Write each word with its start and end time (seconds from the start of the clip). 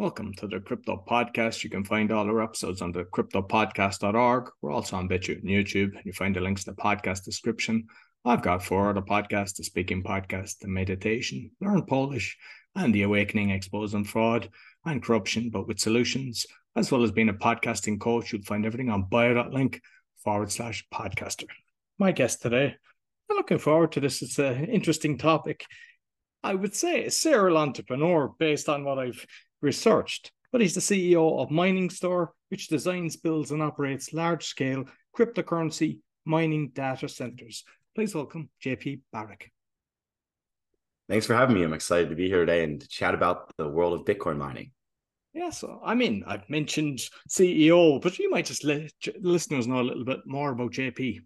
Welcome 0.00 0.32
to 0.38 0.46
the 0.46 0.60
Crypto 0.60 1.04
Podcast. 1.06 1.62
You 1.62 1.68
can 1.68 1.84
find 1.84 2.10
all 2.10 2.24
our 2.26 2.42
episodes 2.42 2.80
on 2.80 2.90
the 2.90 3.04
cryptopodcast.org. 3.04 4.50
We're 4.62 4.72
also 4.72 4.96
on 4.96 5.10
BitChute 5.10 5.42
and 5.42 5.50
YouTube. 5.50 5.92
You 6.06 6.14
find 6.14 6.34
the 6.34 6.40
links 6.40 6.66
in 6.66 6.74
the 6.74 6.80
podcast 6.80 7.24
description. 7.24 7.86
I've 8.24 8.40
got 8.40 8.64
four 8.64 8.88
other 8.88 9.02
podcasts 9.02 9.56
the 9.56 9.64
Speaking 9.64 10.02
Podcast, 10.02 10.60
the 10.60 10.68
Meditation, 10.68 11.50
Learn 11.60 11.84
Polish, 11.84 12.38
and 12.74 12.94
the 12.94 13.02
Awakening 13.02 13.50
Exposing 13.50 14.04
Fraud 14.04 14.48
and 14.86 15.02
Corruption, 15.02 15.50
but 15.50 15.68
with 15.68 15.78
solutions, 15.78 16.46
as 16.76 16.90
well 16.90 17.04
as 17.04 17.12
being 17.12 17.28
a 17.28 17.34
podcasting 17.34 18.00
coach. 18.00 18.32
You'll 18.32 18.40
find 18.40 18.64
everything 18.64 18.88
on 18.88 19.06
bio.link 19.10 19.82
forward 20.24 20.50
slash 20.50 20.82
podcaster. 20.90 21.44
My 21.98 22.12
guest 22.12 22.40
today, 22.40 22.74
I'm 23.30 23.36
looking 23.36 23.58
forward 23.58 23.92
to 23.92 24.00
this. 24.00 24.22
It's 24.22 24.38
an 24.38 24.64
interesting 24.64 25.18
topic. 25.18 25.66
I 26.42 26.54
would 26.54 26.74
say 26.74 27.04
a 27.04 27.10
serial 27.10 27.58
entrepreneur 27.58 28.32
based 28.38 28.70
on 28.70 28.84
what 28.84 28.98
I've 28.98 29.26
researched, 29.60 30.32
but 30.52 30.60
he's 30.60 30.74
the 30.74 30.80
CEO 30.80 31.40
of 31.40 31.50
Mining 31.50 31.90
Store, 31.90 32.32
which 32.48 32.68
designs, 32.68 33.16
builds, 33.16 33.50
and 33.50 33.62
operates 33.62 34.12
large 34.12 34.44
scale 34.46 34.84
cryptocurrency 35.16 35.98
mining 36.24 36.70
data 36.74 37.08
centers. 37.08 37.64
Please 37.94 38.14
welcome 38.14 38.48
JP 38.62 39.00
Baric. 39.14 39.48
Thanks 41.08 41.26
for 41.26 41.34
having 41.34 41.56
me. 41.56 41.64
I'm 41.64 41.72
excited 41.72 42.08
to 42.10 42.16
be 42.16 42.28
here 42.28 42.40
today 42.40 42.62
and 42.62 42.80
to 42.80 42.88
chat 42.88 43.14
about 43.14 43.52
the 43.56 43.68
world 43.68 43.94
of 43.94 44.06
Bitcoin 44.06 44.36
mining. 44.36 44.70
Yeah, 45.32 45.50
so 45.50 45.80
I 45.84 45.94
mean, 45.94 46.24
I've 46.26 46.48
mentioned 46.48 47.00
CEO, 47.28 48.00
but 48.00 48.18
you 48.18 48.30
might 48.30 48.46
just 48.46 48.64
let 48.64 48.90
listeners 49.20 49.66
know 49.66 49.80
a 49.80 49.82
little 49.82 50.04
bit 50.04 50.20
more 50.26 50.52
about 50.52 50.72
JP. 50.72 51.20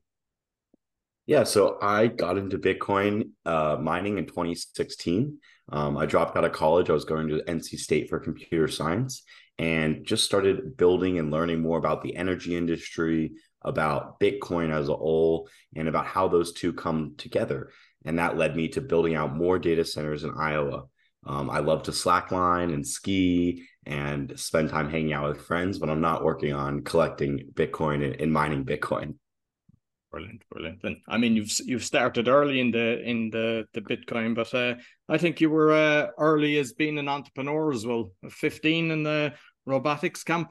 Yeah, 1.27 1.45
so 1.45 1.79
I 1.81 2.09
got 2.09 2.37
into 2.37 2.59
Bitcoin 2.59 3.31
uh, 3.47 3.79
mining 3.81 4.19
in 4.19 4.27
2016. 4.27 5.39
Um, 5.73 5.97
I 5.97 6.05
dropped 6.05 6.37
out 6.37 6.45
of 6.45 6.53
college. 6.53 6.91
I 6.91 6.93
was 6.93 7.07
going 7.07 7.29
to 7.29 7.43
NC 7.49 7.79
State 7.79 8.11
for 8.11 8.21
computer 8.21 8.69
science 8.69 9.23
and 9.59 10.05
just 10.05 10.25
started 10.25 10.77
building 10.77 11.19
and 11.19 11.31
learning 11.31 11.63
more 11.63 11.79
about 11.79 12.03
the 12.03 12.15
energy 12.17 12.55
industry, 12.55 13.33
about 13.63 14.21
Bitcoin 14.21 14.71
as 14.71 14.91
a 14.91 14.97
whole, 14.97 15.49
and 15.75 15.89
about 15.89 16.07
how 16.07 16.29
those 16.29 16.53
two 16.53 16.75
come 16.75 17.15
together. 17.17 17.71
And 18.05 18.19
that 18.19 18.37
led 18.37 18.55
me 18.55 18.69
to 18.69 18.83
building 18.83 19.15
out 19.15 19.35
more 19.35 19.59
data 19.59 19.85
centers 19.85 20.25
in 20.25 20.35
Iowa. 20.37 20.85
Um, 21.27 21.49
I 21.49 21.61
love 21.61 21.85
to 21.85 21.91
slackline 21.93 22.75
and 22.75 22.87
ski 22.87 23.65
and 23.87 24.39
spend 24.39 24.69
time 24.69 24.91
hanging 24.91 25.15
out 25.15 25.29
with 25.29 25.47
friends, 25.47 25.79
but 25.79 25.89
I'm 25.89 26.03
not 26.03 26.23
working 26.23 26.53
on 26.53 26.83
collecting 26.83 27.49
Bitcoin 27.55 28.05
and, 28.05 28.21
and 28.21 28.31
mining 28.31 28.67
Bitcoin. 28.67 29.15
Brilliant, 30.15 30.45
brilliant. 30.49 30.85
And 30.85 30.97
I 31.09 31.19
mean, 31.19 31.35
you've 31.35 31.51
you've 31.65 31.83
started 31.83 32.29
early 32.29 32.61
in 32.61 32.71
the 32.71 33.03
in 33.03 33.31
the 33.31 33.67
the 33.75 33.81
Bitcoin, 33.81 34.37
but 34.37 34.55
uh, 34.55 34.77
I 35.09 35.19
think 35.19 35.41
you 35.41 35.51
were 35.51 35.73
uh, 35.73 36.07
early 36.21 36.57
as 36.59 36.73
being 36.73 36.99
an 36.99 37.09
entrepreneur 37.09 37.73
as 37.73 37.85
well. 37.85 38.13
Fifteen 38.31 38.93
in 38.93 39.03
the 39.03 39.35
robotics 39.67 40.23
camp. 40.23 40.51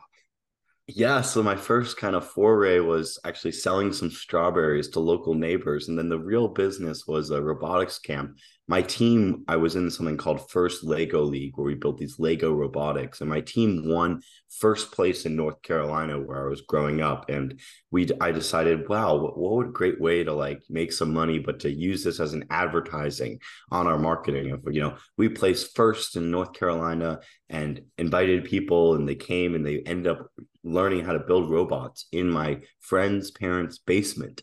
Yeah, 0.87 1.21
so 1.21 1.41
my 1.41 1.55
first 1.55 1.95
kind 1.95 2.13
of 2.13 2.27
foray 2.27 2.79
was 2.79 3.17
actually 3.23 3.53
selling 3.53 3.93
some 3.93 4.11
strawberries 4.11 4.89
to 4.89 4.99
local 4.99 5.33
neighbors, 5.33 5.87
and 5.87 5.97
then 5.97 6.09
the 6.09 6.19
real 6.19 6.49
business 6.49 7.07
was 7.07 7.29
a 7.29 7.41
robotics 7.41 7.99
camp 7.99 8.35
my 8.67 8.81
team, 8.81 9.43
I 9.49 9.57
was 9.57 9.75
in 9.75 9.91
something 9.91 10.15
called 10.15 10.49
First 10.49 10.85
Lego 10.85 11.21
League 11.21 11.57
where 11.57 11.65
we 11.65 11.75
built 11.75 11.97
these 11.97 12.17
Lego 12.17 12.53
robotics, 12.53 13.19
and 13.19 13.29
my 13.29 13.41
team 13.41 13.83
won 13.85 14.21
first 14.59 14.93
place 14.93 15.25
in 15.25 15.35
North 15.35 15.61
Carolina 15.61 16.17
where 16.17 16.45
I 16.45 16.49
was 16.49 16.61
growing 16.61 17.01
up. 17.01 17.29
And 17.29 17.59
we, 17.91 18.07
I 18.21 18.31
decided, 18.31 18.87
wow, 18.87 19.17
what, 19.17 19.37
what 19.37 19.67
a 19.67 19.71
great 19.71 19.99
way 19.99 20.23
to 20.23 20.31
like 20.31 20.61
make 20.69 20.93
some 20.93 21.13
money, 21.13 21.39
but 21.39 21.59
to 21.61 21.69
use 21.69 22.05
this 22.05 22.21
as 22.21 22.33
an 22.33 22.45
advertising 22.49 23.39
on 23.69 23.85
our 23.85 23.99
marketing. 23.99 24.49
If 24.49 24.73
you 24.73 24.81
know, 24.81 24.95
we 25.17 25.27
placed 25.27 25.75
first 25.75 26.15
in 26.15 26.31
North 26.31 26.53
Carolina 26.53 27.19
and 27.49 27.81
invited 27.97 28.45
people, 28.45 28.95
and 28.95 29.07
they 29.07 29.15
came 29.15 29.55
and 29.55 29.65
they 29.65 29.79
ended 29.79 30.07
up 30.07 30.27
learning 30.63 31.03
how 31.03 31.11
to 31.11 31.19
build 31.19 31.51
robots 31.51 32.05
in 32.13 32.29
my 32.29 32.61
friend's 32.79 33.29
parents' 33.29 33.77
basement. 33.77 34.41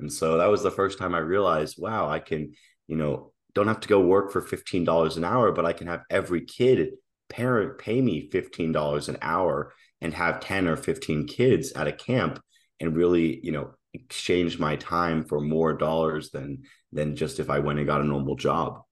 And 0.00 0.12
so 0.12 0.38
that 0.38 0.50
was 0.50 0.64
the 0.64 0.72
first 0.72 0.98
time 0.98 1.14
I 1.14 1.18
realized, 1.18 1.76
wow, 1.78 2.08
I 2.10 2.18
can, 2.18 2.54
you 2.88 2.96
know, 2.96 3.32
don't 3.54 3.68
have 3.68 3.80
to 3.80 3.88
go 3.88 4.00
work 4.00 4.32
for 4.32 4.42
$15 4.42 5.16
an 5.16 5.24
hour, 5.24 5.52
but 5.52 5.66
I 5.66 5.72
can 5.72 5.86
have 5.86 6.02
every 6.10 6.44
kid 6.44 6.90
parent 7.28 7.78
pay 7.78 8.00
me 8.00 8.28
$15 8.30 9.08
an 9.08 9.16
hour 9.22 9.72
and 10.00 10.14
have 10.14 10.40
10 10.40 10.66
or 10.66 10.76
15 10.76 11.26
kids 11.26 11.72
at 11.72 11.86
a 11.86 11.92
camp 11.92 12.40
and 12.80 12.96
really, 12.96 13.40
you 13.42 13.52
know, 13.52 13.74
exchange 13.92 14.58
my 14.58 14.76
time 14.76 15.24
for 15.24 15.40
more 15.40 15.72
dollars 15.72 16.30
than 16.30 16.62
than 16.92 17.16
just 17.16 17.40
if 17.40 17.50
I 17.50 17.58
went 17.60 17.78
and 17.78 17.86
got 17.86 18.00
a 18.00 18.04
normal 18.04 18.36
job. 18.36 18.82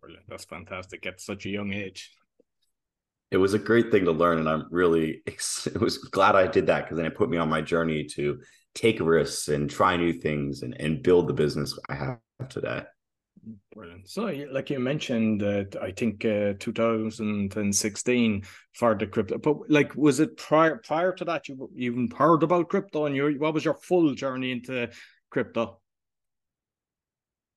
Brilliant. 0.00 0.24
That's 0.28 0.44
fantastic 0.44 1.06
at 1.06 1.20
such 1.20 1.46
a 1.46 1.50
young 1.50 1.72
age. 1.72 2.10
It 3.30 3.36
was 3.36 3.54
a 3.54 3.58
great 3.58 3.90
thing 3.90 4.06
to 4.06 4.12
learn, 4.12 4.38
and 4.38 4.48
I'm 4.48 4.66
really 4.70 5.22
it 5.26 5.80
was 5.80 5.98
glad 5.98 6.36
I 6.36 6.46
did 6.46 6.66
that 6.66 6.84
because 6.84 6.96
then 6.96 7.06
it 7.06 7.16
put 7.16 7.30
me 7.30 7.38
on 7.38 7.48
my 7.48 7.60
journey 7.60 8.04
to 8.14 8.40
take 8.74 9.00
risks 9.00 9.48
and 9.48 9.70
try 9.70 9.96
new 9.96 10.12
things 10.12 10.62
and, 10.62 10.74
and 10.78 11.02
build 11.02 11.28
the 11.28 11.34
business 11.34 11.78
I 11.88 11.94
have 11.94 12.18
today. 12.48 12.82
Brilliant. 13.74 14.08
So, 14.08 14.24
like 14.50 14.70
you 14.70 14.78
mentioned, 14.78 15.42
uh, 15.42 15.64
I 15.80 15.92
think 15.92 16.24
uh, 16.24 16.54
2016 16.58 18.42
for 18.74 18.94
the 18.94 19.06
crypto, 19.06 19.38
but 19.38 19.70
like, 19.70 19.94
was 19.94 20.20
it 20.20 20.36
prior 20.36 20.80
prior 20.84 21.12
to 21.12 21.24
that 21.26 21.48
you 21.48 21.70
even 21.76 22.10
heard 22.10 22.42
about 22.42 22.68
crypto, 22.68 23.06
and 23.06 23.14
your 23.14 23.32
what 23.38 23.54
was 23.54 23.64
your 23.64 23.74
full 23.74 24.14
journey 24.14 24.50
into 24.50 24.90
crypto? 25.30 25.80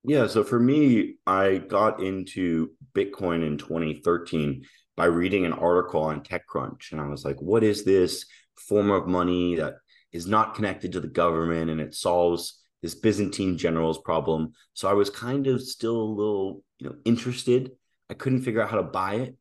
Yeah, 0.04 0.28
so 0.28 0.44
for 0.44 0.60
me, 0.60 1.16
I 1.28 1.58
got 1.58 2.02
into 2.02 2.72
Bitcoin 2.94 3.46
in 3.46 3.58
2013 3.58 4.64
by 4.96 5.06
reading 5.06 5.46
an 5.46 5.54
article 5.54 6.04
on 6.04 6.22
TechCrunch, 6.22 6.92
and 6.92 7.02
I 7.02 7.08
was 7.08 7.26
like, 7.26 7.42
"What 7.42 7.64
is 7.64 7.84
this 7.84 8.26
form 8.56 8.92
of 8.92 9.08
money 9.08 9.56
that 9.56 9.76
is 10.12 10.28
not 10.28 10.56
connected 10.56 10.92
to 10.94 11.00
the 11.00 11.08
government 11.08 11.70
and 11.70 11.82
it 11.82 11.96
solves?" 11.96 12.61
This 12.82 12.96
Byzantine 12.96 13.58
generals 13.58 14.00
problem. 14.00 14.54
So 14.74 14.90
I 14.90 14.94
was 14.94 15.10
kind 15.10 15.48
of 15.48 15.62
still 15.62 15.96
a 15.96 16.16
little, 16.16 16.64
you 16.80 16.90
know, 16.90 16.96
interested. 17.06 17.72
I 18.10 18.14
couldn't 18.14 18.42
figure 18.42 18.62
out 18.62 18.70
how 18.70 18.78
to 18.78 18.84
buy 18.84 19.16
it. 19.16 19.36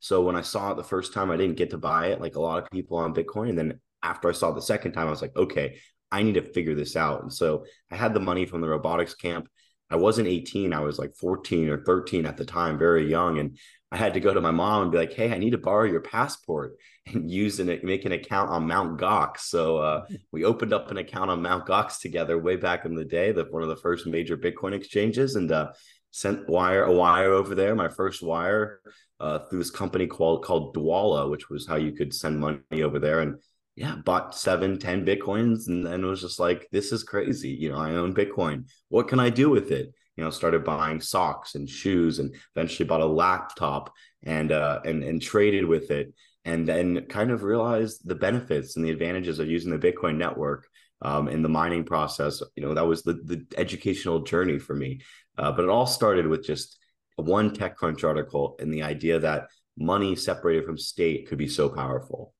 So 0.00 0.22
when 0.22 0.36
I 0.36 0.42
saw 0.42 0.72
it 0.72 0.76
the 0.76 0.84
first 0.84 1.12
time, 1.12 1.30
I 1.30 1.36
didn't 1.36 1.56
get 1.56 1.70
to 1.70 1.78
buy 1.78 2.08
it 2.08 2.20
like 2.20 2.36
a 2.36 2.40
lot 2.40 2.62
of 2.62 2.70
people 2.70 2.98
on 2.98 3.14
Bitcoin. 3.14 3.50
And 3.50 3.58
then 3.58 3.80
after 4.02 4.28
I 4.28 4.32
saw 4.32 4.50
it 4.50 4.54
the 4.54 4.62
second 4.62 4.92
time, 4.92 5.06
I 5.06 5.10
was 5.10 5.22
like, 5.22 5.36
okay, 5.36 5.78
I 6.10 6.22
need 6.22 6.34
to 6.34 6.42
figure 6.42 6.74
this 6.74 6.96
out. 6.96 7.22
And 7.22 7.32
so 7.32 7.64
I 7.90 7.96
had 7.96 8.14
the 8.14 8.20
money 8.20 8.46
from 8.46 8.60
the 8.60 8.68
robotics 8.68 9.14
camp. 9.14 9.48
I 9.90 9.96
wasn't 9.96 10.28
18, 10.28 10.72
I 10.72 10.80
was 10.80 10.98
like 10.98 11.14
14 11.14 11.68
or 11.68 11.84
13 11.84 12.26
at 12.26 12.36
the 12.36 12.44
time, 12.44 12.78
very 12.78 13.08
young. 13.08 13.38
And 13.38 13.56
I 13.92 13.96
had 13.96 14.14
to 14.14 14.20
go 14.20 14.34
to 14.34 14.40
my 14.40 14.50
mom 14.50 14.82
and 14.82 14.92
be 14.92 14.98
like, 14.98 15.12
"Hey, 15.12 15.32
I 15.32 15.38
need 15.38 15.50
to 15.50 15.58
borrow 15.58 15.84
your 15.84 16.00
passport 16.00 16.76
and 17.06 17.30
use 17.30 17.60
an 17.60 17.80
make 17.82 18.04
an 18.04 18.12
account 18.12 18.50
on 18.50 18.66
Mount 18.66 19.00
Gox." 19.00 19.40
So 19.40 19.78
uh, 19.78 20.06
we 20.32 20.44
opened 20.44 20.72
up 20.72 20.90
an 20.90 20.98
account 20.98 21.30
on 21.30 21.42
Mount 21.42 21.66
Gox 21.66 22.00
together 22.00 22.38
way 22.38 22.56
back 22.56 22.84
in 22.84 22.94
the 22.94 23.04
day, 23.04 23.32
that 23.32 23.52
one 23.52 23.62
of 23.62 23.68
the 23.68 23.76
first 23.76 24.06
major 24.06 24.36
Bitcoin 24.36 24.72
exchanges, 24.72 25.36
and 25.36 25.50
uh, 25.52 25.72
sent 26.10 26.48
wire 26.48 26.82
a 26.84 26.92
wire 26.92 27.32
over 27.32 27.54
there. 27.54 27.74
My 27.76 27.88
first 27.88 28.22
wire 28.22 28.80
uh, 29.20 29.38
through 29.40 29.60
this 29.60 29.70
company 29.70 30.06
called 30.06 30.44
called 30.44 30.74
Dwolla, 30.74 31.30
which 31.30 31.48
was 31.48 31.66
how 31.66 31.76
you 31.76 31.92
could 31.92 32.12
send 32.12 32.40
money 32.40 32.82
over 32.82 32.98
there, 32.98 33.20
and 33.20 33.36
yeah, 33.76 33.96
bought 33.96 34.34
seven, 34.34 34.78
ten 34.78 35.06
bitcoins, 35.06 35.68
and 35.68 35.86
then 35.86 36.04
was 36.04 36.22
just 36.22 36.40
like, 36.40 36.66
"This 36.72 36.92
is 36.92 37.04
crazy." 37.04 37.50
You 37.50 37.70
know, 37.70 37.78
I 37.78 37.92
own 37.92 38.14
Bitcoin. 38.14 38.68
What 38.88 39.06
can 39.06 39.20
I 39.20 39.30
do 39.30 39.50
with 39.50 39.70
it? 39.70 39.92
you 40.16 40.24
know 40.24 40.30
started 40.30 40.64
buying 40.64 41.00
socks 41.00 41.54
and 41.54 41.68
shoes 41.68 42.18
and 42.18 42.34
eventually 42.54 42.86
bought 42.86 43.00
a 43.00 43.06
laptop 43.06 43.92
and 44.24 44.52
uh 44.52 44.80
and 44.84 45.02
and 45.02 45.22
traded 45.22 45.64
with 45.64 45.90
it 45.90 46.12
and 46.44 46.66
then 46.66 47.02
kind 47.06 47.30
of 47.30 47.42
realized 47.42 48.06
the 48.06 48.14
benefits 48.14 48.76
and 48.76 48.84
the 48.84 48.90
advantages 48.90 49.38
of 49.38 49.48
using 49.48 49.70
the 49.70 49.92
bitcoin 49.92 50.16
network 50.16 50.66
um, 51.02 51.28
in 51.28 51.42
the 51.42 51.48
mining 51.48 51.84
process 51.84 52.42
you 52.56 52.62
know 52.62 52.74
that 52.74 52.86
was 52.86 53.02
the 53.02 53.14
the 53.24 53.44
educational 53.58 54.20
journey 54.20 54.58
for 54.58 54.74
me 54.74 55.00
uh, 55.38 55.52
but 55.52 55.64
it 55.64 55.68
all 55.68 55.86
started 55.86 56.26
with 56.26 56.44
just 56.44 56.78
one 57.16 57.50
techcrunch 57.50 58.02
article 58.02 58.56
and 58.60 58.72
the 58.72 58.82
idea 58.82 59.18
that 59.18 59.48
money 59.78 60.16
separated 60.16 60.64
from 60.64 60.78
state 60.78 61.28
could 61.28 61.36
be 61.36 61.48
so 61.48 61.68
powerful 61.68 62.32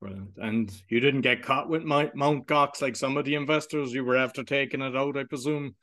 Brilliant. 0.00 0.32
And 0.36 0.72
you 0.88 1.00
didn't 1.00 1.20
get 1.20 1.42
caught 1.42 1.68
with 1.68 1.84
Mount 1.84 2.46
Gox 2.46 2.82
like 2.82 2.96
some 2.96 3.16
of 3.16 3.24
the 3.24 3.36
investors. 3.36 3.92
You 3.92 4.04
were 4.04 4.16
after 4.16 4.42
taking 4.42 4.82
it 4.82 4.96
out, 4.96 5.16
I 5.16 5.24
presume. 5.24 5.76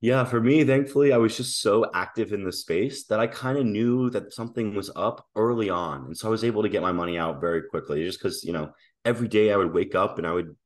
Yeah, 0.00 0.24
for 0.24 0.40
me, 0.40 0.64
thankfully, 0.64 1.12
I 1.12 1.18
was 1.18 1.36
just 1.36 1.60
so 1.60 1.88
active 1.94 2.32
in 2.32 2.42
the 2.42 2.52
space 2.52 3.04
that 3.06 3.20
I 3.20 3.28
kind 3.28 3.56
of 3.56 3.66
knew 3.66 4.10
that 4.10 4.32
something 4.32 4.74
was 4.74 4.90
up 4.96 5.24
early 5.36 5.70
on. 5.70 6.06
And 6.06 6.16
so 6.16 6.26
I 6.26 6.30
was 6.30 6.42
able 6.42 6.62
to 6.62 6.68
get 6.68 6.82
my 6.82 6.90
money 6.90 7.18
out 7.18 7.40
very 7.40 7.62
quickly 7.70 8.04
just 8.04 8.18
because, 8.18 8.42
you 8.42 8.52
know, 8.52 8.72
every 9.04 9.28
day 9.28 9.52
I 9.52 9.56
would 9.56 9.72
wake 9.72 9.94
up 9.94 10.18
and 10.18 10.26
I 10.26 10.32
would 10.32 10.56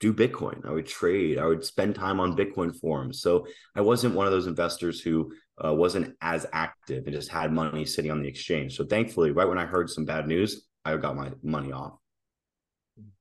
do 0.00 0.14
Bitcoin. 0.14 0.66
I 0.66 0.70
would 0.70 0.86
trade. 0.86 1.38
I 1.38 1.44
would 1.44 1.64
spend 1.64 1.96
time 1.96 2.18
on 2.18 2.36
Bitcoin 2.36 2.74
forums. 2.74 3.20
So 3.20 3.46
I 3.76 3.82
wasn't 3.82 4.14
one 4.14 4.26
of 4.26 4.32
those 4.32 4.46
investors 4.46 5.00
who 5.00 5.32
uh, 5.62 5.74
wasn't 5.74 6.16
as 6.22 6.46
active 6.52 7.04
and 7.06 7.14
just 7.14 7.30
had 7.30 7.52
money 7.52 7.84
sitting 7.84 8.10
on 8.10 8.22
the 8.22 8.28
exchange. 8.28 8.76
So 8.76 8.86
thankfully, 8.86 9.32
right 9.32 9.48
when 9.48 9.58
I 9.58 9.66
heard 9.66 9.90
some 9.90 10.06
bad 10.06 10.26
news, 10.26 10.66
I 10.84 10.96
got 10.96 11.16
my 11.16 11.30
money 11.42 11.72
off. 11.72 11.98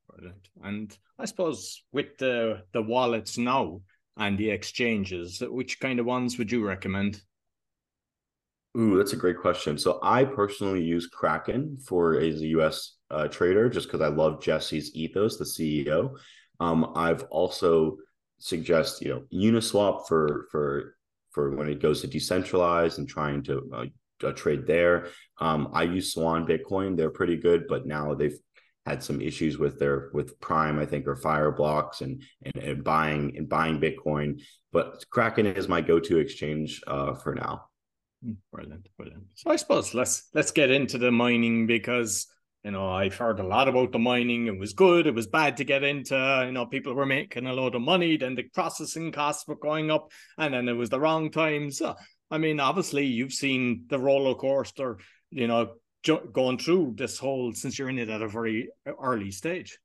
Brilliant. 0.09 0.49
And 0.63 0.97
I 1.17 1.25
suppose 1.25 1.83
with 1.91 2.17
the 2.17 2.63
the 2.73 2.81
wallets 2.81 3.37
now, 3.37 3.81
and 4.17 4.37
the 4.37 4.49
exchanges. 4.49 5.41
Which 5.45 5.79
kind 5.79 5.99
of 5.99 6.05
ones 6.05 6.37
would 6.37 6.51
you 6.51 6.65
recommend? 6.65 7.21
Ooh, 8.77 8.97
that's 8.97 9.13
a 9.13 9.17
great 9.17 9.37
question. 9.37 9.77
So 9.77 9.99
I 10.01 10.23
personally 10.23 10.81
use 10.81 11.07
Kraken 11.07 11.77
for 11.85 12.17
as 12.19 12.41
a 12.41 12.47
US 12.47 12.97
uh, 13.09 13.27
trader 13.27 13.69
just 13.69 13.87
because 13.87 14.01
I 14.01 14.07
love 14.07 14.41
Jesse's 14.41 14.95
ethos, 14.95 15.37
the 15.37 15.45
CEO. 15.45 16.15
Um, 16.59 16.93
I've 16.95 17.23
also 17.23 17.97
suggest 18.37 19.01
you 19.01 19.09
know 19.09 19.23
Uniswap 19.33 20.07
for 20.07 20.47
for 20.51 20.95
for 21.31 21.55
when 21.55 21.69
it 21.69 21.81
goes 21.81 22.01
to 22.01 22.07
decentralized 22.07 22.99
and 22.99 23.07
trying 23.07 23.43
to 23.43 23.69
uh, 23.73 23.85
uh, 24.23 24.31
trade 24.31 24.65
there. 24.67 25.07
Um, 25.39 25.69
I 25.73 25.83
use 25.83 26.13
Swan 26.13 26.45
Bitcoin; 26.45 26.95
they're 26.95 27.09
pretty 27.09 27.37
good, 27.37 27.65
but 27.67 27.85
now 27.85 28.13
they've 28.13 28.37
had 28.85 29.03
some 29.03 29.21
issues 29.21 29.57
with 29.57 29.79
their 29.79 30.09
with 30.13 30.39
Prime, 30.39 30.79
I 30.79 30.85
think, 30.85 31.07
or 31.07 31.15
Fireblocks 31.15 32.01
and 32.01 32.23
and, 32.43 32.63
and 32.63 32.83
buying 32.83 33.37
and 33.37 33.47
buying 33.47 33.79
Bitcoin. 33.79 34.41
But 34.71 35.05
Kraken 35.09 35.45
is 35.45 35.67
my 35.67 35.81
go-to 35.81 36.17
exchange 36.17 36.81
uh, 36.87 37.13
for 37.13 37.35
now. 37.35 37.65
Hmm, 38.23 38.33
brilliant, 38.51 38.87
brilliant. 38.97 39.23
So 39.35 39.51
I 39.51 39.55
suppose 39.55 39.93
let's 39.93 40.29
let's 40.33 40.51
get 40.51 40.71
into 40.71 40.97
the 40.97 41.11
mining 41.11 41.67
because 41.67 42.27
you 42.63 42.71
know 42.71 42.89
I've 42.89 43.15
heard 43.15 43.39
a 43.39 43.45
lot 43.47 43.67
about 43.67 43.91
the 43.91 43.99
mining. 43.99 44.47
It 44.47 44.57
was 44.57 44.73
good. 44.73 45.05
It 45.05 45.15
was 45.15 45.27
bad 45.27 45.57
to 45.57 45.63
get 45.63 45.83
into. 45.83 46.43
You 46.45 46.51
know, 46.51 46.65
people 46.65 46.93
were 46.93 47.05
making 47.05 47.47
a 47.47 47.53
lot 47.53 47.75
of 47.75 47.81
money. 47.81 48.17
Then 48.17 48.35
the 48.35 48.43
processing 48.43 49.11
costs 49.11 49.47
were 49.47 49.55
going 49.55 49.91
up, 49.91 50.11
and 50.37 50.53
then 50.53 50.67
it 50.69 50.73
was 50.73 50.89
the 50.89 50.99
wrong 50.99 51.31
time. 51.31 51.71
So 51.71 51.95
I 52.31 52.37
mean, 52.37 52.59
obviously, 52.59 53.05
you've 53.05 53.33
seen 53.33 53.85
the 53.89 53.99
roller 53.99 54.35
coaster. 54.35 54.97
You 55.29 55.47
know, 55.47 55.73
going 56.03 56.57
through 56.57 56.93
this 56.97 57.17
whole 57.17 57.53
since 57.53 57.77
you're 57.77 57.89
in 57.89 57.99
it 57.99 58.09
at 58.09 58.21
a 58.21 58.27
very 58.27 58.69
early 58.85 59.31
stage? 59.31 59.77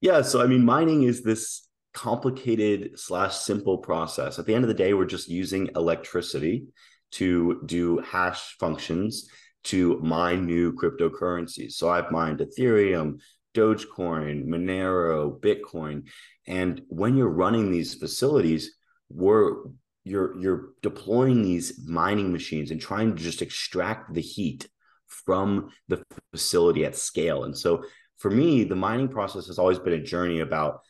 Yeah, 0.00 0.22
so 0.22 0.42
I 0.42 0.46
mean, 0.46 0.64
mining 0.64 1.04
is 1.04 1.22
this 1.22 1.68
complicated 1.94 2.98
slash 2.98 3.36
simple 3.36 3.78
process. 3.78 4.38
At 4.38 4.46
the 4.46 4.54
end 4.54 4.64
of 4.64 4.68
the 4.68 4.74
day, 4.74 4.94
we're 4.94 5.04
just 5.04 5.28
using 5.28 5.70
electricity 5.76 6.66
to 7.12 7.62
do 7.66 7.98
hash 7.98 8.56
functions 8.58 9.28
to 9.64 10.00
mine 10.00 10.44
new 10.44 10.72
cryptocurrencies. 10.72 11.72
So 11.72 11.88
I've 11.88 12.10
mined 12.10 12.40
Ethereum, 12.40 13.18
Dogecoin, 13.54 14.46
Monero, 14.46 15.38
Bitcoin, 15.38 16.08
and 16.46 16.82
when 16.88 17.16
you're 17.16 17.28
running 17.28 17.70
these 17.70 17.94
facilities, 17.94 18.74
we're 19.08 19.58
you're 20.04 20.38
you're 20.38 20.70
deploying 20.82 21.42
these 21.42 21.80
mining 21.86 22.32
machines 22.32 22.70
and 22.70 22.80
trying 22.80 23.14
to 23.14 23.22
just 23.22 23.42
extract 23.42 24.12
the 24.12 24.20
heat 24.20 24.68
from 25.06 25.70
the 25.88 26.02
facility 26.32 26.84
at 26.84 26.96
scale. 26.96 27.44
And 27.44 27.56
so 27.56 27.84
for 28.18 28.30
me, 28.30 28.64
the 28.64 28.76
mining 28.76 29.08
process 29.08 29.46
has 29.46 29.58
always 29.58 29.78
been 29.78 29.92
a 29.94 30.02
journey 30.02 30.40
about 30.40 30.80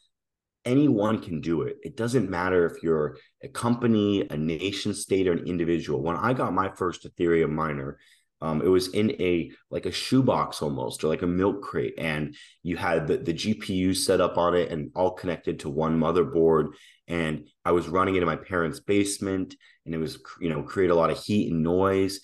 anyone 0.65 1.21
can 1.21 1.41
do 1.41 1.63
it. 1.63 1.77
It 1.83 1.97
doesn't 1.97 2.31
matter 2.31 2.67
if 2.67 2.83
you're 2.83 3.17
a 3.43 3.49
company, 3.49 4.27
a 4.31 4.37
nation 4.37 4.95
state, 4.95 5.27
or 5.27 5.33
an 5.33 5.47
individual. 5.47 6.03
When 6.03 6.17
I 6.17 6.33
got 6.33 6.53
my 6.53 6.71
first 6.77 7.07
Ethereum 7.07 7.51
miner, 7.51 7.99
um, 8.43 8.61
it 8.61 8.69
was 8.69 8.89
in 8.89 9.13
a 9.23 9.53
like 9.71 9.87
a 9.87 9.93
shoebox 9.93 10.63
almost, 10.63 11.05
or 11.05 11.09
like 11.09 11.23
a 11.23 11.29
milk 11.29 11.63
crate, 11.63 11.95
and 11.97 12.35
you 12.65 12.77
had 12.77 13.07
the, 13.07 13.17
the 13.17 13.33
GPU 13.33 13.97
set 13.97 14.21
up 14.21 14.37
on 14.37 14.57
it 14.57 14.73
and 14.73 14.91
all 14.97 15.13
connected 15.13 15.61
to 15.61 15.71
one 15.71 15.99
motherboard. 15.99 16.73
And 17.07 17.49
I 17.65 17.71
was 17.71 17.89
running 17.89 18.17
it 18.17 18.23
in 18.23 18.27
my 18.27 18.37
parents' 18.37 18.81
basement, 18.81 19.55
and 19.87 19.95
it 19.95 19.99
was 19.99 20.19
you 20.41 20.49
know 20.49 20.65
create 20.65 20.91
a 20.91 20.95
lot 20.95 21.11
of 21.11 21.23
heat 21.23 21.53
and 21.53 21.63
noise. 21.63 22.19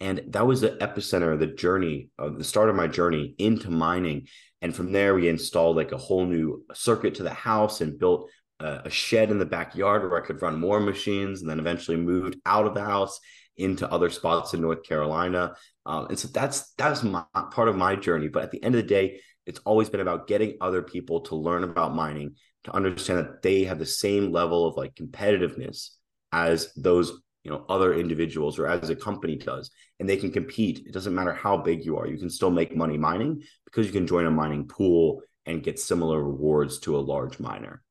And 0.00 0.22
that 0.28 0.46
was 0.46 0.62
the 0.62 0.78
epicenter 0.80 1.30
of 1.30 1.40
the 1.40 1.46
journey, 1.46 2.08
of 2.18 2.38
the 2.38 2.44
start 2.44 2.70
of 2.70 2.74
my 2.74 2.86
journey 2.86 3.34
into 3.36 3.70
mining. 3.70 4.28
And 4.62 4.74
from 4.74 4.92
there, 4.92 5.14
we 5.14 5.28
installed 5.28 5.76
like 5.76 5.92
a 5.92 5.98
whole 5.98 6.24
new 6.24 6.64
circuit 6.72 7.16
to 7.16 7.22
the 7.22 7.34
house 7.34 7.82
and 7.82 7.98
built 7.98 8.30
a, 8.60 8.80
a 8.86 8.90
shed 8.90 9.30
in 9.30 9.38
the 9.38 9.44
backyard 9.44 10.08
where 10.08 10.22
I 10.22 10.26
could 10.26 10.40
run 10.40 10.58
more 10.58 10.80
machines. 10.80 11.42
And 11.42 11.50
then 11.50 11.58
eventually 11.58 11.98
moved 11.98 12.38
out 12.46 12.66
of 12.66 12.72
the 12.72 12.82
house 12.82 13.20
into 13.60 13.90
other 13.90 14.10
spots 14.10 14.54
in 14.54 14.60
North 14.60 14.82
Carolina. 14.82 15.54
Um, 15.86 16.06
and 16.06 16.18
so 16.18 16.28
that's 16.28 16.72
that's 16.74 17.02
my 17.02 17.24
part 17.50 17.68
of 17.68 17.76
my 17.76 17.96
journey. 17.96 18.28
But 18.28 18.44
at 18.44 18.50
the 18.50 18.62
end 18.62 18.74
of 18.74 18.82
the 18.82 18.88
day, 18.88 19.20
it's 19.46 19.60
always 19.60 19.88
been 19.88 20.00
about 20.00 20.26
getting 20.26 20.56
other 20.60 20.82
people 20.82 21.20
to 21.22 21.36
learn 21.36 21.64
about 21.64 21.94
mining, 21.94 22.36
to 22.64 22.74
understand 22.74 23.18
that 23.20 23.42
they 23.42 23.64
have 23.64 23.78
the 23.78 23.86
same 23.86 24.32
level 24.32 24.66
of 24.66 24.76
like 24.76 24.94
competitiveness 24.94 25.90
as 26.32 26.72
those 26.74 27.12
you 27.42 27.50
know 27.50 27.64
other 27.68 27.94
individuals 27.94 28.58
or 28.58 28.66
as 28.66 28.90
a 28.90 28.96
company 28.96 29.36
does 29.36 29.70
and 29.98 30.08
they 30.08 30.16
can 30.16 30.30
compete 30.30 30.82
it 30.86 30.92
doesn't 30.92 31.14
matter 31.14 31.32
how 31.32 31.56
big 31.56 31.84
you 31.84 31.96
are 31.96 32.06
you 32.06 32.18
can 32.18 32.28
still 32.30 32.50
make 32.50 32.76
money 32.76 32.98
mining 32.98 33.42
because 33.64 33.86
you 33.86 33.92
can 33.92 34.06
join 34.06 34.26
a 34.26 34.30
mining 34.30 34.68
pool 34.68 35.22
and 35.46 35.62
get 35.62 35.78
similar 35.78 36.22
rewards 36.22 36.78
to 36.78 36.96
a 36.96 37.00
large 37.00 37.40
miner 37.40 37.82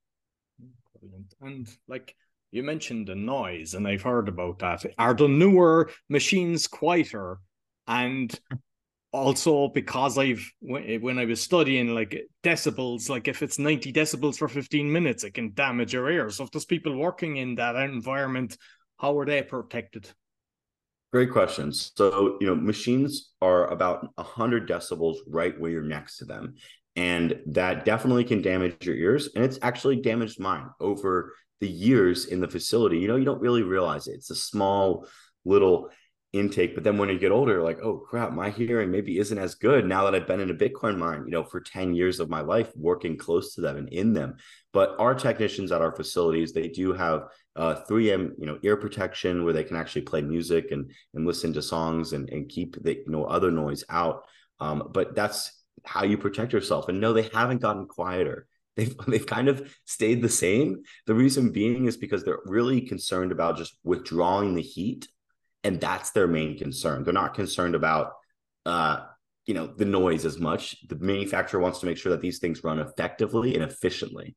Brilliant. 1.00 1.34
and 1.42 1.68
like 1.88 2.16
you 2.52 2.64
mentioned 2.64 3.08
the 3.08 3.16
noise 3.16 3.74
and 3.74 3.88
i've 3.88 4.02
heard 4.02 4.28
about 4.28 4.60
that 4.60 4.86
are 4.98 5.14
the 5.14 5.28
newer 5.28 5.90
machines 6.10 6.68
quieter 6.68 7.40
and 7.88 8.40
also 9.12 9.70
because 9.70 10.20
I've 10.20 10.48
when 10.60 11.18
I 11.18 11.26
was 11.26 11.42
studying 11.42 11.96
like 11.96 12.28
decibels, 12.44 13.10
like 13.10 13.28
if 13.28 13.42
it's 13.42 13.58
90 13.58 13.92
decibels 13.92 14.38
for 14.38 14.48
15 14.48 14.92
minutes, 14.92 15.24
it 15.24 15.34
can 15.34 15.52
damage 15.56 15.94
your 15.94 16.12
ears. 16.12 16.38
So 16.38 16.44
if 16.44 16.52
there's 16.52 16.66
people 16.66 16.96
working 16.96 17.38
in 17.38 17.56
that 17.56 17.76
environment 17.76 18.56
how 19.00 19.18
are 19.18 19.26
they 19.26 19.42
protected? 19.42 20.10
Great 21.12 21.32
questions. 21.32 21.92
So, 21.96 22.38
you 22.40 22.48
know, 22.48 22.56
machines 22.56 23.32
are 23.42 23.68
about 23.68 24.08
100 24.16 24.70
decibels 24.70 25.18
right 25.26 25.60
where 25.60 25.72
you're 25.72 25.82
next 25.82 26.18
to 26.18 26.26
them. 26.26 26.56
And 26.96 27.40
that 27.48 27.86
definitely 27.86 28.26
can 28.26 28.42
damage 28.42 28.86
your 28.86 28.96
ears. 28.96 29.30
And 29.36 29.44
it's 29.44 29.58
actually 29.62 30.02
damaged 30.02 30.40
mine 30.40 30.70
over 30.80 31.34
the 31.60 31.68
years 31.68 32.26
in 32.26 32.40
the 32.40 32.48
facility. 32.48 33.00
You 33.00 33.08
know, 33.08 33.16
you 33.16 33.26
don't 33.26 33.42
really 33.42 33.64
realize 33.64 34.08
it. 34.08 34.16
It's 34.16 34.30
a 34.30 34.36
small 34.36 35.08
little 35.46 35.90
intake. 36.32 36.76
But 36.76 36.84
then 36.84 36.98
when 36.98 37.10
you 37.10 37.18
get 37.18 37.32
older, 37.32 37.62
like, 37.64 37.80
oh 37.82 37.98
crap, 37.98 38.34
my 38.34 38.50
hearing 38.50 38.92
maybe 38.92 39.18
isn't 39.18 39.38
as 39.38 39.56
good 39.56 39.86
now 39.86 40.04
that 40.06 40.16
I've 40.16 40.28
been 40.28 40.40
in 40.40 40.52
a 40.52 40.54
Bitcoin 40.54 40.98
mine, 40.98 41.24
you 41.26 41.32
know, 41.32 41.44
for 41.44 41.60
10 41.60 41.96
years 41.96 42.20
of 42.20 42.30
my 42.30 42.42
life 42.42 42.70
working 42.76 43.18
close 43.18 43.56
to 43.56 43.62
them 43.62 43.78
and 43.78 43.90
in 43.90 44.14
them. 44.14 44.36
But 44.72 44.96
our 45.00 45.16
technicians 45.16 45.72
at 45.72 45.82
our 45.82 45.96
facilities, 45.96 46.54
they 46.54 46.68
do 46.68 46.94
have 46.94 47.24
uh, 47.56 47.82
3M, 47.90 48.34
you 48.38 48.46
know, 48.46 48.60
ear 48.64 48.78
protection 48.78 49.44
where 49.44 49.54
they 49.54 49.64
can 49.64 49.76
actually 49.76 50.04
play 50.04 50.22
music 50.22 50.72
and 50.72 50.92
and 51.16 51.26
listen 51.26 51.52
to 51.54 51.62
songs 51.62 52.14
and, 52.14 52.30
and 52.30 52.48
keep 52.48 52.82
the 52.82 52.94
you 52.94 53.06
know 53.08 53.26
other 53.26 53.52
noise 53.52 53.84
out. 53.90 54.24
Um, 54.60 54.90
but 54.94 55.16
that's 55.16 55.52
how 55.84 56.04
you 56.04 56.18
protect 56.18 56.54
yourself. 56.54 56.90
And 56.90 57.02
no, 57.02 57.14
they 57.14 57.30
haven't 57.34 57.62
gotten 57.62 57.88
quieter. 57.88 58.48
They've, 58.80 58.96
they've 59.08 59.26
kind 59.26 59.50
of 59.50 59.76
stayed 59.86 60.22
the 60.22 60.30
same. 60.30 60.84
The 61.06 61.16
reason 61.16 61.52
being 61.52 61.86
is 61.86 61.98
because 61.98 62.24
they're 62.24 62.40
really 62.46 62.82
concerned 62.82 63.32
about 63.32 63.58
just 63.58 63.78
withdrawing 63.84 64.56
the 64.56 64.62
heat 64.62 65.08
and 65.64 65.80
that's 65.80 66.12
their 66.12 66.28
main 66.28 66.58
concern. 66.58 67.04
They're 67.04 67.14
not 67.14 67.34
concerned 67.34 67.76
about 67.76 68.14
uh, 68.66 69.02
you 69.46 69.54
know 69.54 69.68
the 69.68 69.86
noise 69.86 70.26
as 70.26 70.40
much. 70.40 70.76
The 70.88 70.96
manufacturer 70.96 71.60
wants 71.60 71.80
to 71.80 71.86
make 71.86 71.98
sure 71.98 72.12
that 72.12 72.22
these 72.22 72.40
things 72.40 72.64
run 72.64 72.80
effectively 72.80 73.56
and 73.56 73.64
efficiently. 73.64 74.36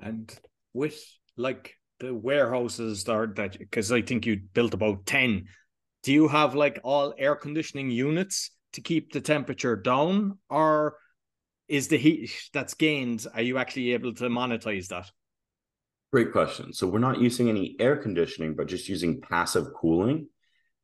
And 0.00 0.34
with 0.72 0.98
like 1.36 1.74
the 2.00 2.14
warehouses 2.14 3.04
that 3.04 3.36
that 3.36 3.58
because 3.58 3.92
I 3.92 4.02
think 4.02 4.26
you 4.26 4.40
built 4.54 4.74
about 4.74 5.06
ten. 5.06 5.46
Do 6.02 6.12
you 6.12 6.28
have 6.28 6.54
like 6.54 6.78
all 6.84 7.14
air 7.18 7.34
conditioning 7.34 7.90
units 7.90 8.50
to 8.74 8.80
keep 8.80 9.12
the 9.12 9.20
temperature 9.20 9.76
down, 9.76 10.38
or 10.48 10.96
is 11.68 11.88
the 11.88 11.98
heat 11.98 12.30
that's 12.52 12.74
gained? 12.74 13.26
Are 13.34 13.42
you 13.42 13.58
actually 13.58 13.92
able 13.92 14.14
to 14.14 14.24
monetize 14.24 14.88
that? 14.88 15.10
Great 16.12 16.32
question. 16.32 16.72
So 16.72 16.86
we're 16.86 16.98
not 16.98 17.20
using 17.20 17.48
any 17.48 17.76
air 17.80 17.96
conditioning, 17.96 18.54
but 18.54 18.68
just 18.68 18.88
using 18.88 19.20
passive 19.20 19.66
cooling. 19.74 20.28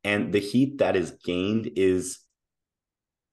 And 0.03 0.33
the 0.33 0.39
heat 0.39 0.79
that 0.79 0.95
is 0.95 1.11
gained 1.23 1.71
is 1.75 2.19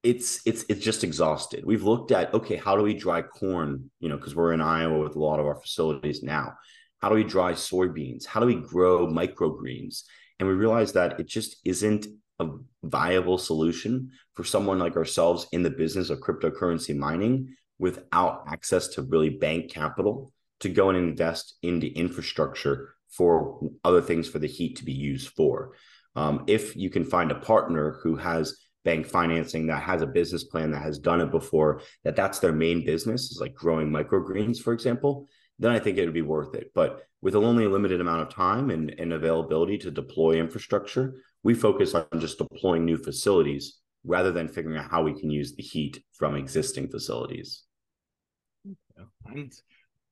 it's 0.03 0.41
it's 0.45 0.63
it's 0.69 0.83
just 0.83 1.03
exhausted. 1.03 1.65
We've 1.65 1.83
looked 1.83 2.11
at 2.11 2.33
okay, 2.33 2.55
how 2.55 2.75
do 2.75 2.83
we 2.83 2.93
dry 2.93 3.21
corn? 3.21 3.91
You 3.99 4.09
know, 4.09 4.17
because 4.17 4.35
we're 4.35 4.53
in 4.53 4.61
Iowa 4.61 4.99
with 4.99 5.15
a 5.15 5.19
lot 5.19 5.39
of 5.39 5.45
our 5.45 5.59
facilities 5.59 6.23
now. 6.23 6.53
How 7.01 7.09
do 7.09 7.15
we 7.15 7.23
dry 7.23 7.53
soybeans? 7.53 8.25
How 8.25 8.39
do 8.39 8.45
we 8.45 8.55
grow 8.55 9.07
microgreens? 9.07 10.03
And 10.39 10.47
we 10.47 10.55
realized 10.55 10.93
that 10.95 11.19
it 11.19 11.27
just 11.27 11.57
isn't 11.65 12.07
a 12.41 12.57
viable 12.83 13.37
solution 13.37 14.11
for 14.33 14.43
someone 14.43 14.79
like 14.79 14.95
ourselves 14.95 15.47
in 15.51 15.63
the 15.63 15.69
business 15.69 16.09
of 16.09 16.19
cryptocurrency 16.19 16.95
mining 16.95 17.55
without 17.79 18.43
access 18.47 18.89
to 18.89 19.01
really 19.01 19.29
bank 19.29 19.71
capital 19.71 20.31
to 20.59 20.69
go 20.69 20.89
and 20.89 20.97
invest 20.97 21.55
into 21.63 21.87
infrastructure 21.87 22.95
for 23.09 23.59
other 23.83 24.01
things 24.01 24.27
for 24.27 24.39
the 24.39 24.47
heat 24.47 24.77
to 24.77 24.85
be 24.85 24.93
used 24.93 25.29
for. 25.29 25.73
Um, 26.15 26.43
if 26.47 26.75
you 26.75 26.89
can 26.89 27.03
find 27.03 27.31
a 27.31 27.39
partner 27.39 27.99
who 28.03 28.15
has 28.15 28.57
bank 28.83 29.05
financing 29.05 29.67
that 29.67 29.83
has 29.83 30.01
a 30.01 30.07
business 30.07 30.43
plan 30.43 30.71
that 30.71 30.81
has 30.81 30.99
done 30.99 31.21
it 31.21 31.31
before, 31.31 31.81
that 32.03 32.15
that's 32.15 32.39
their 32.39 32.53
main 32.53 32.85
business 32.85 33.31
is 33.31 33.39
like 33.39 33.53
growing 33.53 33.89
microgreens, 33.89 34.59
for 34.59 34.73
example, 34.73 35.27
then 35.59 35.71
I 35.71 35.79
think 35.79 35.97
it 35.97 36.05
would 36.05 36.13
be 36.13 36.21
worth 36.21 36.55
it. 36.55 36.71
But 36.73 37.03
with 37.21 37.35
only 37.35 37.65
a 37.65 37.69
limited 37.69 38.01
amount 38.01 38.21
of 38.21 38.29
time 38.29 38.71
and, 38.71 38.93
and 38.99 39.13
availability 39.13 39.77
to 39.79 39.91
deploy 39.91 40.39
infrastructure, 40.39 41.15
we 41.43 41.53
focus 41.53 41.95
on 41.95 42.05
just 42.19 42.37
deploying 42.37 42.85
new 42.85 42.97
facilities 42.97 43.79
rather 44.03 44.31
than 44.31 44.47
figuring 44.47 44.77
out 44.77 44.89
how 44.89 45.03
we 45.03 45.13
can 45.19 45.29
use 45.29 45.55
the 45.55 45.63
heat 45.63 46.03
from 46.13 46.35
existing 46.35 46.89
facilities. 46.89 47.63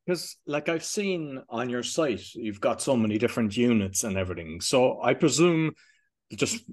Because, 0.06 0.38
like 0.48 0.70
I've 0.70 0.84
seen 0.84 1.42
on 1.50 1.70
your 1.70 1.84
site, 1.84 2.34
you've 2.34 2.62
got 2.62 2.82
so 2.82 2.96
many 2.96 3.18
different 3.18 3.56
units 3.56 4.04
and 4.04 4.18
everything. 4.18 4.62
So 4.62 5.02
I 5.04 5.14
presume 5.14 5.74
just 6.36 6.64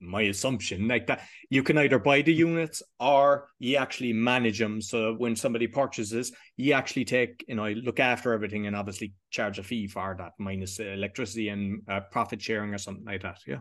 my 0.00 0.22
assumption. 0.22 0.88
Like 0.88 1.06
that 1.08 1.22
you 1.50 1.62
can 1.62 1.78
either 1.78 1.98
buy 1.98 2.22
the 2.22 2.32
units 2.32 2.82
or 3.00 3.48
you 3.58 3.76
actually 3.76 4.12
manage 4.12 4.58
them 4.58 4.80
so 4.80 5.14
when 5.14 5.36
somebody 5.36 5.66
purchases 5.66 6.32
you 6.56 6.72
actually 6.72 7.04
take 7.04 7.44
you 7.48 7.54
know 7.54 7.68
look 7.68 8.00
after 8.00 8.32
everything 8.32 8.66
and 8.66 8.76
obviously 8.76 9.14
charge 9.30 9.58
a 9.58 9.62
fee 9.62 9.86
for 9.86 10.14
that 10.18 10.32
minus 10.38 10.78
electricity 10.78 11.48
and 11.48 11.82
uh, 11.88 12.00
profit 12.10 12.40
sharing 12.40 12.72
or 12.72 12.78
something 12.78 13.04
like 13.04 13.22
that 13.22 13.38
yeah. 13.46 13.58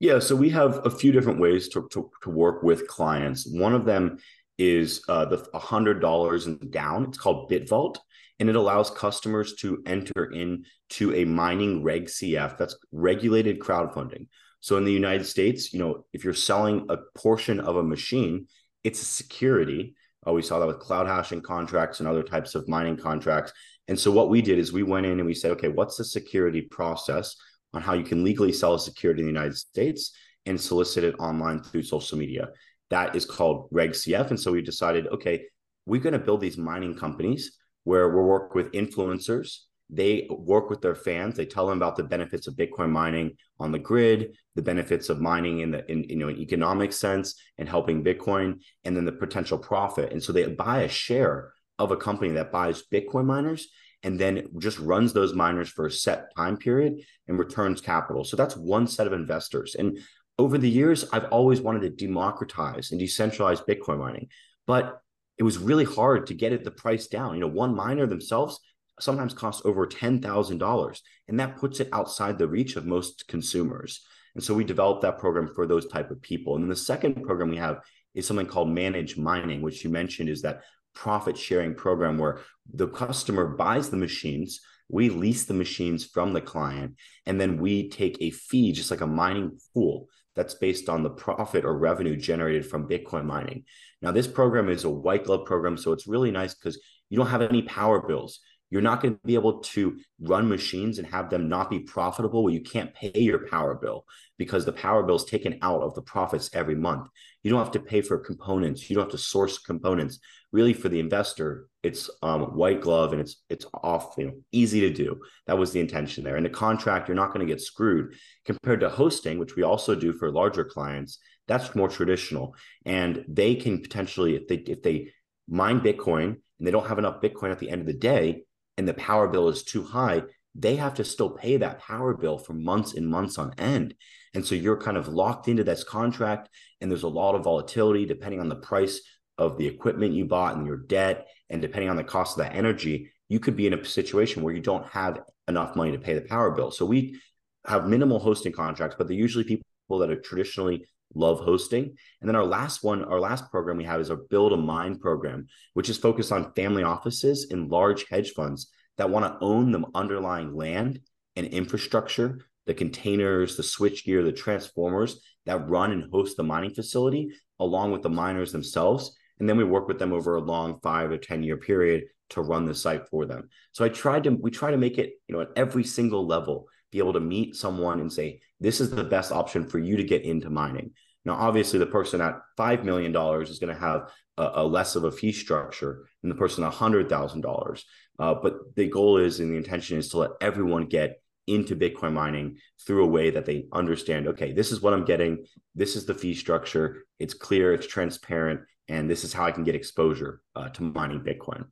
Yeah 0.00 0.18
so 0.18 0.36
we 0.36 0.50
have 0.50 0.84
a 0.86 0.90
few 0.90 1.12
different 1.12 1.40
ways 1.40 1.68
to, 1.70 1.88
to, 1.92 2.10
to 2.22 2.30
work 2.30 2.62
with 2.62 2.88
clients. 2.88 3.46
One 3.46 3.74
of 3.74 3.84
them 3.84 4.18
is 4.56 5.02
uh, 5.08 5.24
the 5.24 5.38
$100 5.38 6.46
and 6.46 6.70
down. 6.70 7.04
It's 7.04 7.18
called 7.18 7.50
bitvault 7.50 7.96
and 8.38 8.48
it 8.48 8.56
allows 8.56 8.90
customers 8.90 9.54
to 9.54 9.82
enter 9.86 10.32
into 10.32 11.14
a 11.14 11.24
mining 11.24 11.82
reg 11.82 12.06
cf 12.06 12.58
that's 12.58 12.76
regulated 12.92 13.60
crowdfunding 13.60 14.26
so 14.64 14.78
in 14.78 14.86
the 14.86 14.92
United 14.92 15.26
States, 15.26 15.74
you 15.74 15.78
know, 15.78 16.06
if 16.14 16.24
you're 16.24 16.32
selling 16.32 16.86
a 16.88 16.96
portion 17.14 17.60
of 17.60 17.76
a 17.76 17.82
machine, 17.82 18.46
it's 18.82 19.02
a 19.02 19.04
security. 19.04 19.94
Uh, 20.26 20.32
we 20.32 20.40
saw 20.40 20.58
that 20.58 20.66
with 20.66 20.78
cloud 20.78 21.06
hashing 21.06 21.42
contracts 21.42 22.00
and 22.00 22.08
other 22.08 22.22
types 22.22 22.54
of 22.54 22.66
mining 22.66 22.96
contracts. 22.96 23.52
And 23.88 24.00
so 24.00 24.10
what 24.10 24.30
we 24.30 24.40
did 24.40 24.58
is 24.58 24.72
we 24.72 24.82
went 24.82 25.04
in 25.04 25.18
and 25.18 25.26
we 25.26 25.34
said, 25.34 25.50
okay, 25.50 25.68
what's 25.68 25.98
the 25.98 26.04
security 26.06 26.62
process 26.62 27.36
on 27.74 27.82
how 27.82 27.92
you 27.92 28.04
can 28.04 28.24
legally 28.24 28.54
sell 28.54 28.72
a 28.72 28.80
security 28.80 29.20
in 29.20 29.26
the 29.26 29.34
United 29.34 29.54
States 29.54 30.16
and 30.46 30.58
solicit 30.58 31.04
it 31.04 31.14
online 31.18 31.62
through 31.62 31.82
social 31.82 32.16
media? 32.16 32.48
That 32.88 33.14
is 33.14 33.26
called 33.26 33.68
Reg 33.70 33.90
CF. 33.90 34.30
And 34.30 34.40
so 34.40 34.50
we 34.50 34.62
decided, 34.62 35.08
okay, 35.08 35.44
we're 35.84 36.00
going 36.00 36.14
to 36.14 36.18
build 36.18 36.40
these 36.40 36.56
mining 36.56 36.96
companies 36.96 37.58
where 37.82 38.08
we'll 38.08 38.24
work 38.24 38.54
with 38.54 38.72
influencers 38.72 39.58
they 39.90 40.26
work 40.30 40.70
with 40.70 40.80
their 40.80 40.94
fans. 40.94 41.36
They 41.36 41.46
tell 41.46 41.66
them 41.66 41.78
about 41.78 41.96
the 41.96 42.04
benefits 42.04 42.46
of 42.46 42.54
bitcoin 42.54 42.90
mining 42.90 43.36
on 43.60 43.72
the 43.72 43.78
grid 43.78 44.36
the 44.54 44.62
benefits 44.62 45.08
of 45.08 45.20
mining 45.20 45.60
in 45.60 45.70
the 45.70 45.90
in 45.90 46.04
you 46.04 46.16
know 46.16 46.28
an 46.28 46.38
economic 46.38 46.92
sense 46.92 47.34
and 47.58 47.68
helping 47.68 48.04
bitcoin 48.04 48.60
and 48.84 48.96
then 48.96 49.04
the 49.04 49.12
potential 49.12 49.58
profit. 49.58 50.12
And 50.12 50.22
so 50.22 50.32
they 50.32 50.46
buy 50.46 50.82
a 50.82 50.88
share 50.88 51.52
of 51.78 51.90
a 51.90 51.96
company 51.96 52.32
that 52.32 52.52
buys 52.52 52.84
bitcoin 52.92 53.26
miners 53.26 53.68
and 54.02 54.18
then 54.18 54.48
just 54.58 54.78
runs 54.78 55.12
those 55.12 55.34
miners 55.34 55.68
for 55.68 55.86
a 55.86 55.90
set 55.90 56.34
time 56.36 56.56
period 56.56 57.00
and 57.26 57.38
returns 57.38 57.80
capital. 57.80 58.24
So 58.24 58.36
that's 58.36 58.56
one 58.56 58.86
set 58.86 59.06
of 59.06 59.12
investors. 59.12 59.74
And 59.74 59.98
over 60.36 60.58
the 60.58 60.68
years 60.68 61.04
i've 61.12 61.26
always 61.26 61.60
wanted 61.60 61.82
to 61.82 61.90
democratize 61.90 62.90
and 62.90 63.00
decentralize 63.00 63.64
bitcoin 63.64 64.00
mining 64.00 64.26
but 64.66 65.00
it 65.38 65.42
was 65.42 65.58
really 65.58 65.84
hard 65.84 66.26
to 66.26 66.34
get 66.34 66.52
it 66.52 66.64
the 66.64 66.70
price 66.70 67.06
down. 67.06 67.34
You 67.34 67.40
know 67.40 67.48
one 67.48 67.74
miner 67.74 68.06
themselves 68.06 68.60
sometimes 69.00 69.34
costs 69.34 69.62
over 69.64 69.86
$10,000. 69.86 71.00
And 71.28 71.40
that 71.40 71.56
puts 71.56 71.80
it 71.80 71.88
outside 71.92 72.38
the 72.38 72.48
reach 72.48 72.76
of 72.76 72.86
most 72.86 73.26
consumers. 73.28 74.06
And 74.34 74.42
so 74.42 74.54
we 74.54 74.64
developed 74.64 75.02
that 75.02 75.18
program 75.18 75.48
for 75.54 75.66
those 75.66 75.86
type 75.86 76.10
of 76.10 76.20
people. 76.20 76.54
And 76.54 76.64
then 76.64 76.70
the 76.70 76.76
second 76.76 77.22
program 77.24 77.50
we 77.50 77.56
have 77.56 77.80
is 78.14 78.26
something 78.26 78.46
called 78.46 78.68
managed 78.68 79.18
Mining, 79.18 79.62
which 79.62 79.84
you 79.84 79.90
mentioned 79.90 80.28
is 80.28 80.42
that 80.42 80.62
profit 80.94 81.36
sharing 81.36 81.74
program 81.74 82.18
where 82.18 82.40
the 82.72 82.88
customer 82.88 83.46
buys 83.46 83.90
the 83.90 83.96
machines, 83.96 84.60
we 84.88 85.08
lease 85.08 85.44
the 85.44 85.54
machines 85.54 86.04
from 86.04 86.32
the 86.32 86.40
client, 86.40 86.96
and 87.26 87.40
then 87.40 87.58
we 87.58 87.88
take 87.88 88.16
a 88.20 88.30
fee, 88.30 88.72
just 88.72 88.90
like 88.90 89.00
a 89.00 89.06
mining 89.06 89.58
pool 89.72 90.08
that's 90.36 90.54
based 90.54 90.88
on 90.88 91.02
the 91.02 91.10
profit 91.10 91.64
or 91.64 91.76
revenue 91.76 92.16
generated 92.16 92.66
from 92.66 92.88
Bitcoin 92.88 93.24
mining. 93.24 93.64
Now, 94.02 94.10
this 94.10 94.26
program 94.26 94.68
is 94.68 94.84
a 94.84 94.90
white 94.90 95.24
glove 95.24 95.46
program, 95.46 95.76
so 95.76 95.92
it's 95.92 96.06
really 96.06 96.30
nice 96.30 96.54
because 96.54 96.80
you 97.08 97.16
don't 97.16 97.28
have 97.28 97.42
any 97.42 97.62
power 97.62 98.06
bills 98.06 98.40
you're 98.74 98.82
not 98.82 99.00
going 99.00 99.14
to 99.14 99.20
be 99.24 99.36
able 99.36 99.60
to 99.60 99.96
run 100.20 100.48
machines 100.48 100.98
and 100.98 101.06
have 101.06 101.30
them 101.30 101.48
not 101.48 101.70
be 101.70 101.78
profitable 101.78 102.42
where 102.42 102.52
you 102.52 102.60
can't 102.60 102.92
pay 102.92 103.12
your 103.14 103.46
power 103.46 103.76
bill 103.76 104.04
because 104.36 104.64
the 104.64 104.72
power 104.72 105.04
bill 105.04 105.14
is 105.14 105.24
taken 105.24 105.56
out 105.62 105.80
of 105.80 105.94
the 105.94 106.02
profits 106.02 106.50
every 106.52 106.74
month. 106.74 107.06
You 107.44 107.52
don't 107.52 107.60
have 107.60 107.70
to 107.74 107.78
pay 107.78 108.00
for 108.00 108.18
components. 108.18 108.90
You 108.90 108.96
don't 108.96 109.04
have 109.04 109.12
to 109.12 109.18
source 109.18 109.58
components. 109.58 110.18
Really, 110.50 110.72
for 110.72 110.88
the 110.88 110.98
investor, 110.98 111.68
it's 111.84 112.10
um, 112.20 112.56
white 112.56 112.80
glove 112.80 113.12
and 113.12 113.20
it's 113.20 113.44
it's 113.48 113.64
off, 113.84 114.16
you 114.18 114.26
know, 114.26 114.32
easy 114.50 114.80
to 114.80 114.90
do. 114.90 115.20
That 115.46 115.56
was 115.56 115.70
the 115.70 115.78
intention 115.78 116.24
there. 116.24 116.34
And 116.34 116.44
the 116.44 116.50
contract, 116.50 117.06
you're 117.06 117.14
not 117.14 117.32
going 117.32 117.46
to 117.46 117.52
get 117.52 117.60
screwed 117.60 118.16
compared 118.44 118.80
to 118.80 118.88
hosting, 118.88 119.38
which 119.38 119.54
we 119.54 119.62
also 119.62 119.94
do 119.94 120.12
for 120.12 120.32
larger 120.32 120.64
clients. 120.64 121.20
That's 121.46 121.76
more 121.76 121.88
traditional, 121.88 122.56
and 122.84 123.24
they 123.28 123.54
can 123.54 123.82
potentially, 123.82 124.34
if 124.34 124.48
they 124.48 124.56
if 124.56 124.82
they 124.82 125.12
mine 125.46 125.78
Bitcoin 125.78 126.24
and 126.58 126.66
they 126.66 126.72
don't 126.72 126.88
have 126.88 126.98
enough 126.98 127.20
Bitcoin 127.20 127.52
at 127.52 127.60
the 127.60 127.70
end 127.70 127.80
of 127.80 127.86
the 127.86 127.92
day, 127.92 128.42
and 128.76 128.88
the 128.88 128.94
power 128.94 129.28
bill 129.28 129.48
is 129.48 129.62
too 129.62 129.84
high, 129.84 130.22
they 130.54 130.76
have 130.76 130.94
to 130.94 131.04
still 131.04 131.30
pay 131.30 131.56
that 131.56 131.80
power 131.80 132.14
bill 132.14 132.38
for 132.38 132.52
months 132.52 132.94
and 132.94 133.08
months 133.08 133.38
on 133.38 133.54
end. 133.58 133.94
And 134.34 134.44
so 134.44 134.54
you're 134.54 134.80
kind 134.80 134.96
of 134.96 135.08
locked 135.08 135.48
into 135.48 135.64
this 135.64 135.84
contract, 135.84 136.48
and 136.80 136.90
there's 136.90 137.02
a 137.02 137.08
lot 137.08 137.34
of 137.34 137.44
volatility 137.44 138.04
depending 138.04 138.40
on 138.40 138.48
the 138.48 138.56
price 138.56 139.00
of 139.38 139.58
the 139.58 139.66
equipment 139.66 140.14
you 140.14 140.24
bought 140.24 140.56
and 140.56 140.66
your 140.66 140.76
debt, 140.76 141.26
and 141.50 141.60
depending 141.60 141.90
on 141.90 141.96
the 141.96 142.04
cost 142.04 142.38
of 142.38 142.44
that 142.44 142.54
energy, 142.54 143.10
you 143.28 143.40
could 143.40 143.56
be 143.56 143.66
in 143.66 143.74
a 143.74 143.84
situation 143.84 144.42
where 144.42 144.54
you 144.54 144.60
don't 144.60 144.86
have 144.86 145.20
enough 145.48 145.76
money 145.76 145.92
to 145.92 145.98
pay 145.98 146.14
the 146.14 146.20
power 146.20 146.50
bill. 146.50 146.70
So 146.70 146.84
we 146.84 147.20
have 147.66 147.88
minimal 147.88 148.18
hosting 148.18 148.52
contracts, 148.52 148.96
but 148.96 149.08
they're 149.08 149.16
usually 149.16 149.44
people 149.44 149.98
that 149.98 150.10
are 150.10 150.20
traditionally 150.20 150.84
love 151.14 151.40
hosting. 151.40 151.96
And 152.20 152.28
then 152.28 152.36
our 152.36 152.44
last 152.44 152.82
one, 152.82 153.04
our 153.04 153.20
last 153.20 153.50
program 153.50 153.76
we 153.76 153.84
have 153.84 154.00
is 154.00 154.10
our 154.10 154.16
Build 154.16 154.52
a 154.52 154.56
Mine 154.56 154.98
program, 154.98 155.46
which 155.74 155.88
is 155.88 155.98
focused 155.98 156.32
on 156.32 156.52
family 156.54 156.82
offices 156.82 157.48
and 157.50 157.70
large 157.70 158.06
hedge 158.08 158.32
funds 158.32 158.70
that 158.98 159.10
want 159.10 159.24
to 159.24 159.44
own 159.44 159.72
the 159.72 159.84
underlying 159.94 160.54
land 160.54 161.00
and 161.36 161.46
infrastructure, 161.46 162.40
the 162.66 162.74
containers, 162.74 163.56
the 163.56 163.62
switchgear, 163.62 164.24
the 164.24 164.32
transformers 164.32 165.20
that 165.46 165.68
run 165.68 165.92
and 165.92 166.10
host 166.10 166.36
the 166.36 166.42
mining 166.42 166.72
facility, 166.72 167.30
along 167.60 167.92
with 167.92 168.02
the 168.02 168.08
miners 168.08 168.52
themselves. 168.52 169.16
And 169.38 169.48
then 169.48 169.56
we 169.56 169.64
work 169.64 169.88
with 169.88 169.98
them 169.98 170.12
over 170.12 170.36
a 170.36 170.40
long 170.40 170.78
five 170.82 171.10
or 171.10 171.18
10 171.18 171.42
year 171.42 171.56
period 171.56 172.04
to 172.30 172.40
run 172.40 172.64
the 172.64 172.74
site 172.74 173.08
for 173.08 173.26
them. 173.26 173.48
So 173.72 173.84
I 173.84 173.88
tried 173.88 174.24
to, 174.24 174.30
we 174.30 174.50
try 174.50 174.70
to 174.70 174.76
make 174.76 174.98
it, 174.98 175.14
you 175.28 175.34
know, 175.34 175.42
at 175.42 175.50
every 175.56 175.84
single 175.84 176.26
level, 176.26 176.66
be 176.90 176.98
able 176.98 177.12
to 177.12 177.20
meet 177.20 177.56
someone 177.56 178.00
and 178.00 178.12
say, 178.12 178.40
this 178.60 178.80
is 178.80 178.90
the 178.90 179.04
best 179.04 179.32
option 179.32 179.68
for 179.68 179.78
you 179.78 179.96
to 179.96 180.04
get 180.04 180.22
into 180.22 180.48
mining. 180.48 180.92
Now, 181.24 181.34
obviously, 181.34 181.78
the 181.78 181.86
person 181.86 182.20
at 182.20 182.40
$5 182.58 182.84
million 182.84 183.10
is 183.42 183.58
going 183.58 183.74
to 183.74 183.80
have 183.80 184.10
a, 184.36 184.50
a, 184.56 184.64
less 184.64 184.94
of 184.94 185.04
a 185.04 185.10
fee 185.10 185.32
structure 185.32 186.06
than 186.22 186.28
the 186.28 186.36
person 186.36 186.64
at 186.64 186.72
$100,000. 186.72 187.82
Uh, 188.18 188.34
but 188.34 188.76
the 188.76 188.88
goal 188.88 189.16
is 189.16 189.40
and 189.40 189.50
the 189.50 189.56
intention 189.56 189.98
is 189.98 190.08
to 190.10 190.18
let 190.18 190.30
everyone 190.40 190.86
get 190.86 191.20
into 191.46 191.76
Bitcoin 191.76 192.12
mining 192.12 192.56
through 192.86 193.04
a 193.04 193.08
way 193.08 193.30
that 193.30 193.44
they 193.44 193.66
understand 193.72 194.26
okay, 194.26 194.52
this 194.52 194.72
is 194.72 194.80
what 194.80 194.94
I'm 194.94 195.04
getting. 195.04 195.44
This 195.74 195.96
is 195.96 196.06
the 196.06 196.14
fee 196.14 196.34
structure. 196.34 197.04
It's 197.18 197.34
clear, 197.34 197.74
it's 197.74 197.86
transparent, 197.86 198.60
and 198.88 199.10
this 199.10 199.24
is 199.24 199.32
how 199.32 199.44
I 199.44 199.52
can 199.52 199.64
get 199.64 199.74
exposure 199.74 200.40
uh, 200.54 200.68
to 200.70 200.82
mining 200.82 201.20
Bitcoin. 201.20 201.66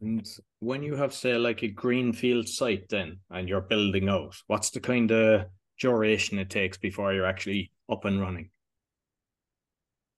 And 0.00 0.26
when 0.58 0.82
you 0.82 0.96
have, 0.96 1.14
say, 1.14 1.36
like 1.36 1.62
a 1.62 1.68
greenfield 1.68 2.48
site, 2.48 2.88
then 2.88 3.20
and 3.30 3.48
you're 3.48 3.60
building 3.60 4.08
out, 4.08 4.34
what's 4.48 4.70
the 4.70 4.80
kind 4.80 5.10
of 5.10 5.46
duration 5.84 6.38
it 6.38 6.48
takes 6.48 6.78
before 6.78 7.12
you're 7.12 7.26
actually 7.26 7.70
up 7.90 8.06
and 8.06 8.18
running? 8.18 8.48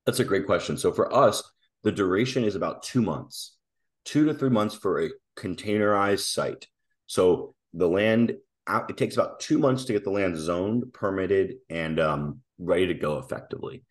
That's 0.05 0.21
a 0.21 0.25
great 0.25 0.47
question. 0.47 0.79
So 0.79 0.93
for 0.93 1.13
us, 1.13 1.43
the 1.83 1.91
duration 1.91 2.45
is 2.45 2.55
about 2.55 2.85
two 2.85 3.03
months, 3.03 3.57
two 4.05 4.25
to 4.27 4.35
three 4.35 4.51
months 4.51 4.77
for 4.77 5.03
a 5.03 5.11
containerized 5.37 6.21
site. 6.33 6.69
So 7.07 7.57
the 7.75 7.89
land, 7.89 8.37
out, 8.69 8.89
it 8.89 8.97
takes 8.97 9.17
about 9.17 9.41
two 9.41 9.59
months 9.59 9.85
to 9.87 9.93
get 9.93 10.05
the 10.05 10.11
land 10.11 10.37
zoned, 10.37 10.93
permitted, 10.93 11.57
and 11.69 11.99
um, 11.99 12.41
ready 12.59 12.87
to 12.87 12.95
go 12.95 13.19
effectively. 13.19 13.83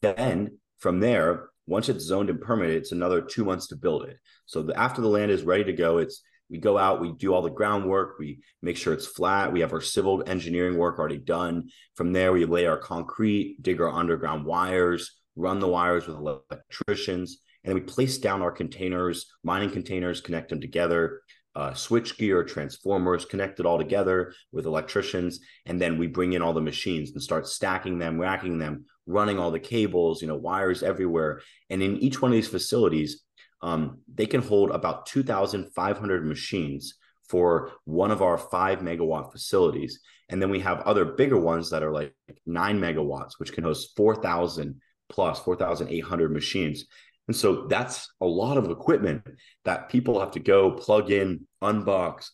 Then 0.00 0.58
from 0.78 1.00
there, 1.00 1.50
once 1.66 1.90
it's 1.90 2.04
zoned 2.04 2.30
and 2.30 2.40
permitted, 2.40 2.76
it's 2.76 2.92
another 2.92 3.20
two 3.20 3.44
months 3.44 3.66
to 3.68 3.76
build 3.76 4.04
it. 4.04 4.16
So 4.46 4.62
the, 4.62 4.78
after 4.78 5.02
the 5.02 5.08
land 5.08 5.30
is 5.30 5.42
ready 5.42 5.64
to 5.64 5.74
go, 5.74 5.98
it's 5.98 6.22
we 6.50 6.58
go 6.58 6.76
out, 6.76 7.00
we 7.00 7.12
do 7.12 7.32
all 7.32 7.42
the 7.42 7.50
groundwork, 7.50 8.18
we 8.18 8.40
make 8.60 8.76
sure 8.76 8.92
it's 8.92 9.06
flat. 9.06 9.52
We 9.52 9.60
have 9.60 9.72
our 9.72 9.80
civil 9.80 10.22
engineering 10.26 10.76
work 10.76 10.98
already 10.98 11.18
done. 11.18 11.70
From 11.94 12.12
there, 12.12 12.32
we 12.32 12.44
lay 12.44 12.66
our 12.66 12.78
concrete, 12.78 13.58
dig 13.62 13.80
our 13.80 13.90
underground 13.90 14.44
wires, 14.44 15.20
run 15.36 15.60
the 15.60 15.68
wires 15.68 16.06
with 16.06 16.16
electricians, 16.16 17.38
and 17.62 17.70
then 17.70 17.82
we 17.82 17.88
place 17.88 18.18
down 18.18 18.42
our 18.42 18.50
containers, 18.50 19.26
mining 19.44 19.70
containers, 19.70 20.20
connect 20.20 20.48
them 20.48 20.60
together, 20.60 21.22
uh, 21.54 21.74
switch 21.74 22.16
gear, 22.18 22.42
transformers, 22.44 23.24
connect 23.24 23.60
it 23.60 23.66
all 23.66 23.78
together 23.78 24.32
with 24.52 24.66
electricians, 24.66 25.40
and 25.66 25.80
then 25.80 25.98
we 25.98 26.06
bring 26.06 26.32
in 26.32 26.42
all 26.42 26.52
the 26.52 26.60
machines 26.60 27.12
and 27.12 27.22
start 27.22 27.46
stacking 27.46 27.98
them, 27.98 28.20
racking 28.20 28.58
them, 28.58 28.84
running 29.06 29.38
all 29.38 29.50
the 29.50 29.60
cables, 29.60 30.22
you 30.22 30.28
know, 30.28 30.36
wires 30.36 30.82
everywhere. 30.82 31.40
And 31.68 31.82
in 31.82 31.96
each 31.98 32.22
one 32.22 32.30
of 32.30 32.36
these 32.36 32.48
facilities, 32.48 33.22
um, 33.62 33.98
they 34.12 34.26
can 34.26 34.42
hold 34.42 34.70
about 34.70 35.06
2,500 35.06 36.26
machines 36.26 36.94
for 37.28 37.72
one 37.84 38.10
of 38.10 38.22
our 38.22 38.36
five 38.36 38.80
megawatt 38.80 39.30
facilities. 39.30 40.00
And 40.28 40.40
then 40.40 40.50
we 40.50 40.60
have 40.60 40.80
other 40.80 41.04
bigger 41.04 41.38
ones 41.38 41.70
that 41.70 41.82
are 41.82 41.92
like 41.92 42.14
nine 42.46 42.80
megawatts, 42.80 43.32
which 43.38 43.52
can 43.52 43.64
host 43.64 43.96
4,000 43.96 44.80
plus 45.08 45.40
4,800 45.40 46.32
machines. 46.32 46.86
And 47.28 47.36
so 47.36 47.66
that's 47.68 48.12
a 48.20 48.26
lot 48.26 48.56
of 48.56 48.70
equipment 48.70 49.22
that 49.64 49.88
people 49.88 50.18
have 50.18 50.32
to 50.32 50.40
go 50.40 50.72
plug 50.72 51.10
in, 51.10 51.46
unbox, 51.62 52.30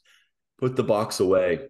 put 0.59 0.77
the 0.77 0.85
box 0.85 1.21
away, 1.21 1.69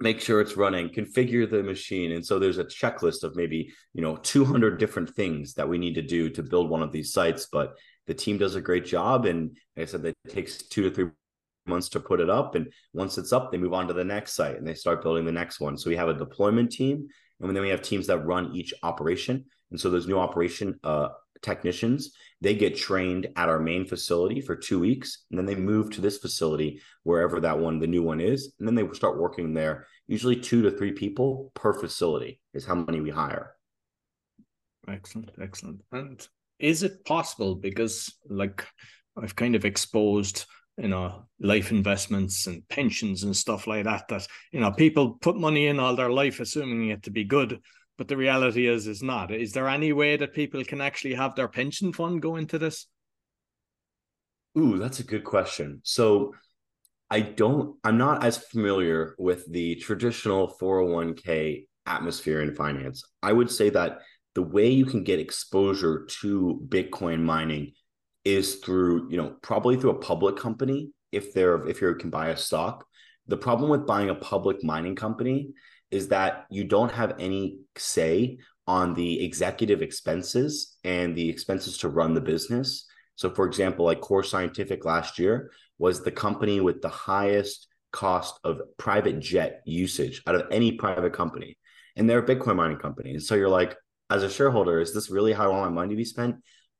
make 0.00 0.20
sure 0.20 0.40
it's 0.40 0.56
running, 0.56 0.88
configure 0.88 1.48
the 1.48 1.62
machine. 1.62 2.12
And 2.12 2.24
so 2.24 2.38
there's 2.38 2.58
a 2.58 2.64
checklist 2.64 3.22
of 3.22 3.36
maybe, 3.36 3.72
you 3.92 4.02
know, 4.02 4.16
200 4.16 4.78
different 4.78 5.14
things 5.14 5.54
that 5.54 5.68
we 5.68 5.78
need 5.78 5.94
to 5.94 6.02
do 6.02 6.30
to 6.30 6.42
build 6.42 6.70
one 6.70 6.82
of 6.82 6.90
these 6.90 7.12
sites. 7.12 7.46
But 7.52 7.74
the 8.06 8.14
team 8.14 8.38
does 8.38 8.54
a 8.54 8.60
great 8.60 8.84
job. 8.84 9.26
And 9.26 9.56
like 9.76 9.88
I 9.88 9.90
said, 9.90 10.04
it 10.04 10.16
takes 10.28 10.58
two 10.58 10.82
to 10.82 10.90
three 10.90 11.10
months 11.66 11.88
to 11.90 12.00
put 12.00 12.20
it 12.20 12.30
up. 12.30 12.54
And 12.54 12.72
once 12.92 13.18
it's 13.18 13.32
up, 13.32 13.50
they 13.50 13.58
move 13.58 13.74
on 13.74 13.88
to 13.88 13.94
the 13.94 14.04
next 14.04 14.34
site 14.34 14.56
and 14.56 14.66
they 14.66 14.74
start 14.74 15.02
building 15.02 15.24
the 15.24 15.32
next 15.32 15.60
one. 15.60 15.76
So 15.76 15.90
we 15.90 15.96
have 15.96 16.08
a 16.08 16.14
deployment 16.14 16.72
team. 16.72 17.08
And 17.40 17.56
then 17.56 17.62
we 17.62 17.70
have 17.70 17.80
teams 17.80 18.06
that 18.08 18.26
run 18.26 18.54
each 18.54 18.74
operation. 18.82 19.46
And 19.70 19.80
so 19.80 19.88
those 19.88 20.06
new 20.06 20.18
operation 20.18 20.78
uh, 20.84 21.08
technicians 21.42 22.12
they 22.40 22.54
get 22.54 22.76
trained 22.76 23.28
at 23.36 23.48
our 23.48 23.58
main 23.58 23.86
facility 23.86 24.40
for 24.40 24.54
two 24.54 24.78
weeks 24.78 25.24
and 25.30 25.38
then 25.38 25.46
they 25.46 25.54
move 25.54 25.90
to 25.90 26.00
this 26.00 26.18
facility 26.18 26.80
wherever 27.02 27.40
that 27.40 27.58
one 27.58 27.78
the 27.78 27.86
new 27.86 28.02
one 28.02 28.20
is 28.20 28.52
and 28.58 28.68
then 28.68 28.74
they 28.74 28.86
start 28.92 29.18
working 29.18 29.54
there 29.54 29.86
usually 30.06 30.36
two 30.36 30.62
to 30.62 30.70
three 30.70 30.92
people 30.92 31.50
per 31.54 31.72
facility 31.72 32.40
is 32.52 32.66
how 32.66 32.74
many 32.74 33.00
we 33.00 33.10
hire 33.10 33.54
excellent 34.88 35.30
excellent 35.40 35.80
and 35.92 36.28
is 36.60 36.82
it 36.82 37.04
possible 37.04 37.54
because 37.54 38.12
like 38.28 38.66
i've 39.22 39.36
kind 39.36 39.54
of 39.54 39.64
exposed 39.64 40.46
you 40.76 40.88
know 40.88 41.24
life 41.40 41.70
investments 41.70 42.46
and 42.46 42.66
pensions 42.68 43.24
and 43.24 43.36
stuff 43.36 43.66
like 43.66 43.84
that 43.84 44.06
that 44.08 44.26
you 44.52 44.60
know 44.60 44.70
people 44.70 45.18
put 45.20 45.36
money 45.36 45.66
in 45.66 45.80
all 45.80 45.96
their 45.96 46.10
life 46.10 46.40
assuming 46.40 46.90
it 46.90 47.02
to 47.02 47.10
be 47.10 47.24
good 47.24 47.60
but 48.00 48.08
the 48.08 48.16
reality 48.16 48.66
is 48.66 48.86
is 48.86 49.02
not. 49.02 49.30
Is 49.30 49.52
there 49.52 49.68
any 49.68 49.92
way 49.92 50.16
that 50.16 50.32
people 50.32 50.64
can 50.64 50.80
actually 50.80 51.12
have 51.12 51.34
their 51.34 51.48
pension 51.48 51.92
fund 51.92 52.22
go 52.22 52.36
into 52.36 52.58
this? 52.58 52.86
Ooh, 54.56 54.78
that's 54.78 55.00
a 55.00 55.04
good 55.04 55.22
question. 55.22 55.82
So 55.84 56.34
I 57.10 57.20
don't 57.20 57.76
I'm 57.84 57.98
not 57.98 58.24
as 58.24 58.38
familiar 58.38 59.16
with 59.18 59.44
the 59.52 59.74
traditional 59.74 60.56
401k 60.58 61.66
atmosphere 61.84 62.40
in 62.40 62.54
finance. 62.54 63.04
I 63.22 63.34
would 63.34 63.50
say 63.50 63.68
that 63.68 63.98
the 64.34 64.42
way 64.42 64.68
you 64.68 64.84
can 64.84 65.04
get 65.04 65.18
exposure 65.18 66.06
to 66.20 66.60
Bitcoin 66.68 67.22
mining 67.22 67.72
is 68.24 68.56
through, 68.56 69.10
you 69.10 69.16
know, 69.16 69.36
probably 69.42 69.76
through 69.76 69.90
a 69.90 69.98
public 69.98 70.36
company 70.36 70.90
if 71.12 71.32
they're 71.32 71.66
if 71.66 71.80
you 71.80 71.94
can 71.94 72.10
buy 72.10 72.28
a 72.28 72.36
stock. 72.36 72.86
The 73.26 73.36
problem 73.36 73.70
with 73.70 73.86
buying 73.86 74.10
a 74.10 74.14
public 74.14 74.62
mining 74.62 74.96
company 74.96 75.50
is 75.90 76.08
that 76.08 76.46
you 76.50 76.64
don't 76.64 76.92
have 76.92 77.14
any 77.18 77.58
say 77.76 78.38
on 78.66 78.94
the 78.94 79.24
executive 79.24 79.82
expenses 79.82 80.76
and 80.84 81.16
the 81.16 81.28
expenses 81.28 81.78
to 81.78 81.88
run 81.88 82.14
the 82.14 82.20
business. 82.20 82.86
So, 83.16 83.30
for 83.30 83.46
example, 83.46 83.84
like 83.84 84.00
Core 84.00 84.22
Scientific 84.22 84.84
last 84.84 85.18
year 85.18 85.50
was 85.78 86.02
the 86.02 86.12
company 86.12 86.60
with 86.60 86.80
the 86.80 86.88
highest 86.88 87.66
cost 87.92 88.38
of 88.44 88.60
private 88.78 89.18
jet 89.18 89.62
usage 89.64 90.22
out 90.26 90.36
of 90.36 90.46
any 90.52 90.72
private 90.72 91.12
company. 91.12 91.58
And 91.96 92.08
they're 92.08 92.20
a 92.20 92.26
Bitcoin 92.26 92.56
mining 92.56 92.78
company. 92.78 93.10
And 93.10 93.22
so 93.22 93.34
you're 93.34 93.48
like, 93.48 93.76
as 94.10 94.22
a 94.22 94.30
shareholder, 94.30 94.80
is 94.80 94.92
this 94.92 95.10
really 95.10 95.32
how 95.32 95.44
I 95.44 95.48
want 95.48 95.72
my 95.72 95.82
money 95.82 95.90
to 95.90 95.96
be 95.96 96.04
spent? 96.04 96.36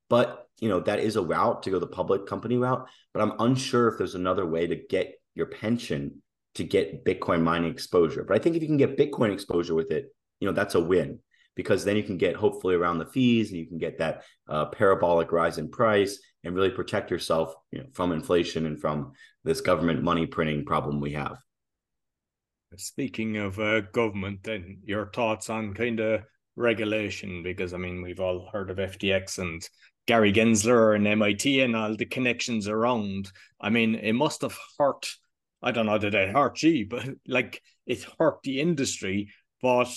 But 0.08 0.46
you 0.58 0.68
know, 0.68 0.80
that 0.80 0.98
is 0.98 1.16
a 1.16 1.22
route 1.22 1.62
to 1.62 1.70
go 1.70 1.78
the 1.78 1.86
public 1.86 2.26
company 2.26 2.56
route. 2.58 2.86
But 3.14 3.22
I'm 3.22 3.32
unsure 3.38 3.88
if 3.88 3.98
there's 3.98 4.14
another 4.14 4.46
way 4.46 4.66
to 4.66 4.76
get 4.76 5.14
your 5.34 5.46
pension 5.46 6.22
to 6.56 6.64
get 6.64 7.04
Bitcoin 7.04 7.42
mining 7.42 7.70
exposure. 7.70 8.24
But 8.24 8.36
I 8.36 8.40
think 8.40 8.56
if 8.56 8.62
you 8.62 8.68
can 8.68 8.76
get 8.76 8.98
Bitcoin 8.98 9.32
exposure 9.32 9.74
with 9.74 9.90
it, 9.90 10.06
you 10.40 10.48
know, 10.48 10.52
that's 10.52 10.74
a 10.74 10.80
win 10.80 11.20
because 11.54 11.84
then 11.84 11.96
you 11.96 12.02
can 12.02 12.16
get 12.16 12.36
hopefully 12.36 12.74
around 12.74 12.98
the 12.98 13.06
fees 13.06 13.50
and 13.50 13.58
you 13.58 13.66
can 13.66 13.78
get 13.78 13.98
that 13.98 14.24
uh, 14.48 14.66
parabolic 14.66 15.32
rise 15.32 15.58
in 15.58 15.68
price 15.68 16.18
and 16.44 16.54
really 16.54 16.70
protect 16.70 17.10
yourself 17.10 17.54
you 17.70 17.78
know, 17.78 17.86
from 17.92 18.12
inflation 18.12 18.66
and 18.66 18.80
from 18.80 19.12
this 19.44 19.60
government 19.60 20.02
money 20.02 20.26
printing 20.26 20.64
problem 20.64 21.00
we 21.00 21.12
have. 21.12 21.36
Speaking 22.76 23.36
of 23.36 23.58
uh, 23.58 23.80
government, 23.80 24.44
then 24.44 24.78
your 24.84 25.10
thoughts 25.12 25.50
on 25.50 25.74
kind 25.74 25.98
of 25.98 26.22
regulation, 26.56 27.42
because 27.42 27.74
I 27.74 27.78
mean, 27.78 28.02
we've 28.02 28.20
all 28.20 28.48
heard 28.52 28.70
of 28.70 28.78
FTX 28.78 29.38
and 29.38 29.66
Gary 30.06 30.32
Gensler 30.32 30.96
and 30.96 31.06
MIT 31.06 31.60
and 31.60 31.76
all 31.76 31.96
the 31.96 32.06
connections 32.06 32.68
around. 32.68 33.30
I 33.60 33.70
mean, 33.70 33.94
it 33.94 34.14
must 34.14 34.42
have 34.42 34.58
hurt 34.78 35.06
I 35.62 35.72
don't 35.72 35.86
know 35.86 35.98
did 35.98 36.14
it 36.14 36.30
hurt 36.30 36.56
G, 36.56 36.84
but 36.84 37.06
like 37.26 37.62
it 37.86 38.06
hurt 38.18 38.42
the 38.42 38.60
industry. 38.60 39.32
But 39.62 39.88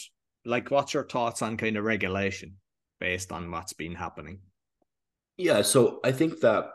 like, 0.45 0.71
what's 0.71 0.93
your 0.93 1.08
thoughts 1.08 1.41
on 1.41 1.58
kind 1.58 1.78
of 1.78 1.86
regulation 1.86 2.56
based 2.99 3.32
on 3.32 3.49
what's 3.51 3.73
been 3.73 3.95
happening? 3.95 4.39
Yeah, 5.38 5.62
so 5.62 5.99
I 6.04 6.12
think 6.12 6.41
that 6.41 6.71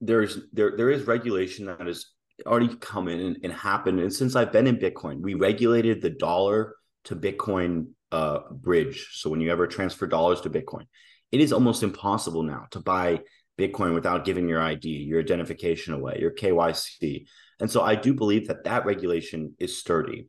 there's 0.00 0.38
there 0.52 0.76
there 0.76 0.90
is 0.90 1.06
regulation 1.06 1.66
that 1.66 1.86
has 1.86 2.06
already 2.46 2.74
come 2.76 3.08
in 3.08 3.20
and, 3.20 3.38
and 3.44 3.52
happened. 3.52 4.00
And 4.00 4.12
since 4.12 4.34
I've 4.34 4.52
been 4.52 4.66
in 4.66 4.76
Bitcoin, 4.76 5.20
we 5.20 5.34
regulated 5.34 6.02
the 6.02 6.10
dollar 6.10 6.74
to 7.04 7.16
Bitcoin 7.16 7.88
uh, 8.12 8.40
bridge. 8.50 9.08
So 9.12 9.30
when 9.30 9.40
you 9.40 9.50
ever 9.50 9.66
transfer 9.66 10.06
dollars 10.06 10.40
to 10.42 10.50
Bitcoin, 10.50 10.86
it 11.32 11.40
is 11.40 11.52
almost 11.52 11.82
impossible 11.82 12.42
now 12.42 12.66
to 12.70 12.80
buy 12.80 13.20
Bitcoin 13.58 13.94
without 13.94 14.24
giving 14.24 14.48
your 14.48 14.60
ID, 14.60 14.88
your 14.88 15.20
identification 15.20 15.94
away, 15.94 16.18
your 16.20 16.30
KYC. 16.30 17.26
And 17.58 17.70
so 17.70 17.82
I 17.82 17.94
do 17.94 18.14
believe 18.14 18.48
that 18.48 18.64
that 18.64 18.86
regulation 18.86 19.54
is 19.58 19.76
sturdy. 19.76 20.28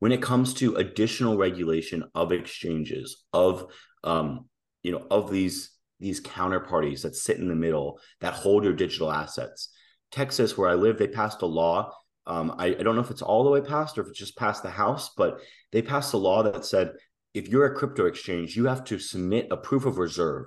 When 0.00 0.12
it 0.12 0.22
comes 0.22 0.54
to 0.54 0.76
additional 0.76 1.36
regulation 1.36 2.04
of 2.14 2.32
exchanges, 2.32 3.24
of 3.32 3.72
um, 4.04 4.46
you 4.82 4.92
know, 4.92 5.06
of 5.10 5.30
these 5.30 5.70
these 6.00 6.20
counterparties 6.20 7.02
that 7.02 7.16
sit 7.16 7.38
in 7.38 7.48
the 7.48 7.54
middle 7.54 7.98
that 8.20 8.32
hold 8.34 8.64
your 8.64 8.72
digital 8.72 9.10
assets. 9.10 9.70
Texas, 10.12 10.56
where 10.56 10.68
I 10.68 10.74
live, 10.74 10.96
they 10.96 11.08
passed 11.08 11.42
a 11.42 11.46
law. 11.46 11.92
Um, 12.26 12.54
I, 12.58 12.66
I 12.66 12.82
don't 12.82 12.94
know 12.94 13.02
if 13.02 13.10
it's 13.10 13.22
all 13.22 13.42
the 13.42 13.50
way 13.50 13.60
passed 13.60 13.98
or 13.98 14.02
if 14.02 14.08
it's 14.08 14.18
just 14.18 14.36
passed 14.36 14.62
the 14.62 14.70
House, 14.70 15.10
but 15.16 15.40
they 15.72 15.82
passed 15.82 16.14
a 16.14 16.18
law 16.18 16.42
that 16.42 16.64
said 16.64 16.92
if 17.38 17.46
you're 17.48 17.66
a 17.66 17.74
crypto 17.74 18.06
exchange, 18.06 18.56
you 18.56 18.66
have 18.66 18.82
to 18.82 18.98
submit 18.98 19.46
a 19.52 19.56
proof 19.56 19.86
of 19.86 19.96
reserve 19.96 20.46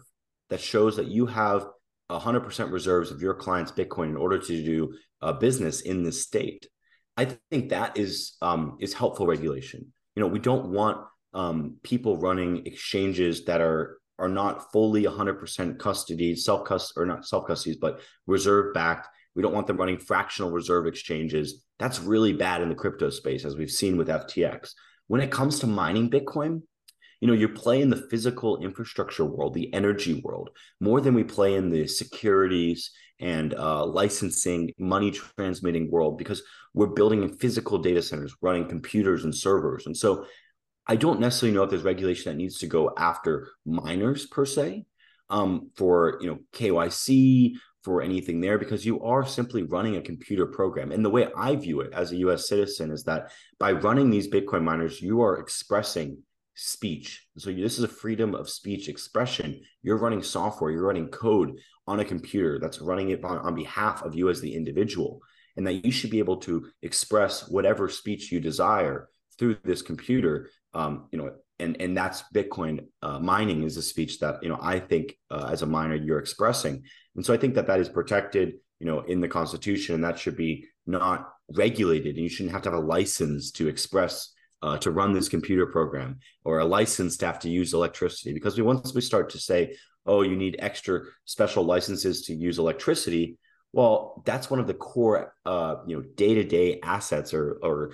that 0.50 0.60
shows 0.60 0.98
that 0.98 1.08
you 1.08 1.26
have 1.26 1.66
100% 2.10 2.70
reserves 2.70 3.12
of 3.12 3.22
your 3.22 3.34
client's 3.34 3.72
Bitcoin 3.72 4.10
in 4.10 4.18
order 4.18 4.38
to 4.38 4.64
do 4.66 4.94
uh, 5.22 5.32
business 5.32 5.80
in 5.80 6.04
the 6.04 6.12
state. 6.12 6.68
I 7.16 7.38
think 7.50 7.70
that 7.70 7.98
is 7.98 8.36
um, 8.42 8.78
is 8.82 8.94
helpful 8.94 9.26
regulation. 9.26 9.94
You 10.16 10.22
know, 10.22 10.28
we 10.28 10.40
don't 10.40 10.68
want 10.68 10.98
um, 11.34 11.78
people 11.82 12.18
running 12.18 12.66
exchanges 12.66 13.46
that 13.46 13.62
are 13.62 13.98
are 14.20 14.28
not 14.28 14.72
fully 14.74 15.04
100% 15.04 15.80
custody, 15.80 16.36
self 16.36 16.66
custody 16.66 17.02
or 17.02 17.06
not 17.06 17.26
self 17.26 17.48
custody, 17.48 17.78
but 17.80 18.02
reserve 18.28 18.74
backed. 18.74 19.08
We 19.34 19.42
don't 19.42 19.54
want 19.54 19.68
them 19.68 19.78
running 19.78 19.98
fractional 19.98 20.52
reserve 20.52 20.88
exchanges. 20.88 21.64
That's 21.80 22.02
really 22.02 22.34
bad 22.34 22.62
in 22.62 22.68
the 22.68 22.76
crypto 22.76 23.10
space, 23.10 23.46
as 23.46 23.56
we've 23.56 23.72
seen 23.72 23.96
with 23.96 24.10
FTX. 24.10 24.74
When 25.08 25.22
it 25.22 25.32
comes 25.32 25.60
to 25.60 25.68
mining 25.68 26.10
Bitcoin, 26.10 26.64
you 27.22 27.28
know, 27.28 27.34
you 27.34 27.48
play 27.48 27.82
in 27.82 27.90
the 27.90 28.08
physical 28.10 28.58
infrastructure 28.58 29.24
world, 29.24 29.54
the 29.54 29.74
energy 29.74 30.22
world, 30.24 30.50
more 30.80 31.00
than 31.00 31.14
we 31.14 31.24
play 31.24 31.54
in 31.54 31.70
the 31.70 31.88
securities 31.88 32.92
and 33.20 33.54
uh, 33.54 33.86
licensing, 33.86 34.72
money 34.80 35.12
transmitting 35.12 35.90
world 35.90 36.18
because 36.18 36.42
we're 36.74 36.88
building 36.88 37.22
in 37.22 37.38
physical 37.38 37.78
data 37.78 38.02
centers, 38.02 38.36
running 38.42 38.68
computers 38.68 39.24
and 39.24 39.36
servers. 39.36 39.86
And 39.86 39.96
so 39.96 40.26
I 40.88 40.96
don't 40.96 41.20
necessarily 41.20 41.56
know 41.56 41.64
if 41.64 41.70
there's 41.70 41.84
regulation 41.84 42.32
that 42.32 42.38
needs 42.38 42.58
to 42.58 42.68
go 42.68 42.92
after 42.98 43.50
miners 43.66 44.26
per 44.26 44.46
se 44.46 44.86
um, 45.30 45.70
for, 45.76 46.18
you 46.22 46.28
know, 46.28 46.40
KYC, 46.54 47.54
for 47.84 48.02
anything 48.02 48.42
there 48.42 48.60
because 48.60 48.86
you 48.86 49.02
are 49.02 49.26
simply 49.26 49.64
running 49.64 49.96
a 49.96 50.02
computer 50.02 50.46
program. 50.46 50.92
And 50.92 51.04
the 51.04 51.10
way 51.10 51.28
I 51.36 51.56
view 51.56 51.82
it 51.82 51.94
as 51.94 52.12
a 52.12 52.18
US 52.18 52.48
citizen 52.48 52.92
is 52.92 53.04
that 53.06 53.32
by 53.60 53.72
running 53.72 54.10
these 54.10 54.28
Bitcoin 54.28 54.64
miners, 54.64 55.02
you 55.02 55.22
are 55.22 55.40
expressing 55.40 56.20
speech. 56.56 57.28
So 57.38 57.52
this 57.52 57.78
is 57.78 57.84
a 57.84 57.88
freedom 57.88 58.36
of 58.36 58.50
speech 58.50 58.90
expression. 58.90 59.62
You're 59.82 59.98
running 59.98 60.24
software, 60.24 60.72
you're 60.72 60.86
running 60.86 61.08
code 61.08 61.58
on 61.88 62.00
a 62.00 62.06
computer 62.06 62.60
that's 62.60 62.82
running 62.82 63.10
it 63.10 63.24
on, 63.24 63.38
on 63.40 63.56
behalf 63.56 64.04
of 64.04 64.16
you 64.16 64.30
as 64.30 64.42
the 64.42 64.56
individual, 64.56 65.22
and 65.58 65.66
that 65.68 65.86
you 65.86 65.92
should 65.92 66.12
be 66.12 66.20
able 66.20 66.38
to 66.38 66.68
express 66.82 67.50
whatever 67.50 67.90
speech 67.90 68.32
you 68.32 68.40
desire 68.40 69.10
through 69.38 69.58
this 69.64 69.82
computer. 69.82 70.50
Um, 70.74 71.08
you 71.12 71.18
know, 71.18 71.32
and 71.60 71.80
and 71.82 71.96
that's 71.96 72.24
Bitcoin 72.34 72.86
uh, 73.02 73.20
mining 73.20 73.64
is 73.64 73.78
a 73.78 73.82
speech 73.82 74.20
that 74.20 74.42
you 74.44 74.50
know 74.50 74.60
I 74.62 74.80
think 74.80 75.18
uh, 75.30 75.50
as 75.52 75.62
a 75.62 75.68
miner 75.68 75.96
you're 75.96 76.20
expressing, 76.20 76.84
and 77.16 77.26
so 77.26 77.34
I 77.34 77.38
think 77.38 77.56
that 77.56 77.68
that 77.68 77.80
is 77.80 77.90
protected, 77.90 78.54
you 78.80 78.86
know, 78.86 79.02
in 79.02 79.22
the 79.22 79.28
Constitution, 79.28 79.96
and 79.96 80.04
that 80.04 80.20
should 80.20 80.38
be 80.38 80.68
not 80.86 81.30
regulated, 81.56 82.16
and 82.16 82.24
you 82.24 82.30
shouldn't 82.30 82.54
have 82.54 82.62
to 82.64 82.72
have 82.72 82.80
a 82.80 82.86
license 82.86 83.52
to 83.52 83.68
express 83.68 84.34
uh, 84.62 84.78
to 84.78 84.92
run 84.92 85.14
this 85.14 85.30
computer 85.30 85.66
program 85.66 86.20
or 86.44 86.60
a 86.60 86.66
license 86.66 87.18
to 87.18 87.26
have 87.26 87.40
to 87.40 87.50
use 87.50 87.74
electricity. 87.74 88.34
Because 88.34 88.58
we 88.58 88.64
once 88.64 88.94
we 88.94 89.02
start 89.02 89.30
to 89.32 89.40
say 89.40 89.76
oh 90.06 90.22
you 90.22 90.36
need 90.36 90.56
extra 90.60 91.02
special 91.26 91.64
licenses 91.64 92.24
to 92.24 92.34
use 92.34 92.58
electricity 92.58 93.38
well 93.72 94.24
that's 94.26 94.50
one 94.50 94.60
of 94.60 94.66
the 94.66 94.74
core 94.74 95.36
uh, 95.46 95.76
you 95.86 95.96
know 95.96 96.04
day-to-day 96.16 96.80
assets 96.82 97.34
or 97.34 97.60
or 97.62 97.92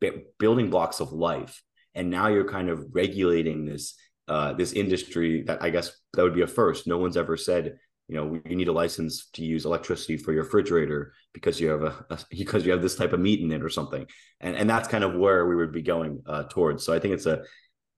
b- 0.00 0.24
building 0.38 0.70
blocks 0.70 1.00
of 1.00 1.12
life. 1.12 1.62
And 1.94 2.10
now 2.10 2.28
you're 2.28 2.48
kind 2.48 2.68
of 2.68 2.86
regulating 2.92 3.64
this 3.64 3.94
uh, 4.28 4.52
this 4.52 4.72
industry 4.72 5.42
that 5.44 5.62
i 5.62 5.70
guess 5.70 5.90
that 6.14 6.22
would 6.22 6.34
be 6.34 6.42
a 6.42 6.46
first. 6.46 6.86
No 6.86 6.98
one's 6.98 7.16
ever 7.16 7.36
said 7.36 7.78
you 8.08 8.16
know 8.16 8.40
you 8.44 8.56
need 8.56 8.68
a 8.68 8.72
license 8.72 9.28
to 9.34 9.44
use 9.44 9.64
electricity 9.64 10.16
for 10.16 10.32
your 10.32 10.44
refrigerator 10.44 11.12
because 11.34 11.60
you 11.60 11.68
have 11.68 11.82
a, 11.82 12.04
a 12.10 12.18
because 12.30 12.64
you 12.64 12.72
have 12.72 12.82
this 12.82 12.96
type 12.96 13.12
of 13.12 13.20
meat 13.20 13.40
in 13.40 13.52
it 13.52 13.62
or 13.62 13.68
something. 13.68 14.06
And 14.40 14.56
and 14.56 14.68
that's 14.68 14.88
kind 14.88 15.04
of 15.04 15.14
where 15.14 15.46
we 15.46 15.56
would 15.56 15.72
be 15.72 15.82
going 15.82 16.22
uh, 16.26 16.44
towards. 16.44 16.84
So 16.84 16.94
i 16.94 16.98
think 16.98 17.14
it's 17.14 17.26
a 17.26 17.42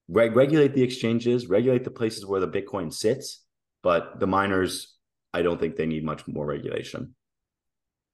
reg- 0.08 0.36
regulate 0.36 0.74
the 0.74 0.82
exchanges 0.82 1.46
regulate 1.46 1.84
the 1.84 1.90
places 1.90 2.26
where 2.26 2.40
the 2.40 2.48
bitcoin 2.48 2.92
sits 2.92 3.44
but 3.82 4.18
the 4.18 4.26
miners 4.26 4.96
i 5.32 5.42
don't 5.42 5.60
think 5.60 5.76
they 5.76 5.86
need 5.86 6.04
much 6.04 6.26
more 6.26 6.46
regulation. 6.46 7.14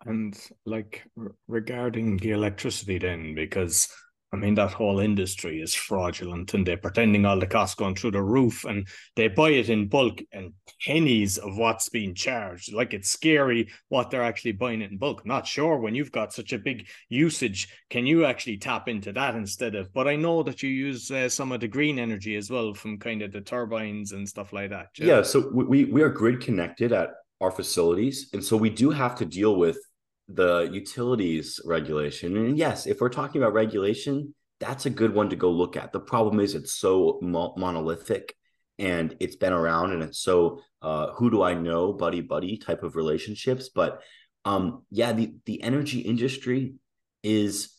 And 0.05 0.39
like 0.67 1.05
regarding 1.49 2.19
the 2.19 2.31
electricity 2.31 2.99
then 2.99 3.35
because 3.35 3.89
I 4.37 4.39
mean, 4.39 4.55
that 4.57 4.73
whole 4.73 5.01
industry 5.01 5.63
is 5.63 5.75
fraudulent 5.75 6.53
and 6.53 6.67
they're 6.67 6.77
pretending 6.77 7.25
all 7.25 7.39
the 7.39 7.47
costs 7.47 7.75
going 7.75 7.95
through 7.95 8.11
the 8.11 8.23
roof 8.23 8.65
and 8.65 8.87
they 9.17 9.29
buy 9.29 9.51
it 9.51 9.71
in 9.71 9.89
bulk 9.89 10.21
and 10.31 10.53
pennies 10.85 11.39
of 11.39 11.57
what's 11.57 11.89
being 11.89 12.15
charged. 12.15 12.75
Like 12.75 12.93
it's 12.93 13.09
scary 13.09 13.71
what 13.89 14.11
they're 14.11 14.23
actually 14.23 14.53
buying 14.53 14.83
it 14.83 14.91
in 14.91 14.99
bulk. 14.99 15.25
not 15.25 15.47
sure 15.47 15.79
when 15.79 15.95
you've 15.95 16.13
got 16.13 16.35
such 16.35 16.53
a 16.53 16.59
big 16.59 16.87
usage, 17.09 17.69
can 17.89 18.07
you 18.07 18.27
actually 18.27 18.59
tap 18.59 18.89
into 18.89 19.11
that 19.15 19.35
instead 19.35 19.75
of? 19.75 19.91
But 19.95 20.07
I 20.07 20.17
know 20.17 20.43
that 20.43 20.63
you 20.63 20.69
use 20.69 21.11
uh, 21.11 21.31
some 21.31 21.51
of 21.51 21.61
the 21.61 21.69
green 21.69 21.99
energy 21.99 22.37
as 22.37 22.51
well 22.51 22.75
from 22.75 22.99
kind 22.99 23.23
of 23.23 23.33
the 23.33 23.41
turbines 23.41 24.13
and 24.13 24.29
stuff 24.29 24.53
like 24.53 24.69
that. 24.69 24.89
Yeah. 24.99 25.23
So 25.23 25.51
we, 25.53 25.87
we 25.87 26.03
are 26.03 26.11
grid 26.11 26.41
connected 26.41 26.93
at 26.93 27.11
our 27.41 27.51
facilities. 27.51 28.29
And 28.35 28.45
so 28.45 28.57
we 28.57 28.71
do 28.71 28.91
have 28.91 29.17
to 29.17 29.25
deal 29.25 29.57
with 29.57 29.79
the 30.29 30.69
utilities 30.73 31.61
regulation. 31.65 32.37
And 32.37 32.59
yes, 32.59 32.87
if 32.87 33.01
we're 33.01 33.09
talking 33.09 33.41
about 33.41 33.53
regulation, 33.53 34.35
that's 34.59 34.87
a 34.87 34.91
good 34.91 35.15
one 35.15 35.31
to 35.31 35.37
go 35.37 35.51
look 35.51 35.77
at. 35.77 35.93
The 35.93 36.01
problem 36.01 36.41
is 36.41 36.55
it's 36.55 36.75
so 36.75 37.19
mo- 37.23 37.55
monolithic 37.57 38.35
and 38.79 39.17
it's 39.21 39.37
been 39.37 39.53
around 39.53 39.93
and 39.93 40.03
it's 40.03 40.19
so 40.19 40.61
uh, 40.83 41.13
who 41.13 41.31
do 41.31 41.43
I 41.43 41.55
know, 41.55 41.93
buddy 41.93 42.21
buddy 42.21 42.59
type 42.59 42.83
of 42.83 42.97
relationships. 42.97 43.69
But 43.69 44.03
um, 44.45 44.85
yeah, 44.91 45.13
the 45.13 45.35
the 45.45 45.63
energy 45.63 46.01
industry 46.01 46.75
is 47.23 47.73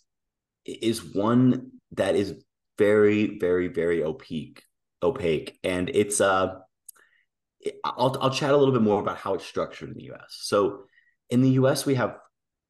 is 0.65 1.03
one 1.03 1.71
that 1.93 2.15
is 2.15 2.35
very 2.77 3.39
very 3.39 3.69
very 3.69 4.03
opaque 4.03 4.61
opaque 5.01 5.57
and 5.63 5.89
it's 5.89 6.19
uh 6.19 6.55
I'll 7.83 8.17
I'll 8.21 8.33
chat 8.33 8.51
a 8.51 8.57
little 8.57 8.73
bit 8.73 8.81
more 8.81 8.99
about 8.99 9.17
how 9.17 9.33
it's 9.35 9.45
structured 9.45 9.89
in 9.89 9.95
the 9.95 10.11
US. 10.11 10.37
So 10.41 10.83
in 11.29 11.41
the 11.41 11.51
US 11.51 11.85
we 11.85 11.95
have 11.95 12.17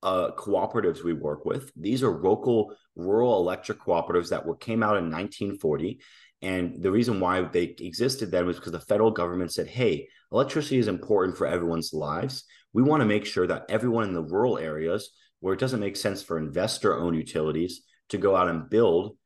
uh, 0.03 0.31
cooperatives 0.31 1.03
we 1.03 1.13
work 1.13 1.45
with. 1.45 1.71
These 1.75 2.03
are 2.03 2.21
local 2.21 2.73
rural 2.95 3.39
electric 3.39 3.79
cooperatives 3.79 4.29
that 4.29 4.45
were 4.45 4.55
came 4.55 4.83
out 4.83 4.97
in 4.97 5.05
1940. 5.05 5.99
And 6.41 6.81
the 6.81 6.91
reason 6.91 7.19
why 7.19 7.41
they 7.41 7.75
existed 7.79 8.31
then 8.31 8.45
was 8.45 8.57
because 8.57 8.71
the 8.71 8.79
federal 8.79 9.12
government 9.12 9.53
said, 9.53 9.67
hey, 9.67 10.07
electricity 10.31 10.77
is 10.77 10.88
important 10.88 11.38
for 11.38 11.47
everyone's 11.47 11.93
lives. 11.93 12.43
We 12.73 12.83
want 12.83 13.01
to 13.01 13.07
make 13.07 13.25
sure 13.25 13.47
that 13.47 13.65
everyone 13.69 14.03
in 14.03 14.13
the 14.13 14.21
rural 14.21 14.57
areas 14.57 15.10
where 15.39 15.53
it 15.53 15.60
doesn't 15.60 15.79
make 15.79 15.95
sense 15.95 16.21
for 16.21 16.38
investor 16.38 16.95
owned 16.95 17.15
utilities 17.15 17.81
to 18.10 18.17
go 18.17 18.36
out 18.36 18.49
and 18.49 18.69
build 18.69 19.17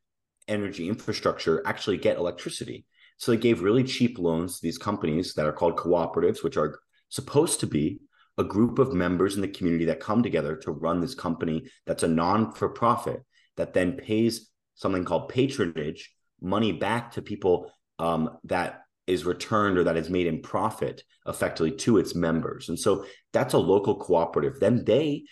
energy 0.48 0.88
infrastructure 0.88 1.62
actually 1.66 1.96
get 1.98 2.16
electricity. 2.16 2.86
So 3.16 3.30
they 3.30 3.38
gave 3.38 3.62
really 3.62 3.84
cheap 3.84 4.18
loans 4.18 4.56
to 4.56 4.62
these 4.62 4.78
companies 4.78 5.34
that 5.34 5.46
are 5.46 5.52
called 5.52 5.76
cooperatives, 5.76 6.42
which 6.42 6.56
are 6.56 6.80
supposed 7.08 7.60
to 7.60 7.66
be 7.66 8.00
a 8.38 8.44
group 8.44 8.78
of 8.78 8.92
members 8.92 9.34
in 9.34 9.42
the 9.42 9.48
community 9.48 9.84
that 9.86 10.00
come 10.00 10.22
together 10.22 10.56
to 10.56 10.70
run 10.70 11.00
this 11.00 11.14
company 11.14 11.68
that's 11.86 12.02
a 12.02 12.08
non 12.08 12.52
for 12.52 12.68
profit 12.68 13.22
that 13.56 13.74
then 13.74 13.92
pays 13.92 14.50
something 14.74 15.04
called 15.04 15.28
patronage 15.28 16.14
money 16.40 16.72
back 16.72 17.12
to 17.12 17.22
people 17.22 17.70
um, 17.98 18.38
that 18.44 18.82
is 19.06 19.24
returned 19.24 19.78
or 19.78 19.84
that 19.84 19.96
is 19.96 20.10
made 20.10 20.26
in 20.26 20.42
profit 20.42 21.02
effectively 21.26 21.72
to 21.72 21.98
its 21.98 22.14
members. 22.14 22.68
And 22.68 22.78
so 22.78 23.04
that's 23.32 23.54
a 23.54 23.58
local 23.58 23.96
cooperative. 23.96 24.58
Then 24.60 24.84
they 24.84 25.24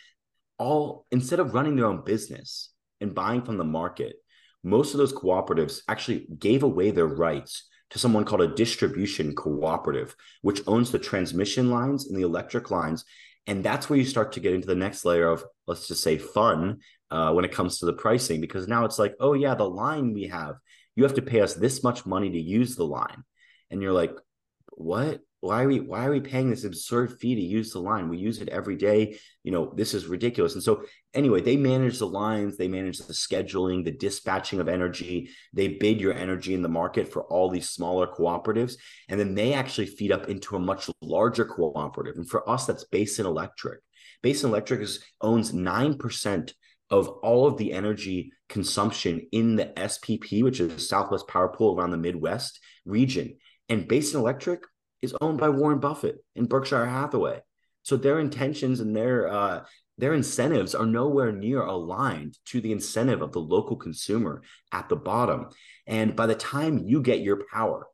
all, 0.58 1.06
instead 1.10 1.40
of 1.40 1.54
running 1.54 1.76
their 1.76 1.86
own 1.86 2.04
business 2.04 2.70
and 3.00 3.14
buying 3.14 3.42
from 3.42 3.56
the 3.56 3.64
market, 3.64 4.16
most 4.62 4.92
of 4.92 4.98
those 4.98 5.12
cooperatives 5.12 5.80
actually 5.88 6.26
gave 6.38 6.62
away 6.62 6.90
their 6.90 7.06
rights 7.06 7.68
to 7.90 7.98
someone 7.98 8.24
called 8.24 8.42
a 8.42 8.54
distribution 8.54 9.34
cooperative, 9.34 10.14
which 10.42 10.62
owns 10.66 10.90
the 10.90 10.98
transmission 10.98 11.70
lines 11.70 12.08
and 12.08 12.16
the 12.16 12.22
electric 12.22 12.70
lines. 12.70 13.04
And 13.46 13.64
that's 13.64 13.90
where 13.90 13.98
you 13.98 14.04
start 14.04 14.32
to 14.32 14.40
get 14.40 14.54
into 14.54 14.66
the 14.66 14.74
next 14.74 15.04
layer 15.04 15.28
of, 15.28 15.44
let's 15.66 15.88
just 15.88 16.02
say, 16.02 16.18
fun 16.18 16.80
uh, 17.10 17.32
when 17.32 17.44
it 17.44 17.52
comes 17.52 17.78
to 17.78 17.86
the 17.86 17.92
pricing, 17.92 18.40
because 18.40 18.68
now 18.68 18.84
it's 18.84 18.98
like, 18.98 19.14
oh, 19.18 19.32
yeah, 19.32 19.54
the 19.54 19.68
line 19.68 20.12
we 20.12 20.28
have, 20.28 20.56
you 20.94 21.02
have 21.02 21.14
to 21.14 21.22
pay 21.22 21.40
us 21.40 21.54
this 21.54 21.82
much 21.82 22.06
money 22.06 22.30
to 22.30 22.40
use 22.40 22.76
the 22.76 22.84
line. 22.84 23.24
And 23.70 23.82
you're 23.82 23.92
like, 23.92 24.12
what? 24.80 25.20
why 25.40 25.62
are 25.62 25.68
we 25.68 25.80
why 25.80 26.04
are 26.04 26.10
we 26.10 26.20
paying 26.20 26.50
this 26.50 26.64
absurd 26.64 27.18
fee 27.18 27.34
to 27.34 27.40
use 27.40 27.72
the 27.72 27.80
line? 27.80 28.10
We 28.10 28.18
use 28.18 28.40
it 28.40 28.50
every 28.50 28.76
day. 28.76 29.18
You 29.42 29.52
know 29.52 29.72
this 29.74 29.94
is 29.94 30.06
ridiculous. 30.06 30.54
And 30.54 30.62
so 30.62 30.82
anyway 31.14 31.40
they 31.40 31.56
manage 31.56 31.98
the 31.98 32.06
lines 32.06 32.56
they 32.56 32.68
manage 32.68 32.98
the 32.98 33.14
scheduling 33.14 33.84
the 33.84 33.90
dispatching 33.90 34.60
of 34.60 34.68
energy. 34.68 35.30
They 35.54 35.68
bid 35.68 35.98
your 36.00 36.12
energy 36.12 36.52
in 36.52 36.60
the 36.60 36.68
market 36.68 37.10
for 37.10 37.24
all 37.24 37.48
these 37.48 37.70
smaller 37.70 38.06
cooperatives. 38.06 38.74
And 39.08 39.18
then 39.18 39.34
they 39.34 39.54
actually 39.54 39.86
feed 39.86 40.12
up 40.12 40.28
into 40.28 40.56
a 40.56 40.60
much 40.60 40.90
larger 41.00 41.46
cooperative. 41.46 42.16
And 42.16 42.28
for 42.28 42.48
us 42.48 42.66
that's 42.66 42.84
basin 42.84 43.24
electric. 43.24 43.80
Basin 44.22 44.50
electric 44.50 44.82
is, 44.82 45.02
owns 45.22 45.52
9% 45.52 46.52
of 46.90 47.08
all 47.08 47.46
of 47.46 47.56
the 47.56 47.72
energy 47.72 48.32
consumption 48.50 49.26
in 49.32 49.56
the 49.56 49.66
spp 49.76 50.42
which 50.42 50.60
is 50.60 50.88
southwest 50.88 51.28
power 51.28 51.48
pool 51.48 51.74
around 51.74 51.92
the 51.92 51.96
midwest 51.96 52.60
region. 52.84 53.38
And 53.70 53.88
basin 53.88 54.20
electric 54.20 54.64
is 55.02 55.14
owned 55.20 55.38
by 55.38 55.48
Warren 55.48 55.78
Buffett 55.78 56.24
and 56.36 56.48
Berkshire 56.48 56.86
Hathaway. 56.86 57.40
So 57.82 57.96
their 57.96 58.20
intentions 58.20 58.80
and 58.80 58.94
their 58.94 59.28
uh, 59.28 59.64
their 59.98 60.14
incentives 60.14 60.74
are 60.74 60.86
nowhere 60.86 61.30
near 61.30 61.60
aligned 61.60 62.38
to 62.46 62.60
the 62.60 62.72
incentive 62.72 63.20
of 63.20 63.32
the 63.32 63.40
local 63.40 63.76
consumer 63.76 64.42
at 64.72 64.88
the 64.88 64.96
bottom. 64.96 65.48
And 65.86 66.16
by 66.16 66.26
the 66.26 66.34
time 66.34 66.78
you 66.78 67.02
get 67.02 67.20
your 67.20 67.42
power, 67.52 67.86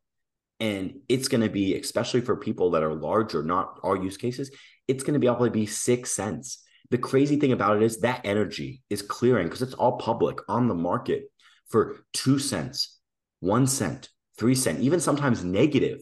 and 0.59 1.01
it's 1.09 1.27
going 1.27 1.41
to 1.41 1.49
be, 1.49 1.75
especially 1.75 2.21
for 2.21 2.37
people 2.37 2.71
that 2.71 2.83
are 2.83 2.93
larger, 2.93 3.43
not 3.43 3.79
our 3.83 3.95
use 3.95 4.17
cases, 4.17 4.49
it's 4.87 5.03
going 5.03 5.13
to 5.13 5.19
be 5.19 5.27
probably 5.27 5.49
be 5.49 5.65
six 5.65 6.11
cents. 6.11 6.63
The 6.89 6.97
crazy 6.97 7.35
thing 7.35 7.51
about 7.51 7.77
it 7.77 7.83
is 7.83 7.99
that 7.99 8.21
energy 8.23 8.81
is 8.89 9.01
clearing 9.01 9.47
because 9.47 9.61
it's 9.61 9.73
all 9.73 9.97
public 9.97 10.39
on 10.47 10.67
the 10.67 10.75
market 10.75 11.23
for 11.67 11.97
two 12.13 12.39
cents, 12.39 12.97
one 13.41 13.67
cent, 13.67 14.09
three 14.37 14.55
cent, 14.55 14.79
even 14.79 15.01
sometimes 15.01 15.43
negative 15.43 15.99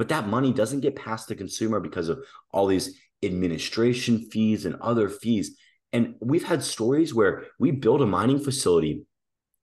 but 0.00 0.08
that 0.08 0.26
money 0.26 0.50
doesn't 0.50 0.80
get 0.80 0.96
past 0.96 1.28
the 1.28 1.34
consumer 1.34 1.78
because 1.78 2.08
of 2.08 2.24
all 2.52 2.66
these 2.66 2.98
administration 3.22 4.30
fees 4.30 4.64
and 4.64 4.76
other 4.76 5.10
fees. 5.10 5.58
And 5.92 6.14
we've 6.22 6.46
had 6.46 6.62
stories 6.62 7.12
where 7.12 7.44
we 7.58 7.70
build 7.70 8.00
a 8.00 8.06
mining 8.06 8.42
facility, 8.42 9.04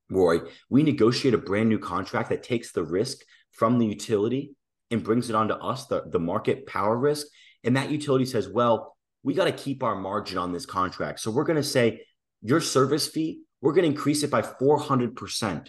Roy, 0.08 0.42
we 0.70 0.84
negotiate 0.84 1.34
a 1.34 1.38
brand 1.38 1.68
new 1.68 1.80
contract 1.80 2.28
that 2.28 2.44
takes 2.44 2.70
the 2.70 2.84
risk 2.84 3.18
from 3.50 3.80
the 3.80 3.86
utility 3.86 4.54
and 4.92 5.02
brings 5.02 5.28
it 5.28 5.34
onto 5.34 5.54
us, 5.54 5.86
the, 5.86 6.04
the 6.08 6.20
market 6.20 6.68
power 6.68 6.96
risk. 6.96 7.26
And 7.64 7.76
that 7.76 7.90
utility 7.90 8.24
says, 8.24 8.48
well, 8.48 8.96
we 9.24 9.34
got 9.34 9.46
to 9.46 9.52
keep 9.64 9.82
our 9.82 9.96
margin 9.96 10.38
on 10.38 10.52
this 10.52 10.66
contract. 10.66 11.18
So 11.18 11.32
we're 11.32 11.42
going 11.42 11.56
to 11.56 11.64
say 11.64 12.02
your 12.42 12.60
service 12.60 13.08
fee, 13.08 13.40
we're 13.60 13.72
going 13.72 13.90
to 13.90 13.96
increase 13.96 14.22
it 14.22 14.30
by 14.30 14.42
400%. 14.42 15.68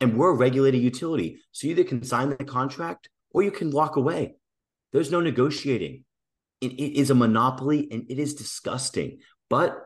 And 0.00 0.16
we're 0.16 0.30
a 0.30 0.34
regulated 0.34 0.82
utility. 0.82 1.40
So 1.50 1.66
you 1.66 1.72
either 1.72 1.82
can 1.82 2.04
sign 2.04 2.30
the 2.30 2.44
contract 2.44 3.08
or 3.34 3.42
you 3.42 3.50
can 3.50 3.70
walk 3.70 3.96
away. 3.96 4.36
There's 4.92 5.10
no 5.10 5.20
negotiating. 5.20 6.04
It, 6.60 6.72
it 6.72 6.98
is 6.98 7.10
a 7.10 7.14
monopoly 7.14 7.88
and 7.90 8.06
it 8.08 8.18
is 8.18 8.34
disgusting, 8.34 9.18
but 9.50 9.76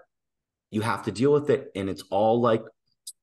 you 0.71 0.83
have 0.83 1.05
to 1.05 1.11
deal 1.11 1.33
with 1.33 1.51
it. 1.51 1.69
And 1.75 1.89
it's 1.89 2.05
all 2.11 2.41
like, 2.41 2.63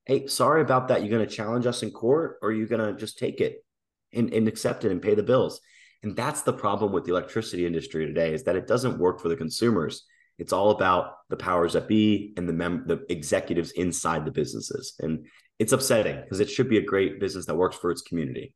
hey, 0.05 0.27
sorry 0.27 0.61
about 0.61 0.89
that. 0.89 1.01
You're 1.01 1.15
going 1.15 1.27
to 1.27 1.33
challenge 1.33 1.67
us 1.67 1.83
in 1.83 1.91
court 1.91 2.37
or 2.41 2.51
you're 2.51 2.67
going 2.67 2.93
to 2.93 2.99
just 2.99 3.19
take 3.19 3.39
it 3.39 3.63
and, 4.11 4.33
and 4.33 4.47
accept 4.47 4.83
it 4.83 4.91
and 4.91 5.01
pay 5.01 5.13
the 5.13 5.23
bills. 5.23 5.61
And 6.03 6.15
that's 6.15 6.41
the 6.41 6.53
problem 6.53 6.91
with 6.91 7.05
the 7.05 7.11
electricity 7.11 7.65
industry 7.65 8.05
today 8.05 8.33
is 8.33 8.43
that 8.43 8.55
it 8.55 8.67
doesn't 8.67 8.99
work 8.99 9.21
for 9.21 9.29
the 9.29 9.35
consumers. 9.35 10.05
It's 10.37 10.53
all 10.53 10.71
about 10.71 11.13
the 11.29 11.37
powers 11.37 11.73
that 11.73 11.87
be 11.87 12.33
and 12.35 12.49
the 12.49 12.53
mem- 12.53 12.85
the 12.87 13.05
executives 13.09 13.71
inside 13.71 14.25
the 14.25 14.31
businesses. 14.31 14.95
And 14.99 15.25
it's 15.59 15.71
upsetting 15.71 16.21
because 16.21 16.39
it 16.39 16.49
should 16.49 16.67
be 16.67 16.77
a 16.77 16.83
great 16.83 17.19
business 17.19 17.45
that 17.45 17.55
works 17.55 17.77
for 17.77 17.89
its 17.89 18.01
community. 18.01 18.53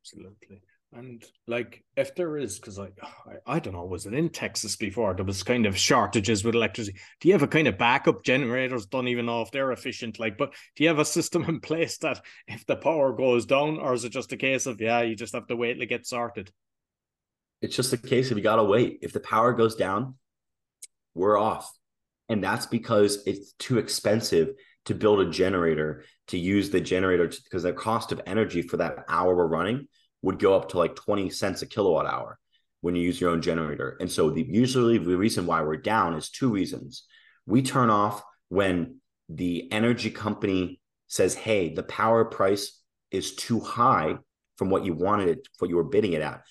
Absolutely. 0.00 0.62
And 0.94 1.24
like, 1.46 1.82
if 1.96 2.14
there 2.14 2.36
is, 2.36 2.58
because 2.58 2.78
I, 2.78 2.88
I, 3.46 3.58
don't 3.60 3.72
know, 3.72 3.84
was 3.84 4.04
it 4.04 4.12
in 4.12 4.28
Texas 4.28 4.76
before? 4.76 5.14
There 5.14 5.24
was 5.24 5.42
kind 5.42 5.64
of 5.64 5.78
shortages 5.78 6.44
with 6.44 6.54
electricity. 6.54 6.98
Do 7.20 7.28
you 7.28 7.34
have 7.34 7.42
a 7.42 7.48
kind 7.48 7.66
of 7.66 7.78
backup 7.78 8.22
generators? 8.24 8.84
Don't 8.84 9.08
even 9.08 9.24
know 9.24 9.40
if 9.40 9.50
they're 9.50 9.72
efficient. 9.72 10.20
Like, 10.20 10.36
but 10.36 10.52
do 10.76 10.84
you 10.84 10.88
have 10.88 10.98
a 10.98 11.04
system 11.04 11.44
in 11.48 11.60
place 11.60 11.96
that 11.98 12.20
if 12.46 12.66
the 12.66 12.76
power 12.76 13.12
goes 13.12 13.46
down, 13.46 13.78
or 13.78 13.94
is 13.94 14.04
it 14.04 14.12
just 14.12 14.32
a 14.32 14.36
case 14.36 14.66
of 14.66 14.80
yeah, 14.80 15.00
you 15.00 15.16
just 15.16 15.34
have 15.34 15.46
to 15.46 15.56
wait 15.56 15.80
to 15.80 15.86
get 15.86 16.06
sorted? 16.06 16.50
It's 17.62 17.76
just 17.76 17.92
a 17.92 17.98
case 17.98 18.30
of 18.30 18.36
you 18.36 18.42
got 18.42 18.56
to 18.56 18.64
wait. 18.64 18.98
If 19.02 19.12
the 19.14 19.20
power 19.20 19.54
goes 19.54 19.76
down, 19.76 20.16
we're 21.14 21.38
off, 21.38 21.72
and 22.28 22.44
that's 22.44 22.66
because 22.66 23.22
it's 23.26 23.52
too 23.52 23.78
expensive 23.78 24.50
to 24.86 24.94
build 24.94 25.20
a 25.20 25.30
generator 25.30 26.04
to 26.28 26.38
use 26.38 26.70
the 26.70 26.80
generator 26.80 27.28
because 27.44 27.62
the 27.62 27.72
cost 27.72 28.12
of 28.12 28.20
energy 28.26 28.62
for 28.62 28.78
that 28.78 29.04
hour 29.08 29.34
we're 29.34 29.46
running 29.46 29.86
would 30.22 30.38
go 30.38 30.54
up 30.54 30.70
to 30.70 30.78
like 30.78 30.94
20 30.96 31.30
cents 31.30 31.62
a 31.62 31.66
kilowatt 31.66 32.06
hour. 32.06 32.38
when 32.80 32.96
you 32.96 33.02
use 33.02 33.20
your 33.20 33.30
own 33.30 33.40
generator. 33.40 33.96
And 34.00 34.10
so 34.10 34.30
the 34.30 34.42
usually 34.42 34.98
the 34.98 35.16
reason 35.16 35.46
why 35.46 35.62
we're 35.62 35.76
down 35.76 36.14
is 36.14 36.30
two 36.30 36.50
reasons. 36.50 37.04
We 37.46 37.62
turn 37.62 37.90
off 37.90 38.24
when 38.48 38.96
the 39.28 39.70
energy 39.70 40.10
company 40.10 40.80
says, 41.06 41.34
"Hey, 41.34 41.72
the 41.72 41.84
power 41.84 42.24
price 42.24 42.82
is 43.12 43.36
too 43.36 43.60
high 43.60 44.18
from 44.56 44.68
what 44.68 44.84
you 44.84 44.94
wanted 44.94 45.28
it, 45.28 45.48
what 45.60 45.70
you 45.70 45.76
were 45.76 45.84
bidding 45.84 46.12
it 46.12 46.22
at." 46.22 46.42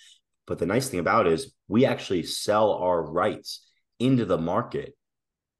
But 0.47 0.59
the 0.59 0.65
nice 0.65 0.87
thing 0.87 1.01
about 1.01 1.27
it 1.27 1.33
is 1.33 1.53
we 1.67 1.85
actually 1.85 2.23
sell 2.23 2.73
our 2.75 3.01
rights 3.11 3.69
into 3.99 4.23
the 4.23 4.37
market 4.37 4.95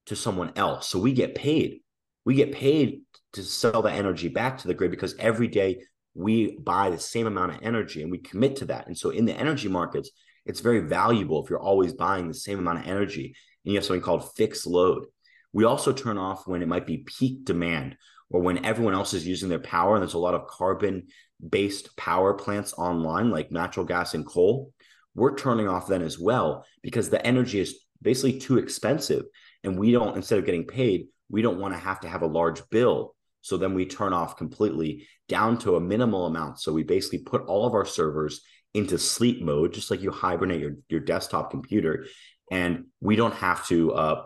to 0.06 0.15
someone 0.15 0.54
else. 0.56 0.88
So 0.88 1.00
we 1.00 1.12
get 1.12 1.36
paid. 1.36 1.82
We 2.24 2.36
get 2.36 2.54
paid 2.54 3.02
to 3.34 3.43
sell 3.43 3.82
the 3.82 3.91
energy 3.91 4.30
back 4.30 4.60
to 4.60 4.67
the 4.67 4.74
grid 4.74 4.91
because 4.91 5.15
every 5.19 5.50
day 5.50 5.84
we 6.13 6.58
buy 6.58 6.89
the 6.89 7.00
same 7.00 7.28
amount 7.28 7.54
of 7.54 7.60
energy 7.62 8.02
and 8.02 8.12
we 8.12 8.17
commit 8.17 8.58
to 8.58 8.65
that. 8.65 8.88
And 8.88 8.97
so 8.97 9.10
in 9.10 9.26
the 9.26 9.34
energy 9.34 9.67
markets, 9.67 10.12
it's 10.45 10.60
very 10.60 10.80
valuable 10.80 11.43
if 11.43 11.50
you're 11.50 11.60
always 11.60 11.93
buying 11.93 12.28
the 12.28 12.34
same 12.34 12.60
amount 12.60 12.80
of 12.80 12.88
energy 12.88 13.36
and 13.63 13.74
you 13.74 13.78
have 13.78 13.86
something 13.86 14.02
called 14.02 14.34
fixed 14.36 14.67
load. 14.67 15.06
We 15.54 15.65
also 15.65 15.93
turn 15.93 16.17
off 16.17 16.47
when 16.47 16.62
it 16.62 16.67
might 16.67 16.88
be 16.88 17.06
peak 17.06 17.45
demand 17.45 17.95
or 18.30 18.41
when 18.41 18.65
everyone 18.65 18.93
else 18.93 19.13
is 19.13 19.28
using 19.28 19.50
their 19.50 19.60
power 19.60 19.95
and 19.95 20.02
there's 20.02 20.13
a 20.13 20.19
lot 20.19 20.34
of 20.34 20.47
carbon 20.47 21.08
based 21.47 21.95
power 21.97 22.34
plants 22.34 22.74
online 22.78 23.30
like 23.30 23.52
natural 23.52 23.86
gas 23.86 24.13
and 24.13 24.26
coal. 24.26 24.74
We're 25.15 25.36
turning 25.36 25.67
off 25.67 25.88
then 25.88 26.02
as 26.02 26.17
well 26.17 26.65
because 26.82 27.10
the 27.10 27.26
energy 27.26 27.60
is 27.60 27.80
basically 28.02 28.39
too 28.39 28.58
expensive 28.58 29.26
and 29.63 29.78
we 29.78 29.91
don't 29.91 30.15
instead 30.15 30.39
of 30.39 30.45
getting 30.45 30.65
paid, 30.65 31.08
we 31.30 31.41
don't 31.41 31.60
want 31.60 31.74
to 31.74 31.80
have 31.80 32.00
to 32.02 32.10
have 32.10 32.21
a 32.21 32.28
large 32.28 32.67
bill 32.69 33.15
so 33.41 33.58
then 33.58 33.73
we 33.73 33.86
turn 33.86 34.13
off 34.13 34.38
completely 34.38 35.08
down 35.27 35.58
to 35.60 35.75
a 35.75 35.82
minimal 35.82 36.27
amount. 36.27 36.60
So 36.60 36.71
we 36.71 36.84
basically 36.84 37.19
put 37.19 37.45
all 37.45 37.65
of 37.65 37.73
our 37.73 37.86
servers 37.86 38.41
into 38.73 38.97
sleep 38.97 39.41
mode, 39.41 39.73
just 39.73 39.91
like 39.91 40.01
you 40.01 40.12
hibernate 40.12 40.62
your, 40.62 40.75
your 40.89 40.99
desktop 40.99 41.51
computer. 41.51 42.06
And 42.49 42.86
we 42.99 43.15
don't 43.15 43.34
have 43.34 43.65
to 43.67 43.93
uh, 43.93 44.23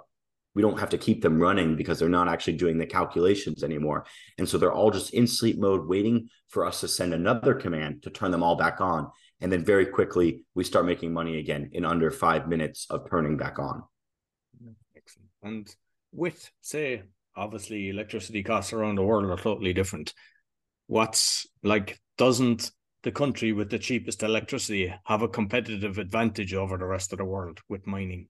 we 0.56 0.62
don't 0.62 0.80
have 0.80 0.90
to 0.90 0.98
keep 0.98 1.22
them 1.22 1.40
running 1.40 1.76
because 1.76 2.00
they're 2.00 2.08
not 2.10 2.30
actually 2.30 2.54
doing 2.54 2.78
the 2.78 2.86
calculations 2.86 3.64
anymore. 3.64 4.06
And 4.38 4.48
so 4.48 4.58
they're 4.58 4.72
all 4.72 4.90
just 4.90 5.14
in 5.14 5.28
sleep 5.28 5.60
mode, 5.60 5.86
waiting 5.86 6.30
for 6.50 6.66
us 6.66 6.80
to 6.80 6.88
send 6.88 7.14
another 7.14 7.54
command 7.54 8.04
to 8.04 8.10
turn 8.10 8.32
them 8.32 8.42
all 8.42 8.56
back 8.56 8.80
on. 8.80 9.12
And 9.42 9.52
then 9.52 9.66
very 9.66 9.86
quickly 9.86 10.46
we 10.56 10.64
start 10.64 10.86
making 10.86 11.14
money 11.14 11.40
again 11.40 11.72
in 11.74 11.84
under 11.84 12.10
five 12.10 12.48
minutes 12.48 12.88
of 12.90 13.10
turning 13.10 13.36
back 13.36 13.60
on. 13.60 13.84
Excellent. 14.96 15.30
And 15.44 15.76
with 16.14 16.50
say 16.62 17.04
obviously 17.36 17.90
electricity 17.90 18.44
costs 18.44 18.74
around 18.74 18.96
the 18.96 19.04
world 19.04 19.30
are 19.30 19.38
totally 19.38 19.74
different. 19.74 20.14
What's 20.88 21.48
like 21.64 22.00
doesn't 22.18 22.72
the 23.04 23.12
country 23.12 23.52
with 23.52 23.70
the 23.70 23.80
cheapest 23.80 24.24
electricity 24.24 24.94
have 25.06 25.22
a 25.22 25.28
competitive 25.28 25.98
advantage 25.98 26.54
over 26.54 26.78
the 26.78 26.86
rest 26.86 27.12
of 27.12 27.20
the 27.20 27.26
world 27.26 27.60
with 27.70 27.86
mining? 27.86 28.28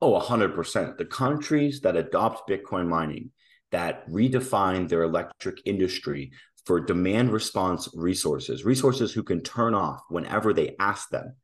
Oh, 0.00 0.18
100%. 0.20 0.98
The 0.98 1.04
countries 1.04 1.80
that 1.82 1.96
adopt 1.96 2.48
Bitcoin 2.48 2.88
mining, 2.88 3.30
that 3.70 4.08
redefine 4.10 4.88
their 4.88 5.04
electric 5.04 5.62
industry 5.64 6.32
for 6.66 6.80
demand 6.80 7.32
response 7.32 7.88
resources, 7.94 8.64
resources 8.64 9.12
who 9.12 9.22
can 9.22 9.40
turn 9.40 9.74
off 9.74 10.02
whenever 10.08 10.52
they 10.52 10.74
ask 10.78 11.08
them 11.10 11.36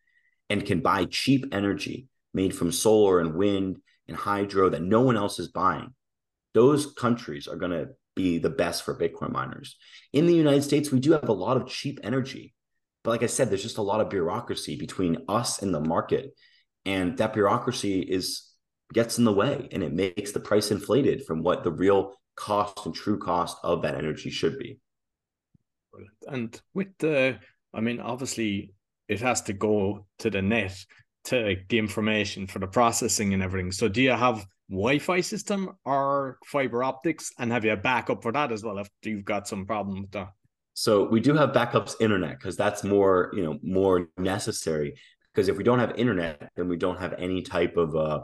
and 0.51 0.67
can 0.67 0.81
buy 0.81 1.05
cheap 1.07 1.47
energy 1.53 2.09
made 2.35 2.55
from 2.55 2.73
solar 2.73 3.21
and 3.21 3.35
wind 3.35 3.79
and 4.07 4.17
hydro 4.17 4.69
that 4.69 4.83
no 4.83 5.03
one 5.03 5.17
else 5.17 5.39
is 5.39 5.49
buying 5.49 5.95
those 6.59 6.93
countries 6.95 7.47
are 7.47 7.55
going 7.55 7.71
to 7.71 7.87
be 8.17 8.39
the 8.39 8.51
best 8.51 8.83
for 8.83 8.99
Bitcoin 8.99 9.31
miners. 9.31 9.77
In 10.13 10.27
the 10.27 10.35
United 10.35 10.65
States, 10.65 10.91
we 10.91 10.99
do 10.99 11.13
have 11.13 11.29
a 11.29 11.33
lot 11.33 11.57
of 11.57 11.69
cheap 11.69 12.01
energy. 12.03 12.53
But 13.05 13.13
like 13.13 13.23
I 13.23 13.27
said, 13.27 13.49
there's 13.49 13.63
just 13.63 13.79
a 13.79 13.91
lot 13.91 14.01
of 14.01 14.11
bureaucracy 14.11 14.75
between 14.75 15.19
us 15.29 15.63
and 15.63 15.73
the 15.73 15.81
market. 15.81 16.35
And 16.85 17.17
that 17.19 17.33
bureaucracy 17.33 18.01
is 18.01 18.25
gets 18.93 19.19
in 19.19 19.25
the 19.25 19.33
way 19.33 19.69
and 19.71 19.85
it 19.85 19.93
makes 19.93 20.33
the 20.33 20.41
price 20.41 20.73
inflated 20.73 21.25
from 21.27 21.45
what 21.45 21.63
the 21.63 21.71
real 21.71 22.15
cost 22.35 22.87
and 22.87 22.95
true 22.95 23.19
cost 23.19 23.57
of 23.63 23.83
that 23.83 23.95
energy 23.95 24.31
should 24.31 24.59
be. 24.59 24.81
And 26.27 26.61
with 26.75 26.89
the, 26.99 27.39
I 27.73 27.81
mean, 27.81 28.01
obviously 28.01 28.75
it 29.07 29.21
has 29.21 29.43
to 29.43 29.53
go 29.53 30.07
to 30.21 30.31
the 30.31 30.43
net 30.43 30.77
to 31.27 31.57
the 31.69 31.79
information 31.79 32.49
for 32.49 32.59
the 32.59 32.67
processing 32.67 33.33
and 33.33 33.43
everything. 33.45 33.71
So 33.71 33.87
do 33.87 34.03
you 34.03 34.11
have 34.11 34.45
Wi-Fi 34.71 35.21
system 35.23 35.71
or 35.85 36.39
fiber 36.45 36.85
optics, 36.85 37.33
and 37.39 37.51
have 37.51 37.65
you 37.65 37.73
a 37.73 37.77
backup 37.77 38.23
for 38.23 38.33
that 38.33 38.53
as 38.53 38.63
well 38.63 38.79
if 38.79 38.89
you've 39.03 39.25
got 39.25 39.49
some 39.49 39.67
problem 39.67 40.03
with 40.03 40.11
that? 40.13 40.29
So 40.75 41.09
we 41.09 41.21
do 41.21 41.35
have 41.35 41.51
backups 41.51 41.95
internet 42.01 42.39
because 42.39 42.57
that's 42.57 42.85
more 42.85 43.31
you 43.35 43.43
know 43.43 43.59
more 43.63 44.09
necessary 44.19 44.95
because 45.33 45.49
if 45.49 45.57
we 45.57 45.65
don't 45.65 45.79
have 45.79 45.95
internet, 45.97 46.51
then 46.57 46.69
we 46.69 46.77
don't 46.77 47.01
have 47.01 47.15
any 47.19 47.43
type 47.43 47.77
of 47.77 47.97
uh, 47.97 48.21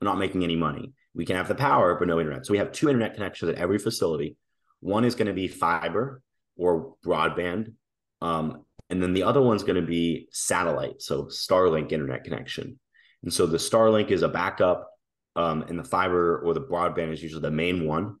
we're 0.00 0.06
not 0.06 0.18
making 0.18 0.44
any 0.44 0.56
money. 0.56 0.92
We 1.14 1.24
can 1.24 1.36
have 1.36 1.48
the 1.48 1.54
power, 1.54 1.94
but 1.98 2.08
no 2.08 2.20
internet. 2.20 2.44
So 2.44 2.52
we 2.52 2.58
have 2.58 2.72
two 2.72 2.88
internet 2.88 3.14
connections 3.14 3.50
at 3.50 3.56
every 3.56 3.78
facility. 3.78 4.36
One 4.80 5.04
is 5.04 5.14
going 5.14 5.28
to 5.28 5.32
be 5.32 5.48
fiber 5.48 6.22
or 6.56 6.94
broadband, 7.04 7.72
um, 8.20 8.64
and 8.90 9.02
then 9.02 9.14
the 9.14 9.22
other 9.22 9.42
one's 9.42 9.62
going 9.62 9.80
to 9.80 9.86
be 9.86 10.28
satellite, 10.30 11.02
so 11.02 11.24
Starlink 11.24 11.92
internet 11.92 12.24
connection. 12.24 12.78
And 13.22 13.32
so 13.32 13.46
the 13.46 13.56
Starlink 13.56 14.10
is 14.10 14.22
a 14.22 14.28
backup 14.28 14.88
um, 15.36 15.62
and 15.68 15.78
the 15.78 15.84
fiber 15.84 16.38
or 16.38 16.54
the 16.54 16.60
broadband 16.60 17.12
is 17.12 17.22
usually 17.22 17.42
the 17.42 17.50
main 17.50 17.86
one. 17.86 18.16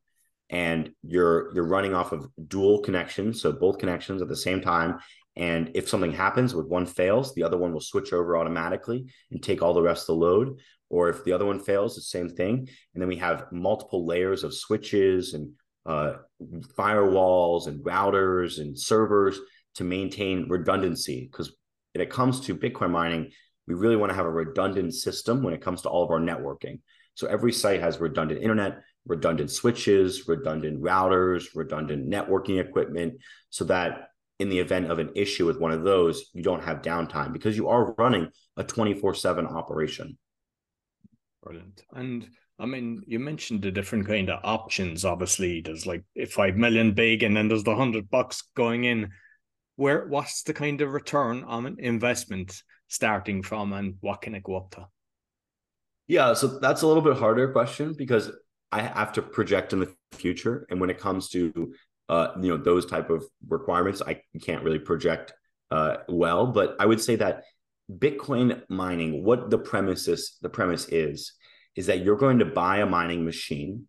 And 0.48 0.90
you're 1.02 1.52
you're 1.54 1.66
running 1.66 1.94
off 1.94 2.12
of 2.12 2.28
dual 2.46 2.80
connections 2.80 3.42
so 3.42 3.50
both 3.50 3.78
connections 3.78 4.22
at 4.22 4.28
the 4.28 4.36
same 4.36 4.60
time. 4.60 4.98
And 5.34 5.72
if 5.74 5.88
something 5.88 6.12
happens 6.12 6.54
with 6.54 6.66
one 6.66 6.86
fails 6.86 7.34
the 7.34 7.42
other 7.42 7.58
one 7.58 7.72
will 7.72 7.80
switch 7.80 8.12
over 8.12 8.36
automatically 8.36 9.06
and 9.32 9.42
take 9.42 9.60
all 9.60 9.74
the 9.74 9.82
rest 9.82 10.02
of 10.02 10.06
the 10.18 10.24
load. 10.24 10.60
Or 10.88 11.08
if 11.08 11.24
the 11.24 11.32
other 11.32 11.44
one 11.44 11.58
fails 11.58 11.96
the 11.96 12.02
same 12.02 12.28
thing. 12.28 12.68
And 12.94 13.02
then 13.02 13.08
we 13.08 13.16
have 13.16 13.46
multiple 13.50 14.06
layers 14.06 14.44
of 14.44 14.54
switches 14.54 15.34
and 15.34 15.50
uh, 15.84 16.14
firewalls 16.78 17.66
and 17.66 17.84
routers 17.84 18.60
and 18.60 18.78
servers 18.78 19.40
to 19.74 19.84
maintain 19.84 20.48
redundancy. 20.48 21.28
Because 21.30 21.52
when 21.92 22.02
it 22.02 22.10
comes 22.10 22.40
to 22.42 22.54
bitcoin 22.54 22.90
mining 22.90 23.32
we 23.66 23.74
really 23.74 23.96
want 23.96 24.10
to 24.10 24.16
have 24.16 24.26
a 24.26 24.30
redundant 24.30 24.94
system 24.94 25.42
when 25.42 25.54
it 25.54 25.60
comes 25.60 25.82
to 25.82 25.88
all 25.88 26.04
of 26.04 26.10
our 26.10 26.20
networking 26.20 26.80
so 27.16 27.26
every 27.26 27.50
site 27.50 27.80
has 27.80 27.98
redundant 27.98 28.42
internet, 28.42 28.82
redundant 29.06 29.50
switches, 29.50 30.28
redundant 30.28 30.82
routers, 30.82 31.46
redundant 31.54 32.08
networking 32.08 32.60
equipment, 32.60 33.14
so 33.48 33.64
that 33.64 34.10
in 34.38 34.50
the 34.50 34.58
event 34.58 34.90
of 34.90 34.98
an 34.98 35.10
issue 35.14 35.46
with 35.46 35.58
one 35.58 35.72
of 35.72 35.82
those, 35.82 36.30
you 36.34 36.42
don't 36.42 36.62
have 36.62 36.82
downtime 36.82 37.32
because 37.32 37.56
you 37.56 37.68
are 37.68 37.94
running 37.94 38.28
a 38.58 38.62
24 38.62 39.14
7 39.14 39.46
operation. 39.46 40.18
Brilliant. 41.42 41.82
And 41.94 42.28
I 42.58 42.66
mean, 42.66 43.02
you 43.06 43.18
mentioned 43.18 43.62
the 43.62 43.70
different 43.70 44.06
kind 44.06 44.28
of 44.28 44.40
options. 44.44 45.06
Obviously, 45.06 45.62
there's 45.62 45.86
like 45.86 46.04
five 46.30 46.56
million 46.56 46.92
big, 46.92 47.22
and 47.22 47.34
then 47.34 47.48
there's 47.48 47.64
the 47.64 47.74
hundred 47.74 48.10
bucks 48.10 48.42
going 48.54 48.84
in. 48.84 49.10
Where 49.76 50.06
what's 50.06 50.42
the 50.42 50.54
kind 50.54 50.80
of 50.82 50.92
return 50.92 51.44
on 51.44 51.64
an 51.64 51.76
investment 51.78 52.62
starting 52.88 53.42
from, 53.42 53.72
and 53.72 53.94
what 54.00 54.22
can 54.22 54.34
it 54.34 54.42
go 54.42 54.56
up 54.56 54.70
to? 54.72 54.86
Yeah, 56.08 56.34
so 56.34 56.46
that's 56.46 56.82
a 56.82 56.86
little 56.86 57.02
bit 57.02 57.16
harder 57.16 57.50
question 57.52 57.92
because 57.92 58.30
I 58.70 58.82
have 58.82 59.12
to 59.14 59.22
project 59.22 59.72
in 59.72 59.80
the 59.80 59.94
future, 60.12 60.66
and 60.70 60.80
when 60.80 60.90
it 60.90 60.98
comes 60.98 61.28
to 61.30 61.74
uh, 62.08 62.28
you 62.40 62.50
know 62.50 62.56
those 62.56 62.86
type 62.86 63.10
of 63.10 63.24
requirements, 63.48 64.02
I 64.06 64.20
can't 64.42 64.62
really 64.62 64.78
project 64.78 65.32
uh, 65.70 65.98
well. 66.08 66.46
But 66.46 66.76
I 66.78 66.86
would 66.86 67.00
say 67.00 67.16
that 67.16 67.42
Bitcoin 67.90 68.62
mining, 68.68 69.24
what 69.24 69.50
the 69.50 69.58
premise 69.58 70.06
is, 70.06 70.36
the 70.42 70.48
premise 70.48 70.88
is, 70.88 71.32
is 71.74 71.86
that 71.86 72.00
you're 72.00 72.16
going 72.16 72.38
to 72.38 72.44
buy 72.44 72.78
a 72.78 72.86
mining 72.86 73.24
machine, 73.24 73.86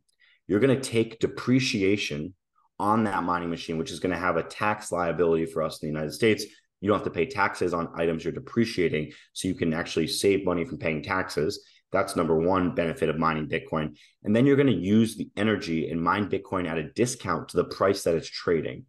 you're 0.47 0.59
going 0.59 0.79
to 0.79 0.89
take 0.89 1.19
depreciation 1.19 2.33
on 2.79 3.03
that 3.05 3.23
mining 3.23 3.49
machine, 3.49 3.77
which 3.77 3.91
is 3.91 3.99
going 3.99 4.13
to 4.13 4.19
have 4.19 4.37
a 4.37 4.43
tax 4.43 4.91
liability 4.91 5.45
for 5.45 5.63
us 5.63 5.81
in 5.81 5.87
the 5.87 5.93
United 5.93 6.13
States. 6.13 6.45
You 6.79 6.89
don't 6.89 6.97
have 6.97 7.05
to 7.05 7.11
pay 7.11 7.25
taxes 7.25 7.73
on 7.73 7.89
items 7.95 8.23
you're 8.23 8.33
depreciating, 8.33 9.11
so 9.33 9.47
you 9.47 9.55
can 9.55 9.73
actually 9.73 10.07
save 10.07 10.45
money 10.45 10.65
from 10.65 10.77
paying 10.77 11.01
taxes 11.01 11.63
that's 11.91 12.15
number 12.15 12.35
one 12.37 12.75
benefit 12.75 13.09
of 13.09 13.17
mining 13.17 13.47
Bitcoin. 13.47 13.97
And 14.23 14.35
then 14.35 14.45
you're 14.45 14.57
going 14.57 14.67
to 14.67 14.73
use 14.73 15.15
the 15.15 15.29
energy 15.37 15.89
and 15.89 16.01
mine 16.01 16.29
Bitcoin 16.29 16.67
at 16.67 16.77
a 16.77 16.91
discount 16.91 17.49
to 17.49 17.57
the 17.57 17.63
price 17.63 18.03
that 18.03 18.15
it's 18.15 18.29
trading. 18.29 18.85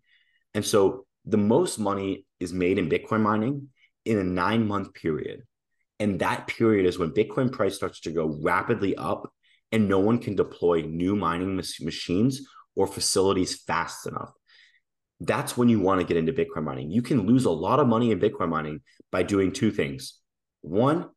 And 0.55 0.65
so 0.65 1.07
the 1.25 1.37
most 1.37 1.79
money 1.79 2.27
is 2.41 2.53
made 2.53 2.79
in 2.79 2.89
Bitcoin 2.89 3.21
mining 3.21 3.69
in 4.05 4.19
a 4.19 4.25
nine 4.25 4.67
month 4.67 4.95
period. 4.95 5.43
And 6.01 6.21
that 6.21 6.47
period 6.47 6.87
is 6.87 6.99
when 6.99 7.11
Bitcoin 7.11 7.53
price 7.53 7.77
starts 7.77 8.01
to 8.01 8.11
go 8.11 8.39
rapidly 8.43 8.97
up 8.97 9.31
and 9.73 9.89
no 9.89 9.99
one 9.99 10.19
can 10.19 10.35
deploy 10.35 10.83
new 10.83 11.15
mining 11.15 11.57
machines 11.57 12.43
or 12.75 12.87
facilities 12.87 13.63
fast 13.63 14.07
enough. 14.07 14.31
That's 15.21 15.57
when 15.57 15.69
you 15.69 15.81
want 15.81 16.01
to 16.01 16.07
get 16.07 16.17
into 16.17 16.33
Bitcoin 16.33 16.65
mining. 16.65 16.91
You 16.91 17.03
can 17.03 17.27
lose 17.27 17.45
a 17.45 17.51
lot 17.51 17.81
of 17.81 17.89
money 17.89 18.13
in 18.13 18.21
Bitcoin 18.21 18.49
mining 18.49 18.81
by 19.11 19.25
doing 19.25 19.53
two 19.53 19.73
things. 19.73 20.15
One, 20.61 21.11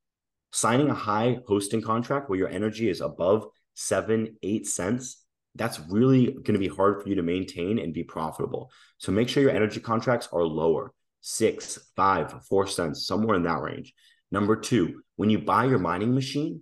signing 0.52 0.90
a 0.90 0.94
high 0.94 1.40
hosting 1.48 1.82
contract 1.82 2.30
where 2.30 2.40
your 2.40 2.50
energy 2.50 2.90
is 2.90 3.02
above 3.02 3.48
seven, 3.74 4.36
eight 4.44 4.68
cents, 4.68 5.24
that's 5.56 5.80
really 5.90 6.28
going 6.28 6.54
to 6.54 6.60
be 6.60 6.68
hard 6.68 7.02
for 7.02 7.10
you 7.10 7.16
to 7.16 7.24
maintain 7.24 7.80
and 7.80 7.94
be 7.94 8.04
profitable. 8.04 8.72
So 8.98 9.12
make 9.12 9.30
sure 9.30 9.44
your 9.44 9.52
energy 9.52 9.80
contracts 9.80 10.30
are 10.32 10.44
lower, 10.44 10.94
six, 11.22 11.80
five, 11.96 12.46
four 12.46 12.68
cents, 12.68 13.06
somewhere 13.06 13.36
in 13.36 13.44
that 13.44 13.62
range. 13.62 13.94
Number 14.32 14.56
two, 14.56 15.02
when 15.18 15.30
you 15.30 15.40
buy 15.40 15.66
your 15.66 15.80
mining 15.80 16.14
machine, 16.14 16.62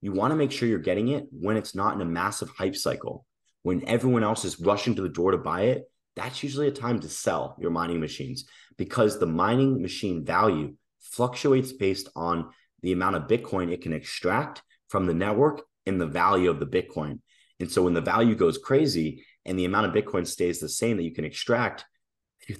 you 0.00 0.12
want 0.12 0.32
to 0.32 0.36
make 0.36 0.50
sure 0.50 0.68
you're 0.68 0.78
getting 0.78 1.08
it 1.08 1.26
when 1.30 1.56
it's 1.56 1.74
not 1.74 1.94
in 1.94 2.00
a 2.00 2.06
massive 2.06 2.50
hype 2.50 2.74
cycle. 2.74 3.26
When 3.62 3.86
everyone 3.86 4.24
else 4.24 4.44
is 4.44 4.58
rushing 4.58 4.96
to 4.96 5.02
the 5.02 5.08
door 5.08 5.32
to 5.32 5.38
buy 5.38 5.62
it, 5.62 5.84
that's 6.16 6.42
usually 6.42 6.68
a 6.68 6.72
time 6.72 7.00
to 7.00 7.08
sell 7.08 7.56
your 7.60 7.70
mining 7.70 8.00
machines 8.00 8.44
because 8.76 9.18
the 9.18 9.26
mining 9.26 9.80
machine 9.80 10.24
value 10.24 10.74
fluctuates 11.00 11.72
based 11.72 12.08
on 12.16 12.50
the 12.82 12.92
amount 12.92 13.16
of 13.16 13.28
Bitcoin 13.28 13.72
it 13.72 13.82
can 13.82 13.92
extract 13.92 14.62
from 14.88 15.06
the 15.06 15.14
network 15.14 15.62
and 15.86 16.00
the 16.00 16.06
value 16.06 16.50
of 16.50 16.60
the 16.60 16.66
Bitcoin. 16.66 17.20
And 17.60 17.70
so 17.70 17.82
when 17.82 17.94
the 17.94 18.00
value 18.00 18.34
goes 18.34 18.58
crazy 18.58 19.24
and 19.44 19.58
the 19.58 19.64
amount 19.64 19.86
of 19.86 20.04
Bitcoin 20.04 20.26
stays 20.26 20.60
the 20.60 20.68
same 20.68 20.96
that 20.96 21.04
you 21.04 21.14
can 21.14 21.24
extract, 21.24 21.84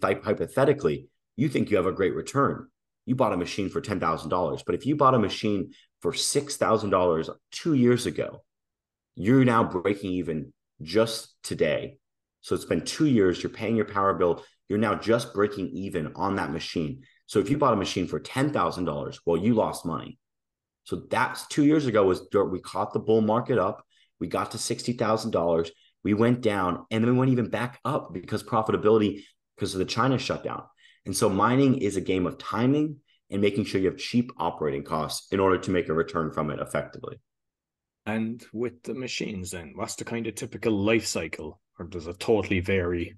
hypothetically, 0.01 1.09
you 1.37 1.49
think 1.49 1.71
you 1.71 1.77
have 1.77 1.87
a 1.87 1.93
great 1.93 2.15
return. 2.15 2.69
You 3.05 3.15
bought 3.15 3.33
a 3.33 3.37
machine 3.37 3.69
for 3.69 3.81
$10,000. 3.81 4.63
But 4.65 4.75
if 4.75 4.87
you 4.87 4.97
bought 4.97 5.15
a 5.15 5.19
machine 5.19 5.73
for 6.01 6.13
$6,000 6.13 7.31
two 7.51 7.75
years 7.75 8.07
ago, 8.07 8.45
you're 9.17 9.45
now 9.45 9.65
breaking 9.65 10.13
even 10.13 10.53
just 10.81 11.35
today. 11.43 11.99
So 12.41 12.55
it's 12.55 12.65
been 12.65 12.85
two 12.85 13.07
years, 13.07 13.43
you're 13.43 13.51
paying 13.51 13.77
your 13.77 13.85
power 13.85 14.15
bill, 14.15 14.45
you're 14.69 14.79
now 14.79 14.95
just 14.95 15.35
breaking 15.35 15.69
even 15.69 16.13
on 16.15 16.37
that 16.37 16.53
machine. 16.53 17.03
So 17.27 17.39
if 17.39 17.51
you 17.51 17.59
bought 17.59 17.73
a 17.73 17.77
machine 17.77 18.07
for 18.07 18.21
$10,000, 18.21 19.19
well, 19.25 19.37
you 19.37 19.55
lost 19.55 19.87
money. 19.87 20.19
So 20.85 21.03
that's 21.11 21.47
two 21.47 21.65
years 21.65 21.87
ago 21.87 22.05
was 22.05 22.27
we 22.33 22.61
caught 22.61 22.93
the 22.93 22.99
bull 22.99 23.21
market 23.21 23.59
up. 23.59 23.85
We 24.21 24.27
got 24.27 24.51
to 24.53 24.59
$60,000. 24.59 25.71
We 26.05 26.15
went 26.15 26.41
down 26.41 26.85
and 26.91 27.03
then 27.03 27.13
we 27.13 27.19
went 27.19 27.31
even 27.31 27.49
back 27.49 27.79
up 27.85 28.13
because 28.13 28.43
profitability, 28.43 29.23
because 29.57 29.75
of 29.75 29.79
the 29.79 29.85
China 29.85 30.19
shutdown. 30.19 30.65
And 31.07 31.17
so 31.17 31.29
mining 31.29 31.79
is 31.79 31.97
a 31.97 32.01
game 32.01 32.27
of 32.27 32.39
timing 32.39 32.97
and 33.31 33.41
making 33.41 33.65
sure 33.65 33.81
you 33.81 33.89
have 33.89 33.99
cheap 33.99 34.31
operating 34.37 34.85
costs 34.85 35.33
in 35.33 35.41
order 35.41 35.59
to 35.59 35.71
make 35.71 35.89
a 35.89 35.95
return 35.95 36.33
from 36.33 36.51
it 36.51 36.61
effectively. 36.61 37.19
And 38.05 38.45
with 38.53 38.83
the 38.83 38.95
machines, 38.95 39.53
then, 39.53 39.73
what's 39.77 39.95
the 39.95 40.05
kind 40.05 40.27
of 40.27 40.35
typical 40.35 40.73
life 40.73 41.07
cycle, 41.07 41.61
or 41.79 41.87
does 41.87 42.09
it 42.09 42.19
totally 42.19 42.61
vary? 42.61 43.17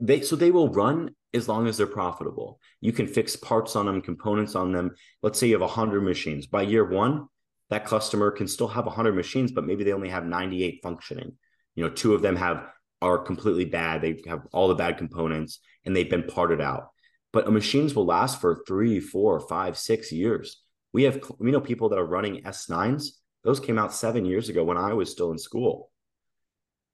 They 0.00 0.20
so 0.20 0.36
they 0.36 0.50
will 0.50 0.68
run 0.68 1.10
as 1.32 1.48
long 1.48 1.66
as 1.66 1.76
they're 1.76 1.86
profitable. 1.86 2.60
You 2.80 2.92
can 2.92 3.06
fix 3.06 3.36
parts 3.36 3.76
on 3.76 3.86
them, 3.86 4.02
components 4.02 4.54
on 4.54 4.72
them. 4.72 4.94
Let's 5.22 5.38
say 5.38 5.46
you 5.46 5.54
have 5.54 5.60
100 5.60 6.02
machines. 6.02 6.46
By 6.46 6.62
year 6.62 6.84
one, 6.84 7.26
that 7.70 7.86
customer 7.86 8.30
can 8.30 8.48
still 8.48 8.68
have 8.68 8.86
100 8.86 9.14
machines, 9.14 9.52
but 9.52 9.64
maybe 9.64 9.84
they 9.84 9.92
only 9.92 10.08
have 10.08 10.26
98 10.26 10.80
functioning. 10.82 11.32
You 11.76 11.84
know, 11.84 11.90
two 11.90 12.14
of 12.14 12.22
them 12.22 12.36
have 12.36 12.66
are 13.02 13.18
completely 13.18 13.64
bad. 13.64 14.02
They 14.02 14.20
have 14.26 14.42
all 14.52 14.68
the 14.68 14.74
bad 14.74 14.98
components 14.98 15.60
and 15.84 15.96
they've 15.96 16.10
been 16.10 16.24
parted 16.24 16.60
out. 16.60 16.88
But 17.32 17.50
machines 17.50 17.94
will 17.94 18.06
last 18.06 18.40
for 18.40 18.62
three, 18.66 19.00
four, 19.00 19.40
five, 19.40 19.78
six 19.78 20.12
years. 20.12 20.60
We 20.92 21.04
have 21.04 21.22
we 21.38 21.52
know 21.52 21.60
people 21.60 21.88
that 21.90 21.98
are 21.98 22.04
running 22.04 22.42
S9s. 22.42 23.04
Those 23.44 23.60
came 23.60 23.78
out 23.78 23.94
seven 23.94 24.24
years 24.24 24.48
ago 24.48 24.64
when 24.64 24.76
I 24.76 24.92
was 24.92 25.10
still 25.10 25.30
in 25.30 25.38
school. 25.38 25.90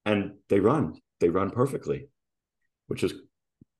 And 0.05 0.35
they 0.47 0.59
run. 0.59 1.01
They 1.19 1.29
run 1.29 1.49
perfectly, 1.49 2.09
which 2.87 3.03
is 3.03 3.13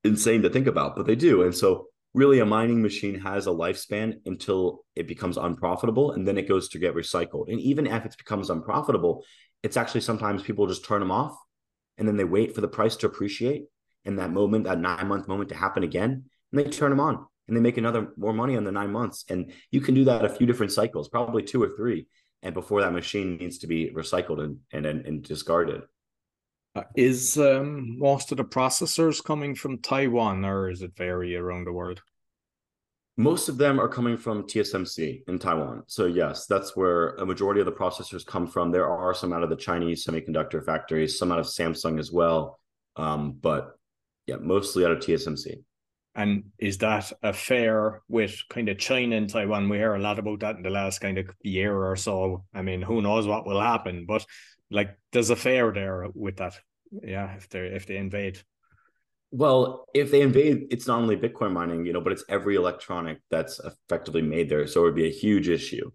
insane 0.04 0.42
to 0.44 0.50
think 0.50 0.68
about, 0.68 0.96
but 0.96 1.06
they 1.06 1.16
do. 1.16 1.44
And 1.44 1.56
so 1.56 1.88
really 2.14 2.40
a 2.40 2.46
mining 2.46 2.82
machine 2.82 3.20
has 3.20 3.48
a 3.48 3.52
lifespan 3.52 4.20
until 4.26 4.86
it 4.96 5.08
becomes 5.08 5.38
unprofitable 5.38 6.12
and 6.12 6.28
then 6.28 6.38
it 6.38 6.48
goes 6.48 6.70
to 6.70 6.80
get 6.80 6.96
recycled. 6.96 7.52
And 7.52 7.60
even 7.60 7.88
if 7.88 8.06
it 8.06 8.16
becomes 8.18 8.50
unprofitable, 8.50 9.24
it's 9.64 9.78
actually 9.78 10.02
sometimes 10.02 10.44
people 10.44 10.68
just 10.68 10.86
turn 10.86 11.00
them 11.00 11.12
off 11.12 11.38
and 11.98 12.08
then 12.08 12.18
they 12.18 12.24
wait 12.24 12.56
for 12.56 12.62
the 12.62 12.68
price 12.68 12.96
to 12.98 13.08
appreciate 13.08 13.66
and 14.06 14.20
that 14.20 14.32
moment, 14.32 14.64
that 14.64 14.80
nine 14.80 15.08
month 15.08 15.28
moment 15.28 15.50
to 15.50 15.56
happen 15.56 15.84
again, 15.84 16.24
and 16.52 16.60
they 16.60 16.70
turn 16.70 16.90
them 16.90 17.00
on 17.00 17.26
and 17.48 17.56
they 17.56 17.62
make 17.62 17.78
another 17.78 18.14
more 18.18 18.34
money 18.34 18.56
on 18.56 18.64
the 18.64 18.72
nine 18.72 18.92
months. 18.92 19.26
And 19.30 19.52
you 19.70 19.82
can 19.82 19.96
do 19.96 20.06
that 20.06 20.26
a 20.26 20.30
few 20.30 20.48
different 20.48 20.72
cycles, 20.72 21.10
probably 21.10 21.44
two 21.44 21.62
or 21.62 21.76
three, 21.76 22.08
and 22.42 22.54
before 22.54 22.82
that 22.82 22.94
machine 22.94 23.38
needs 23.38 23.60
to 23.60 23.68
be 23.68 23.92
recycled 23.92 24.44
and 24.44 24.60
and, 24.72 24.86
and 25.06 25.24
discarded. 25.24 25.82
Uh, 26.78 26.84
is 26.96 27.40
um, 27.40 27.98
most 27.98 28.32
of 28.32 28.38
the 28.38 28.44
processors 28.44 29.24
coming 29.24 29.56
from 29.56 29.80
Taiwan, 29.80 30.46
or 30.46 30.70
is 30.70 30.84
it 30.84 30.96
vary 30.96 31.36
around 31.36 31.66
the 31.66 31.74
world? 31.74 32.04
Most 33.20 33.50
of 33.50 33.58
them 33.58 33.80
are 33.80 33.88
coming 33.88 34.16
from 34.16 34.44
TSMC 34.44 35.28
in 35.28 35.40
Taiwan. 35.40 35.82
So 35.88 36.06
yes, 36.06 36.46
that's 36.46 36.76
where 36.76 37.16
a 37.16 37.26
majority 37.26 37.62
of 37.62 37.66
the 37.66 37.72
processors 37.72 38.24
come 38.24 38.46
from. 38.46 38.70
There 38.70 38.88
are 38.88 39.16
some 39.16 39.34
out 39.34 39.42
of 39.42 39.50
the 39.50 39.56
Chinese 39.56 40.06
semiconductor 40.06 40.64
factories, 40.64 41.18
some 41.18 41.32
out 41.32 41.40
of 41.40 41.48
Samsung 41.48 41.98
as 41.98 42.12
well, 42.12 42.60
um, 42.96 43.32
but 43.42 43.76
yeah, 44.28 44.36
mostly 44.36 44.86
out 44.86 44.92
of 44.92 45.00
TSMC. 45.00 45.64
And 46.14 46.44
is 46.60 46.78
that 46.80 47.12
a 47.24 47.34
fair 47.34 48.04
with 48.08 48.40
kind 48.52 48.70
of 48.70 48.78
China 48.78 49.16
and 49.16 49.28
Taiwan? 49.28 49.68
We 49.68 49.78
hear 49.78 49.96
a 49.96 50.00
lot 50.00 50.20
about 50.20 50.42
that 50.42 50.58
in 50.58 50.62
the 50.62 50.70
last 50.70 51.00
kind 51.00 51.18
of 51.18 51.28
year 51.42 51.76
or 51.76 51.96
so. 51.96 52.44
I 52.54 52.62
mean, 52.62 52.84
who 52.84 53.02
knows 53.02 53.26
what 53.26 53.48
will 53.48 53.62
happen, 53.62 54.06
but 54.08 54.28
like 54.70 54.98
there's 55.12 55.30
a 55.30 55.36
fair 55.36 55.72
there 55.72 56.08
with 56.14 56.38
that. 56.38 56.60
Yeah, 56.92 57.34
if 57.36 57.50
they 57.50 57.68
if 57.68 57.86
they 57.86 57.98
invade. 57.98 58.42
Well, 59.32 59.86
if 59.94 60.10
they 60.10 60.22
invade, 60.22 60.68
it's 60.72 60.88
not 60.88 61.00
only 61.00 61.18
Bitcoin 61.18 61.52
mining, 61.52 61.86
you 61.86 61.92
know, 61.92 62.00
but 62.00 62.14
it's 62.14 62.24
every 62.30 62.56
electronic 62.56 63.20
that's 63.30 63.60
effectively 63.60 64.22
made 64.22 64.50
there. 64.50 64.66
So 64.68 64.82
it 64.82 64.84
would 64.86 64.96
be 64.96 65.08
a 65.08 65.12
huge 65.12 65.50
issue. 65.50 65.92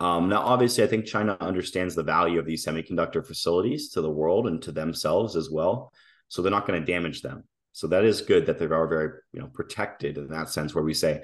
Um, 0.00 0.28
now, 0.28 0.40
obviously, 0.40 0.82
I 0.82 0.88
think 0.88 1.06
China 1.06 1.36
understands 1.40 1.94
the 1.94 2.02
value 2.02 2.40
of 2.40 2.46
these 2.46 2.66
semiconductor 2.66 3.24
facilities 3.24 3.90
to 3.90 4.00
the 4.00 4.10
world 4.10 4.48
and 4.48 4.60
to 4.62 4.72
themselves 4.72 5.36
as 5.36 5.48
well. 5.48 5.92
So 6.26 6.42
they're 6.42 6.50
not 6.50 6.66
going 6.66 6.80
to 6.80 6.92
damage 6.92 7.22
them. 7.22 7.44
So 7.70 7.86
that 7.86 8.04
is 8.04 8.20
good 8.20 8.46
that 8.46 8.58
they 8.58 8.66
are 8.66 8.88
very, 8.88 9.20
you 9.32 9.40
know, 9.40 9.46
protected 9.54 10.18
in 10.18 10.26
that 10.28 10.48
sense, 10.48 10.74
where 10.74 10.82
we 10.82 10.92
say, 10.92 11.22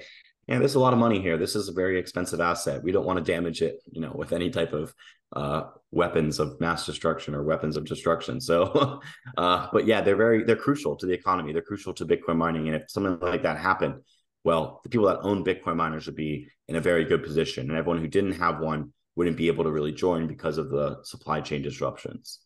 yeah, 0.49 0.57
there's 0.57 0.73
a 0.73 0.79
lot 0.79 0.93
of 0.93 0.99
money 0.99 1.21
here. 1.21 1.37
This 1.37 1.55
is 1.55 1.69
a 1.69 1.71
very 1.71 1.99
expensive 1.99 2.41
asset. 2.41 2.81
We 2.81 2.91
don't 2.91 3.05
want 3.05 3.23
to 3.23 3.31
damage 3.31 3.61
it, 3.61 3.83
you 3.91 4.01
know, 4.01 4.11
with 4.15 4.33
any 4.33 4.49
type 4.49 4.73
of 4.73 4.95
uh, 5.31 5.65
weapons 5.91 6.39
of 6.39 6.59
mass 6.59 6.87
destruction 6.87 7.35
or 7.35 7.43
weapons 7.43 7.77
of 7.77 7.85
destruction. 7.85 8.41
So, 8.41 8.99
uh, 9.37 9.67
but 9.71 9.85
yeah, 9.85 10.01
they're 10.01 10.15
very 10.15 10.43
they're 10.43 10.55
crucial 10.55 10.95
to 10.95 11.05
the 11.05 11.13
economy. 11.13 11.53
They're 11.53 11.61
crucial 11.61 11.93
to 11.93 12.05
Bitcoin 12.05 12.37
mining. 12.37 12.65
And 12.67 12.75
if 12.75 12.89
something 12.89 13.19
like 13.19 13.43
that 13.43 13.59
happened, 13.59 14.01
well, 14.43 14.81
the 14.81 14.89
people 14.89 15.05
that 15.05 15.19
own 15.21 15.45
Bitcoin 15.45 15.75
miners 15.75 16.07
would 16.07 16.15
be 16.15 16.47
in 16.67 16.77
a 16.77 16.81
very 16.81 17.05
good 17.05 17.21
position, 17.21 17.69
and 17.69 17.77
everyone 17.77 18.01
who 18.01 18.07
didn't 18.07 18.39
have 18.39 18.59
one 18.59 18.91
wouldn't 19.15 19.37
be 19.37 19.49
able 19.49 19.65
to 19.65 19.71
really 19.71 19.91
join 19.91 20.25
because 20.25 20.57
of 20.57 20.71
the 20.71 20.97
supply 21.03 21.41
chain 21.41 21.61
disruptions. 21.61 22.39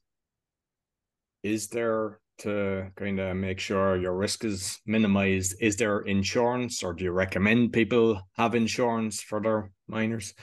Is 1.42 1.70
there 1.70 2.20
to 2.40 2.88
kind 2.96 3.20
of 3.20 3.36
make 3.36 3.60
sure 3.60 3.98
your 3.98 4.16
risk 4.16 4.44
is 4.44 4.80
minimized? 4.86 5.56
Is 5.60 5.76
there 5.76 6.00
insurance, 6.00 6.84
or 6.84 6.94
do 6.94 7.04
you 7.04 7.12
recommend 7.12 7.74
people 7.74 8.22
have 8.38 8.56
insurance 8.56 9.22
for 9.22 9.42
their 9.42 9.72
miners 9.88 10.34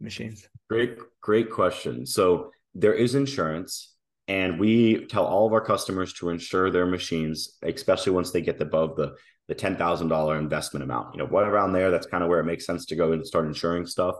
machines? 0.00 0.46
Great, 0.68 0.98
great 1.20 1.50
question. 1.50 2.06
So 2.06 2.50
there 2.74 2.94
is 2.94 3.14
insurance, 3.14 3.94
and 4.28 4.60
we 4.60 5.06
tell 5.06 5.24
all 5.24 5.46
of 5.46 5.52
our 5.52 5.60
customers 5.60 6.12
to 6.14 6.30
insure 6.30 6.70
their 6.70 6.86
machines, 6.86 7.56
especially 7.62 8.12
once 8.12 8.30
they 8.30 8.42
get 8.42 8.60
above 8.60 8.96
the 8.96 9.14
the 9.48 9.54
ten 9.54 9.76
thousand 9.76 10.08
dollar 10.08 10.38
investment 10.38 10.84
amount. 10.84 11.14
You 11.14 11.20
know, 11.20 11.26
what 11.26 11.48
around 11.48 11.72
there, 11.72 11.90
that's 11.90 12.06
kind 12.06 12.22
of 12.22 12.28
where 12.28 12.40
it 12.40 12.44
makes 12.44 12.66
sense 12.66 12.84
to 12.86 12.96
go 12.96 13.12
and 13.12 13.26
start 13.26 13.46
insuring 13.46 13.86
stuff. 13.86 14.14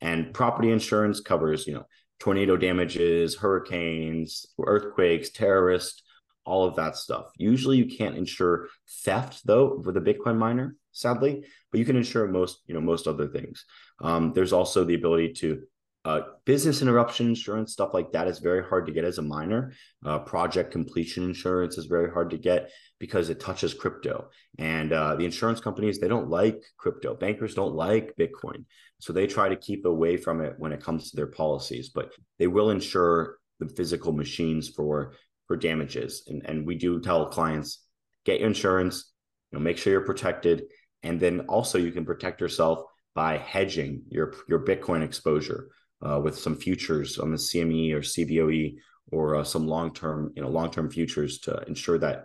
And 0.00 0.34
property 0.34 0.70
insurance 0.70 1.20
covers, 1.20 1.66
you 1.66 1.72
know, 1.72 1.86
tornado 2.20 2.56
damages, 2.56 3.34
hurricanes, 3.34 4.46
earthquakes, 4.62 5.30
terrorists, 5.30 6.02
all 6.44 6.66
of 6.66 6.76
that 6.76 6.96
stuff. 6.96 7.26
Usually 7.36 7.76
you 7.76 7.86
can't 7.86 8.16
insure 8.16 8.68
theft 9.02 9.42
though 9.44 9.80
with 9.84 9.96
a 9.96 10.00
Bitcoin 10.00 10.36
miner, 10.36 10.76
sadly, 10.92 11.44
but 11.70 11.78
you 11.78 11.86
can 11.86 11.96
insure 11.96 12.26
most, 12.26 12.60
you 12.66 12.74
know, 12.74 12.80
most 12.80 13.06
other 13.06 13.28
things. 13.28 13.64
Um, 14.00 14.32
there's 14.32 14.52
also 14.52 14.84
the 14.84 14.94
ability 14.94 15.32
to 15.34 15.62
uh, 16.04 16.20
business 16.44 16.82
interruption 16.82 17.28
insurance, 17.28 17.72
stuff 17.72 17.94
like 17.94 18.12
that 18.12 18.28
is 18.28 18.38
very 18.38 18.62
hard 18.62 18.84
to 18.84 18.92
get 18.92 19.04
as 19.04 19.16
a 19.16 19.22
miner. 19.22 19.72
Uh, 20.04 20.18
project 20.18 20.70
completion 20.70 21.24
insurance 21.24 21.78
is 21.78 21.86
very 21.86 22.10
hard 22.10 22.28
to 22.28 22.36
get 22.36 22.70
because 22.98 23.30
it 23.30 23.40
touches 23.40 23.72
crypto. 23.72 24.28
And 24.58 24.92
uh, 24.92 25.14
the 25.14 25.24
insurance 25.24 25.60
companies, 25.60 25.98
they 25.98 26.08
don't 26.08 26.28
like 26.28 26.62
crypto. 26.76 27.14
Bankers 27.14 27.54
don't 27.54 27.74
like 27.74 28.14
Bitcoin. 28.16 28.66
So 29.00 29.14
they 29.14 29.26
try 29.26 29.48
to 29.48 29.56
keep 29.56 29.86
away 29.86 30.18
from 30.18 30.42
it 30.42 30.54
when 30.58 30.72
it 30.72 30.82
comes 30.82 31.10
to 31.10 31.16
their 31.16 31.26
policies, 31.26 31.88
but 31.88 32.12
they 32.38 32.48
will 32.48 32.70
insure 32.70 33.38
the 33.58 33.68
physical 33.68 34.12
machines 34.12 34.68
for 34.68 35.14
for 35.46 35.56
damages. 35.56 36.24
And, 36.26 36.44
and 36.44 36.66
we 36.66 36.74
do 36.74 37.00
tell 37.00 37.26
clients 37.26 37.80
get 38.24 38.40
your 38.40 38.48
insurance, 38.48 39.12
you 39.50 39.58
know, 39.58 39.62
make 39.62 39.78
sure 39.78 39.92
you're 39.92 40.02
protected. 40.02 40.64
And 41.02 41.20
then 41.20 41.40
also 41.48 41.78
you 41.78 41.92
can 41.92 42.04
protect 42.04 42.40
yourself 42.40 42.80
by 43.14 43.38
hedging 43.38 44.02
your, 44.08 44.34
your 44.48 44.64
Bitcoin 44.64 45.02
exposure 45.02 45.68
uh, 46.02 46.20
with 46.20 46.38
some 46.38 46.56
futures 46.56 47.18
on 47.18 47.30
the 47.30 47.36
CME 47.36 47.92
or 47.92 48.00
CBOE 48.00 48.76
or 49.12 49.36
uh, 49.36 49.44
some 49.44 49.66
long-term, 49.66 50.32
you 50.34 50.42
know, 50.42 50.48
long-term 50.48 50.90
futures 50.90 51.38
to 51.40 51.62
ensure 51.66 51.98
that 51.98 52.24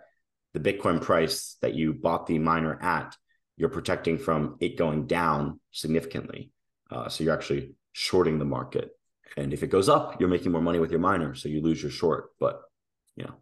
the 0.54 0.60
Bitcoin 0.60 1.00
price 1.00 1.56
that 1.62 1.74
you 1.74 1.92
bought 1.92 2.26
the 2.26 2.38
miner 2.38 2.80
at, 2.82 3.14
you're 3.56 3.68
protecting 3.68 4.18
from 4.18 4.56
it 4.60 4.76
going 4.76 5.06
down 5.06 5.60
significantly. 5.70 6.50
Uh, 6.90 7.08
so 7.08 7.22
you're 7.22 7.34
actually 7.34 7.74
shorting 7.92 8.38
the 8.38 8.44
market. 8.44 8.90
And 9.36 9.52
if 9.52 9.62
it 9.62 9.68
goes 9.68 9.88
up, 9.88 10.18
you're 10.18 10.28
making 10.28 10.50
more 10.50 10.62
money 10.62 10.80
with 10.80 10.90
your 10.90 11.00
miner. 11.00 11.34
So 11.34 11.48
you 11.48 11.60
lose 11.60 11.80
your 11.80 11.92
short. 11.92 12.30
But 12.40 12.60
you 13.16 13.24
know, 13.24 13.34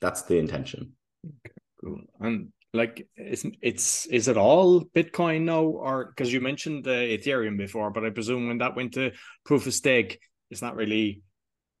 that's 0.00 0.22
the 0.22 0.38
intention. 0.38 0.92
Okay, 1.24 1.54
cool. 1.82 2.00
And 2.20 2.52
like 2.72 3.06
it's 3.16 3.46
it's 3.62 4.06
is 4.06 4.28
it 4.28 4.36
all 4.36 4.84
Bitcoin 4.84 5.42
now, 5.42 5.62
or 5.62 6.06
because 6.06 6.32
you 6.32 6.40
mentioned 6.40 6.84
the 6.84 6.90
Ethereum 6.90 7.56
before, 7.56 7.90
but 7.90 8.04
I 8.04 8.10
presume 8.10 8.48
when 8.48 8.58
that 8.58 8.76
went 8.76 8.94
to 8.94 9.12
proof 9.44 9.66
of 9.66 9.74
stake, 9.74 10.20
it's 10.50 10.62
not 10.62 10.76
really 10.76 11.22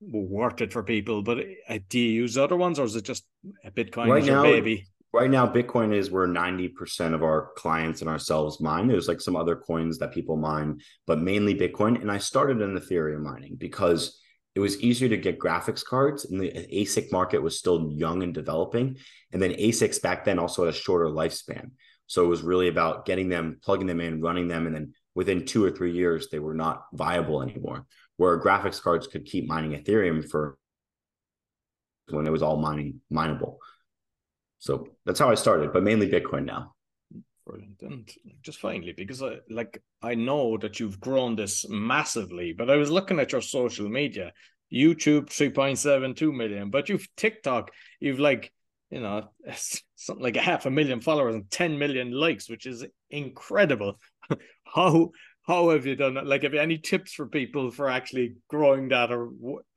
worth 0.00 0.60
it 0.60 0.72
for 0.72 0.82
people. 0.82 1.22
But 1.22 1.38
uh, 1.68 1.78
do 1.88 1.98
you 1.98 2.22
use 2.22 2.38
other 2.38 2.56
ones, 2.56 2.78
or 2.78 2.84
is 2.84 2.96
it 2.96 3.04
just 3.04 3.24
Bitcoin 3.76 4.08
right 4.08 4.24
now, 4.24 4.42
baby? 4.42 4.86
Right 5.12 5.30
now, 5.30 5.46
Bitcoin 5.46 5.94
is 5.94 6.10
where 6.10 6.26
ninety 6.26 6.68
percent 6.68 7.14
of 7.14 7.22
our 7.22 7.50
clients 7.56 8.00
and 8.00 8.08
ourselves 8.08 8.60
mine. 8.60 8.88
There's 8.88 9.08
like 9.08 9.20
some 9.20 9.36
other 9.36 9.56
coins 9.56 9.98
that 9.98 10.12
people 10.12 10.36
mine, 10.36 10.80
but 11.06 11.20
mainly 11.20 11.54
Bitcoin. 11.54 12.00
And 12.00 12.10
I 12.10 12.18
started 12.18 12.60
in 12.60 12.78
Ethereum 12.78 13.22
mining 13.22 13.56
because 13.56 14.20
it 14.54 14.60
was 14.60 14.80
easier 14.80 15.08
to 15.08 15.16
get 15.16 15.38
graphics 15.38 15.84
cards 15.84 16.24
and 16.24 16.40
the 16.40 16.50
ASIC 16.50 17.10
market 17.10 17.42
was 17.42 17.58
still 17.58 17.90
young 17.92 18.22
and 18.22 18.32
developing. 18.32 18.96
And 19.32 19.42
then 19.42 19.52
ASICs 19.52 20.00
back 20.00 20.24
then 20.24 20.38
also 20.38 20.64
had 20.64 20.74
a 20.74 20.76
shorter 20.76 21.06
lifespan. 21.06 21.72
So 22.06 22.24
it 22.24 22.28
was 22.28 22.42
really 22.42 22.68
about 22.68 23.04
getting 23.04 23.28
them, 23.28 23.58
plugging 23.62 23.86
them 23.86 24.00
in, 24.00 24.20
running 24.20 24.46
them. 24.46 24.66
And 24.66 24.74
then 24.74 24.94
within 25.14 25.44
two 25.44 25.64
or 25.64 25.70
three 25.70 25.92
years, 25.92 26.28
they 26.30 26.38
were 26.38 26.54
not 26.54 26.84
viable 26.92 27.42
anymore. 27.42 27.86
Where 28.16 28.40
graphics 28.40 28.80
cards 28.80 29.08
could 29.08 29.24
keep 29.24 29.48
mining 29.48 29.72
Ethereum 29.72 30.28
for 30.28 30.56
when 32.10 32.26
it 32.26 32.30
was 32.30 32.42
all 32.42 32.56
mining 32.56 33.00
mineable. 33.10 33.58
So 34.58 34.88
that's 35.04 35.18
how 35.18 35.30
I 35.30 35.34
started, 35.34 35.72
but 35.72 35.82
mainly 35.82 36.08
Bitcoin 36.08 36.44
now. 36.44 36.73
Brilliant. 37.46 37.82
And 37.82 38.10
just 38.42 38.58
finally, 38.58 38.92
because 38.92 39.22
I 39.22 39.36
like 39.50 39.82
I 40.02 40.14
know 40.14 40.56
that 40.58 40.80
you've 40.80 41.00
grown 41.00 41.36
this 41.36 41.68
massively, 41.68 42.54
but 42.56 42.70
I 42.70 42.76
was 42.76 42.90
looking 42.90 43.20
at 43.20 43.32
your 43.32 43.42
social 43.42 43.88
media, 43.88 44.32
YouTube 44.72 45.26
3.72 45.26 46.34
million, 46.34 46.70
but 46.70 46.88
you've 46.88 47.06
TikTok, 47.16 47.70
you've 48.00 48.18
like, 48.18 48.50
you 48.90 49.00
know, 49.00 49.28
something 49.96 50.22
like 50.22 50.36
a 50.36 50.42
half 50.42 50.64
a 50.64 50.70
million 50.70 51.00
followers 51.00 51.34
and 51.34 51.50
10 51.50 51.78
million 51.78 52.12
likes, 52.12 52.48
which 52.48 52.64
is 52.66 52.84
incredible. 53.10 54.00
how 54.64 55.10
how 55.42 55.68
have 55.68 55.84
you 55.84 55.96
done 55.96 56.14
that? 56.14 56.26
Like, 56.26 56.44
have 56.44 56.54
you 56.54 56.60
any 56.60 56.78
tips 56.78 57.12
for 57.12 57.26
people 57.26 57.70
for 57.70 57.90
actually 57.90 58.36
growing 58.48 58.88
that, 58.88 59.12
or 59.12 59.30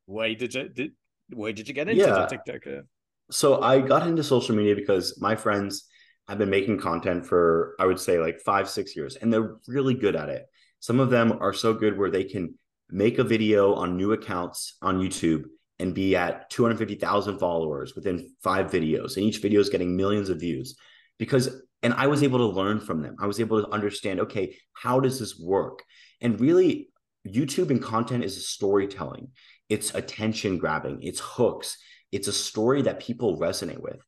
why 0.05 0.36
did 0.36 0.53
you 0.53 0.70
did 0.70 0.91
why 1.34 1.51
did 1.51 1.68
you 1.68 1.74
get 1.74 1.89
into 1.89 2.05
yeah. 2.05 2.26
TikTok? 2.28 2.65
Uh, 2.65 2.82
so 3.30 3.61
I 3.61 3.82
got 3.82 4.07
into 4.07 4.24
social 4.24 4.55
media 4.55 4.74
because 4.74 5.20
my 5.20 5.36
friends 5.36 5.84
have 6.28 6.38
been 6.38 6.50
making 6.50 6.80
content 6.80 7.26
for 7.26 7.76
I 7.80 7.86
would 7.86 8.00
say 8.00 8.20
like 8.20 8.40
five 8.42 8.70
six 8.70 8.96
years, 8.96 9.16
and 9.16 9.32
they're 9.32 9.58
really 9.68 9.94
good 9.94 10.16
at 10.16 10.30
it. 10.30 10.46
Some 10.80 11.00
of 11.00 11.10
them 11.10 11.38
are 11.40 11.54
so 11.54 11.74
good 11.74 11.98
where 11.98 12.12
they 12.12 12.24
can 12.24 12.56
make 12.90 13.20
a 13.20 13.24
video 13.24 13.74
on 13.74 13.98
new 13.98 14.14
accounts 14.14 14.78
on 14.82 15.00
YouTube 15.00 15.46
and 15.80 15.94
be 15.94 16.16
at 16.16 16.50
250,000 16.50 17.38
followers 17.38 17.96
within 17.96 18.30
five 18.42 18.72
videos, 18.72 19.18
and 19.18 19.26
each 19.26 19.42
video 19.42 19.60
is 19.60 19.70
getting 19.70 19.96
millions 19.96 20.30
of 20.30 20.40
views 20.40 20.76
because 21.18 21.62
and 21.84 21.94
I 21.94 22.08
was 22.08 22.24
able 22.24 22.40
to 22.40 22.56
learn 22.56 22.80
from 22.80 23.02
them. 23.02 23.16
I 23.20 23.28
was 23.28 23.40
able 23.40 23.64
to 23.64 23.72
understand, 23.72 24.20
okay, 24.22 24.58
how 24.74 25.00
does 25.00 25.20
this 25.20 25.40
work? 25.40 25.84
And 26.22 26.40
really, 26.42 26.90
YouTube 27.28 27.70
and 27.70 27.82
content 27.82 28.24
is 28.24 28.38
a 28.38 28.42
storytelling, 28.42 29.30
it's 29.70 29.94
attention 29.94 30.58
grabbing, 30.58 31.00
it's 31.02 31.20
hooks, 31.20 31.78
it's 32.12 32.28
a 32.28 32.34
story 32.34 32.84
that 32.84 33.00
people 33.00 33.38
resonate 33.38 33.82
with. 33.82 34.00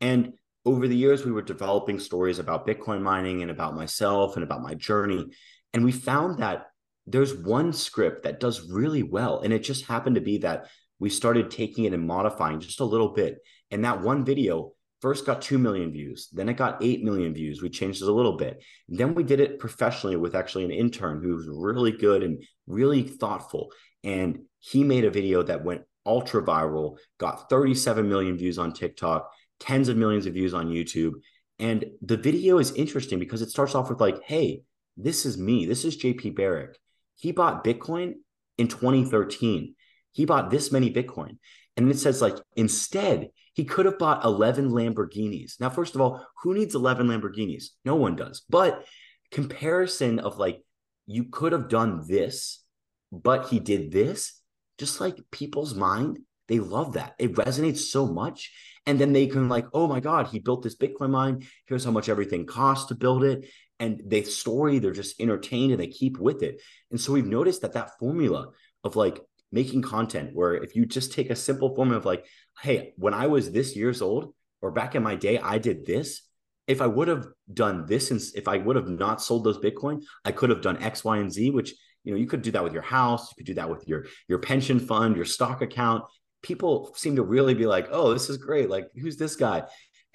And 0.00 0.34
over 0.66 0.88
the 0.88 0.96
years, 0.96 1.24
we 1.24 1.30
were 1.30 1.42
developing 1.42 2.00
stories 2.00 2.40
about 2.40 2.66
Bitcoin 2.66 3.00
mining 3.00 3.40
and 3.40 3.50
about 3.52 3.76
myself 3.76 4.34
and 4.34 4.42
about 4.42 4.62
my 4.62 4.74
journey. 4.74 5.24
And 5.72 5.84
we 5.84 5.92
found 5.92 6.42
that 6.42 6.66
there's 7.06 7.34
one 7.34 7.72
script 7.72 8.24
that 8.24 8.40
does 8.40 8.68
really 8.68 9.04
well. 9.04 9.40
And 9.40 9.52
it 9.52 9.60
just 9.60 9.86
happened 9.86 10.16
to 10.16 10.20
be 10.20 10.38
that 10.38 10.66
we 10.98 11.08
started 11.08 11.52
taking 11.52 11.84
it 11.84 11.92
and 11.92 12.04
modifying 12.04 12.58
just 12.58 12.80
a 12.80 12.84
little 12.84 13.10
bit. 13.10 13.38
And 13.70 13.84
that 13.84 14.02
one 14.02 14.24
video 14.24 14.72
first 15.00 15.24
got 15.24 15.42
2 15.42 15.58
million 15.58 15.92
views 15.92 16.28
then 16.32 16.48
it 16.48 16.56
got 16.56 16.82
8 16.82 17.04
million 17.04 17.34
views 17.34 17.60
we 17.60 17.68
changed 17.68 18.02
it 18.02 18.08
a 18.08 18.12
little 18.12 18.36
bit 18.36 18.62
then 18.88 19.14
we 19.14 19.22
did 19.22 19.40
it 19.40 19.58
professionally 19.58 20.16
with 20.16 20.34
actually 20.34 20.64
an 20.64 20.70
intern 20.70 21.22
who 21.22 21.36
was 21.36 21.46
really 21.48 21.92
good 21.92 22.22
and 22.22 22.42
really 22.66 23.02
thoughtful 23.02 23.70
and 24.04 24.38
he 24.58 24.82
made 24.84 25.04
a 25.04 25.10
video 25.10 25.42
that 25.42 25.62
went 25.62 25.82
ultra 26.06 26.42
viral 26.42 26.96
got 27.18 27.50
37 27.50 28.08
million 28.08 28.38
views 28.38 28.58
on 28.58 28.72
tiktok 28.72 29.30
tens 29.60 29.88
of 29.88 29.96
millions 29.96 30.26
of 30.26 30.34
views 30.34 30.54
on 30.54 30.68
youtube 30.68 31.12
and 31.58 31.86
the 32.02 32.16
video 32.16 32.58
is 32.58 32.72
interesting 32.72 33.18
because 33.18 33.42
it 33.42 33.50
starts 33.50 33.74
off 33.74 33.88
with 33.88 34.00
like 34.00 34.22
hey 34.24 34.62
this 34.96 35.26
is 35.26 35.36
me 35.36 35.66
this 35.66 35.84
is 35.84 35.96
JP 35.96 36.36
Baric 36.38 36.74
he 37.16 37.32
bought 37.32 37.64
bitcoin 37.64 38.14
in 38.58 38.68
2013 38.68 39.74
he 40.12 40.24
bought 40.24 40.50
this 40.50 40.72
many 40.72 40.92
bitcoin 40.92 41.38
and 41.76 41.90
it 41.90 41.98
says 41.98 42.22
like 42.22 42.36
instead 42.56 43.30
he 43.56 43.64
could 43.64 43.86
have 43.86 43.98
bought 43.98 44.22
11 44.22 44.70
Lamborghinis. 44.70 45.58
Now, 45.58 45.70
first 45.70 45.94
of 45.94 46.02
all, 46.02 46.24
who 46.42 46.52
needs 46.52 46.74
11 46.74 47.06
Lamborghinis? 47.06 47.68
No 47.86 47.96
one 47.96 48.14
does. 48.14 48.42
But 48.50 48.84
comparison 49.30 50.18
of 50.18 50.38
like, 50.38 50.62
you 51.06 51.24
could 51.24 51.52
have 51.52 51.70
done 51.70 52.04
this, 52.06 52.62
but 53.10 53.48
he 53.48 53.58
did 53.58 53.92
this, 53.92 54.38
just 54.76 55.00
like 55.00 55.24
people's 55.30 55.74
mind, 55.74 56.18
they 56.48 56.58
love 56.58 56.94
that. 56.94 57.14
It 57.18 57.34
resonates 57.34 57.78
so 57.78 58.06
much. 58.06 58.52
And 58.86 59.00
then 59.00 59.12
they 59.12 59.26
can, 59.26 59.48
like, 59.48 59.66
oh 59.72 59.88
my 59.88 60.00
God, 60.00 60.28
he 60.28 60.38
built 60.38 60.62
this 60.62 60.76
Bitcoin 60.76 61.10
mine. 61.10 61.46
Here's 61.66 61.84
how 61.84 61.90
much 61.90 62.08
everything 62.08 62.46
costs 62.46 62.86
to 62.88 62.94
build 62.94 63.24
it. 63.24 63.48
And 63.80 64.00
they 64.06 64.22
story, 64.22 64.78
they're 64.78 64.92
just 64.92 65.20
entertained 65.20 65.72
and 65.72 65.80
they 65.80 65.88
keep 65.88 66.18
with 66.18 66.42
it. 66.42 66.62
And 66.90 67.00
so 67.00 67.12
we've 67.12 67.26
noticed 67.26 67.62
that 67.62 67.72
that 67.72 67.98
formula 67.98 68.50
of 68.84 68.96
like 68.96 69.20
making 69.52 69.82
content 69.82 70.30
where 70.34 70.54
if 70.54 70.74
you 70.76 70.86
just 70.86 71.12
take 71.12 71.30
a 71.30 71.36
simple 71.36 71.74
formula 71.74 71.98
of 71.98 72.06
like, 72.06 72.24
hey, 72.62 72.94
when 72.96 73.12
I 73.12 73.26
was 73.26 73.50
this 73.50 73.76
years 73.76 74.00
old 74.00 74.34
or 74.62 74.70
back 74.70 74.94
in 74.94 75.02
my 75.02 75.14
day, 75.14 75.38
I 75.38 75.58
did 75.58 75.84
this. 75.84 76.22
If 76.66 76.80
I 76.80 76.86
would 76.86 77.08
have 77.08 77.26
done 77.52 77.86
this 77.86 78.10
and 78.10 78.20
if 78.34 78.48
I 78.48 78.58
would 78.58 78.76
have 78.76 78.88
not 78.88 79.22
sold 79.22 79.44
those 79.44 79.58
Bitcoin, 79.58 80.02
I 80.24 80.32
could 80.32 80.50
have 80.50 80.62
done 80.62 80.82
X, 80.82 81.04
Y, 81.04 81.18
and 81.18 81.32
Z, 81.32 81.50
which 81.50 81.74
you 82.02 82.12
know, 82.12 82.18
you 82.18 82.26
could 82.26 82.42
do 82.42 82.52
that 82.52 82.64
with 82.64 82.72
your 82.72 82.82
house, 82.82 83.30
you 83.30 83.36
could 83.36 83.46
do 83.46 83.54
that 83.54 83.68
with 83.68 83.86
your 83.86 84.06
your 84.28 84.38
pension 84.38 84.80
fund, 84.80 85.16
your 85.16 85.24
stock 85.24 85.60
account. 85.60 86.04
People 86.46 86.92
seem 86.94 87.16
to 87.16 87.24
really 87.24 87.54
be 87.54 87.66
like, 87.66 87.88
oh, 87.90 88.12
this 88.12 88.30
is 88.30 88.36
great. 88.36 88.70
Like, 88.70 88.86
who's 88.94 89.16
this 89.16 89.34
guy? 89.34 89.64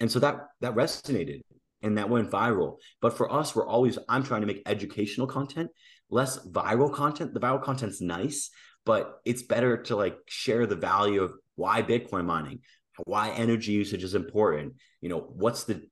And 0.00 0.10
so 0.10 0.18
that 0.20 0.46
that 0.62 0.74
resonated 0.74 1.42
and 1.82 1.98
that 1.98 2.08
went 2.08 2.30
viral. 2.30 2.78
But 3.02 3.16
for 3.18 3.30
us, 3.30 3.54
we're 3.54 3.66
always 3.66 3.98
I'm 4.08 4.22
trying 4.22 4.40
to 4.40 4.46
make 4.46 4.62
educational 4.64 5.26
content, 5.26 5.70
less 6.08 6.38
viral 6.48 6.90
content. 6.92 7.34
The 7.34 7.40
viral 7.40 7.62
content's 7.62 8.00
nice, 8.00 8.48
but 8.86 9.20
it's 9.26 9.42
better 9.42 9.76
to 9.82 9.96
like 9.96 10.16
share 10.26 10.66
the 10.66 10.74
value 10.76 11.22
of 11.22 11.34
why 11.56 11.82
Bitcoin 11.82 12.24
mining, 12.24 12.60
why 13.04 13.30
energy 13.32 13.72
usage 13.72 14.02
is 14.02 14.14
important. 14.14 14.74
You 15.02 15.10
know, 15.10 15.20
what's 15.20 15.64
the 15.64 15.82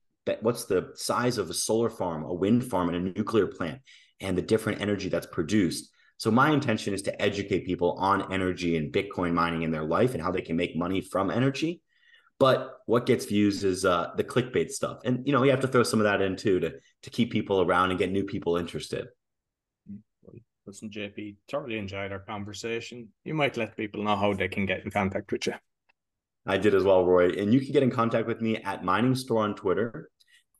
what's 0.40 0.64
the 0.64 0.92
size 0.94 1.36
of 1.36 1.50
a 1.50 1.54
solar 1.54 1.90
farm, 1.90 2.24
a 2.24 2.32
wind 2.32 2.64
farm, 2.64 2.88
and 2.88 3.08
a 3.08 3.18
nuclear 3.18 3.46
plant, 3.46 3.82
and 4.20 4.38
the 4.38 4.42
different 4.42 4.80
energy 4.80 5.10
that's 5.10 5.26
produced. 5.26 5.90
So 6.20 6.30
my 6.30 6.50
intention 6.50 6.92
is 6.92 7.00
to 7.02 7.22
educate 7.22 7.64
people 7.64 7.92
on 7.92 8.30
energy 8.30 8.76
and 8.76 8.92
Bitcoin 8.92 9.32
mining 9.32 9.62
in 9.62 9.70
their 9.70 9.84
life 9.84 10.12
and 10.12 10.22
how 10.22 10.30
they 10.30 10.42
can 10.42 10.54
make 10.54 10.76
money 10.76 11.00
from 11.00 11.30
energy. 11.30 11.80
But 12.38 12.76
what 12.84 13.06
gets 13.06 13.24
views 13.24 13.64
is 13.64 13.86
uh, 13.86 14.10
the 14.18 14.24
clickbait 14.24 14.68
stuff, 14.68 14.98
and 15.06 15.26
you 15.26 15.32
know 15.32 15.42
you 15.44 15.50
have 15.50 15.60
to 15.60 15.68
throw 15.68 15.82
some 15.82 15.98
of 15.98 16.04
that 16.04 16.20
in 16.20 16.36
too 16.36 16.60
to 16.60 16.74
to 17.04 17.10
keep 17.10 17.32
people 17.32 17.62
around 17.62 17.88
and 17.88 17.98
get 17.98 18.12
new 18.12 18.24
people 18.24 18.58
interested. 18.58 19.06
Listen, 20.66 20.90
JP, 20.90 21.36
thoroughly 21.50 21.78
enjoyed 21.78 22.12
our 22.12 22.18
conversation. 22.18 23.08
You 23.24 23.32
might 23.32 23.56
let 23.56 23.74
people 23.74 24.04
know 24.04 24.14
how 24.14 24.34
they 24.34 24.48
can 24.48 24.66
get 24.66 24.84
in 24.84 24.90
contact 24.90 25.32
with 25.32 25.46
you. 25.46 25.54
I 26.44 26.58
did 26.58 26.74
as 26.74 26.84
well, 26.84 27.02
Roy. 27.02 27.30
And 27.30 27.52
you 27.54 27.60
can 27.60 27.72
get 27.72 27.82
in 27.82 27.90
contact 27.90 28.26
with 28.26 28.42
me 28.42 28.58
at 28.58 28.82
MiningStore 28.82 29.40
on 29.40 29.54
Twitter, 29.54 30.10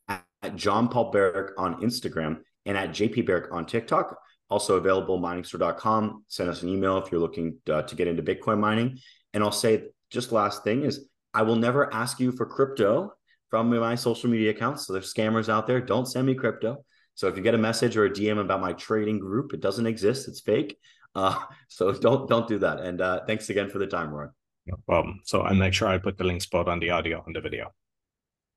at 0.09 0.57
John 0.57 0.89
Paul 0.89 1.13
Baric 1.13 1.51
on 1.59 1.83
Instagram, 1.83 2.39
and 2.65 2.79
at 2.79 2.91
JP 2.91 3.29
Baric 3.29 3.53
on 3.53 3.67
TikTok. 3.67 4.17
Also 4.51 4.77
available 4.77 5.21
miningstore.com. 5.21 6.25
Send 6.29 6.51
us 6.51 6.63
an 6.63 6.69
email 6.69 6.99
if 6.99 7.11
you're 7.11 7.21
looking 7.21 7.57
uh, 7.71 7.83
to 7.83 7.95
get 7.95 8.09
into 8.09 8.23
Bitcoin 8.23 8.59
mining. 8.59 8.99
And 9.33 9.45
I'll 9.45 9.53
say 9.53 9.85
just 10.11 10.33
last 10.33 10.65
thing 10.65 10.85
is 10.85 11.09
I 11.33 11.43
will 11.43 11.57
never 11.57 11.93
ask 11.95 12.19
you 12.19 12.33
for 12.33 12.47
crypto 12.47 13.13
from 13.49 13.71
my 13.71 13.95
social 13.95 14.29
media 14.29 14.51
accounts. 14.51 14.87
So 14.87 14.93
there's 14.93 15.13
scammers 15.13 15.49
out 15.49 15.67
there. 15.67 15.81
Don't 15.81 16.07
send 16.07 16.27
me 16.27 16.35
crypto. 16.35 16.85
So 17.15 17.29
if 17.29 17.37
you 17.37 17.43
get 17.43 17.55
a 17.55 17.59
message 17.59 17.97
or 17.97 18.07
a 18.07 18.11
DM 18.11 18.39
about 18.41 18.61
my 18.61 18.73
trading 18.73 19.19
group, 19.19 19.53
it 19.53 19.61
doesn't 19.61 19.87
exist. 19.87 20.29
It's 20.29 20.41
fake. 20.41 20.79
Uh, 21.15 21.39
so 21.69 21.93
don't 21.93 22.29
don't 22.29 22.49
do 22.49 22.59
that. 22.59 22.81
And 22.81 23.01
uh, 23.01 23.21
thanks 23.27 23.51
again 23.51 23.71
for 23.71 23.79
the 23.79 23.87
time, 23.87 24.11
Roy. 24.11 24.27
No 24.67 24.77
problem. 24.87 25.21
So 25.25 25.43
I'll 25.43 25.55
make 25.55 25.75
sure 25.75 25.89
I 25.89 25.99
put 25.99 26.19
the 26.19 26.25
links 26.25 26.47
both 26.47 26.69
on 26.69 26.81
the 26.81 26.91
audio 26.91 27.23
and 27.27 27.35
the 27.35 27.41
video. 27.41 27.73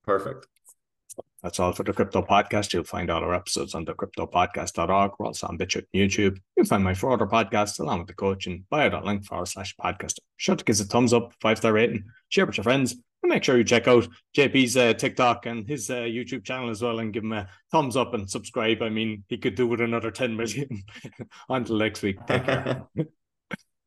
Perfect. 0.05 0.47
That's 1.43 1.59
all 1.59 1.73
for 1.73 1.83
the 1.83 1.93
Crypto 1.93 2.21
Podcast. 2.21 2.73
You'll 2.73 2.83
find 2.83 3.09
all 3.09 3.23
our 3.23 3.35
episodes 3.35 3.75
on 3.75 3.85
the 3.85 3.93
cryptopodcast.org. 3.93 5.11
We're 5.19 5.25
also 5.25 5.47
on 5.47 5.57
BitChute 5.57 5.85
YouTube. 5.93 6.39
You'll 6.55 6.65
find 6.65 6.83
my 6.83 6.93
four 6.93 7.11
other 7.11 7.27
podcasts 7.27 7.79
along 7.79 7.99
with 7.99 8.07
the 8.07 8.13
coach 8.13 8.33
coaching 8.33 8.65
bio.link 8.69 9.25
forward 9.25 9.47
slash 9.47 9.75
podcast. 9.75 10.19
Sure 10.37 10.55
to 10.55 10.63
give 10.63 10.75
us 10.75 10.79
a 10.81 10.85
thumbs 10.85 11.13
up, 11.13 11.33
five 11.39 11.57
star 11.57 11.73
rating, 11.73 12.05
share 12.29 12.45
with 12.45 12.57
your 12.57 12.63
friends, 12.63 12.93
and 12.93 13.29
make 13.29 13.43
sure 13.43 13.57
you 13.57 13.63
check 13.63 13.87
out 13.87 14.07
JP's 14.35 14.75
uh, 14.75 14.93
TikTok 14.93 15.45
and 15.45 15.67
his 15.67 15.89
uh, 15.89 15.95
YouTube 15.95 16.43
channel 16.43 16.69
as 16.69 16.81
well 16.81 16.99
and 16.99 17.13
give 17.13 17.23
him 17.23 17.33
a 17.33 17.47
thumbs 17.71 17.95
up 17.95 18.13
and 18.13 18.29
subscribe. 18.29 18.81
I 18.81 18.89
mean, 18.89 19.23
he 19.27 19.37
could 19.37 19.55
do 19.55 19.67
with 19.67 19.81
another 19.81 20.11
10 20.11 20.35
million. 20.35 20.83
Until 21.49 21.77
next 21.77 22.01
week. 22.01 22.17
Take 22.25 22.45
care. 22.45 22.83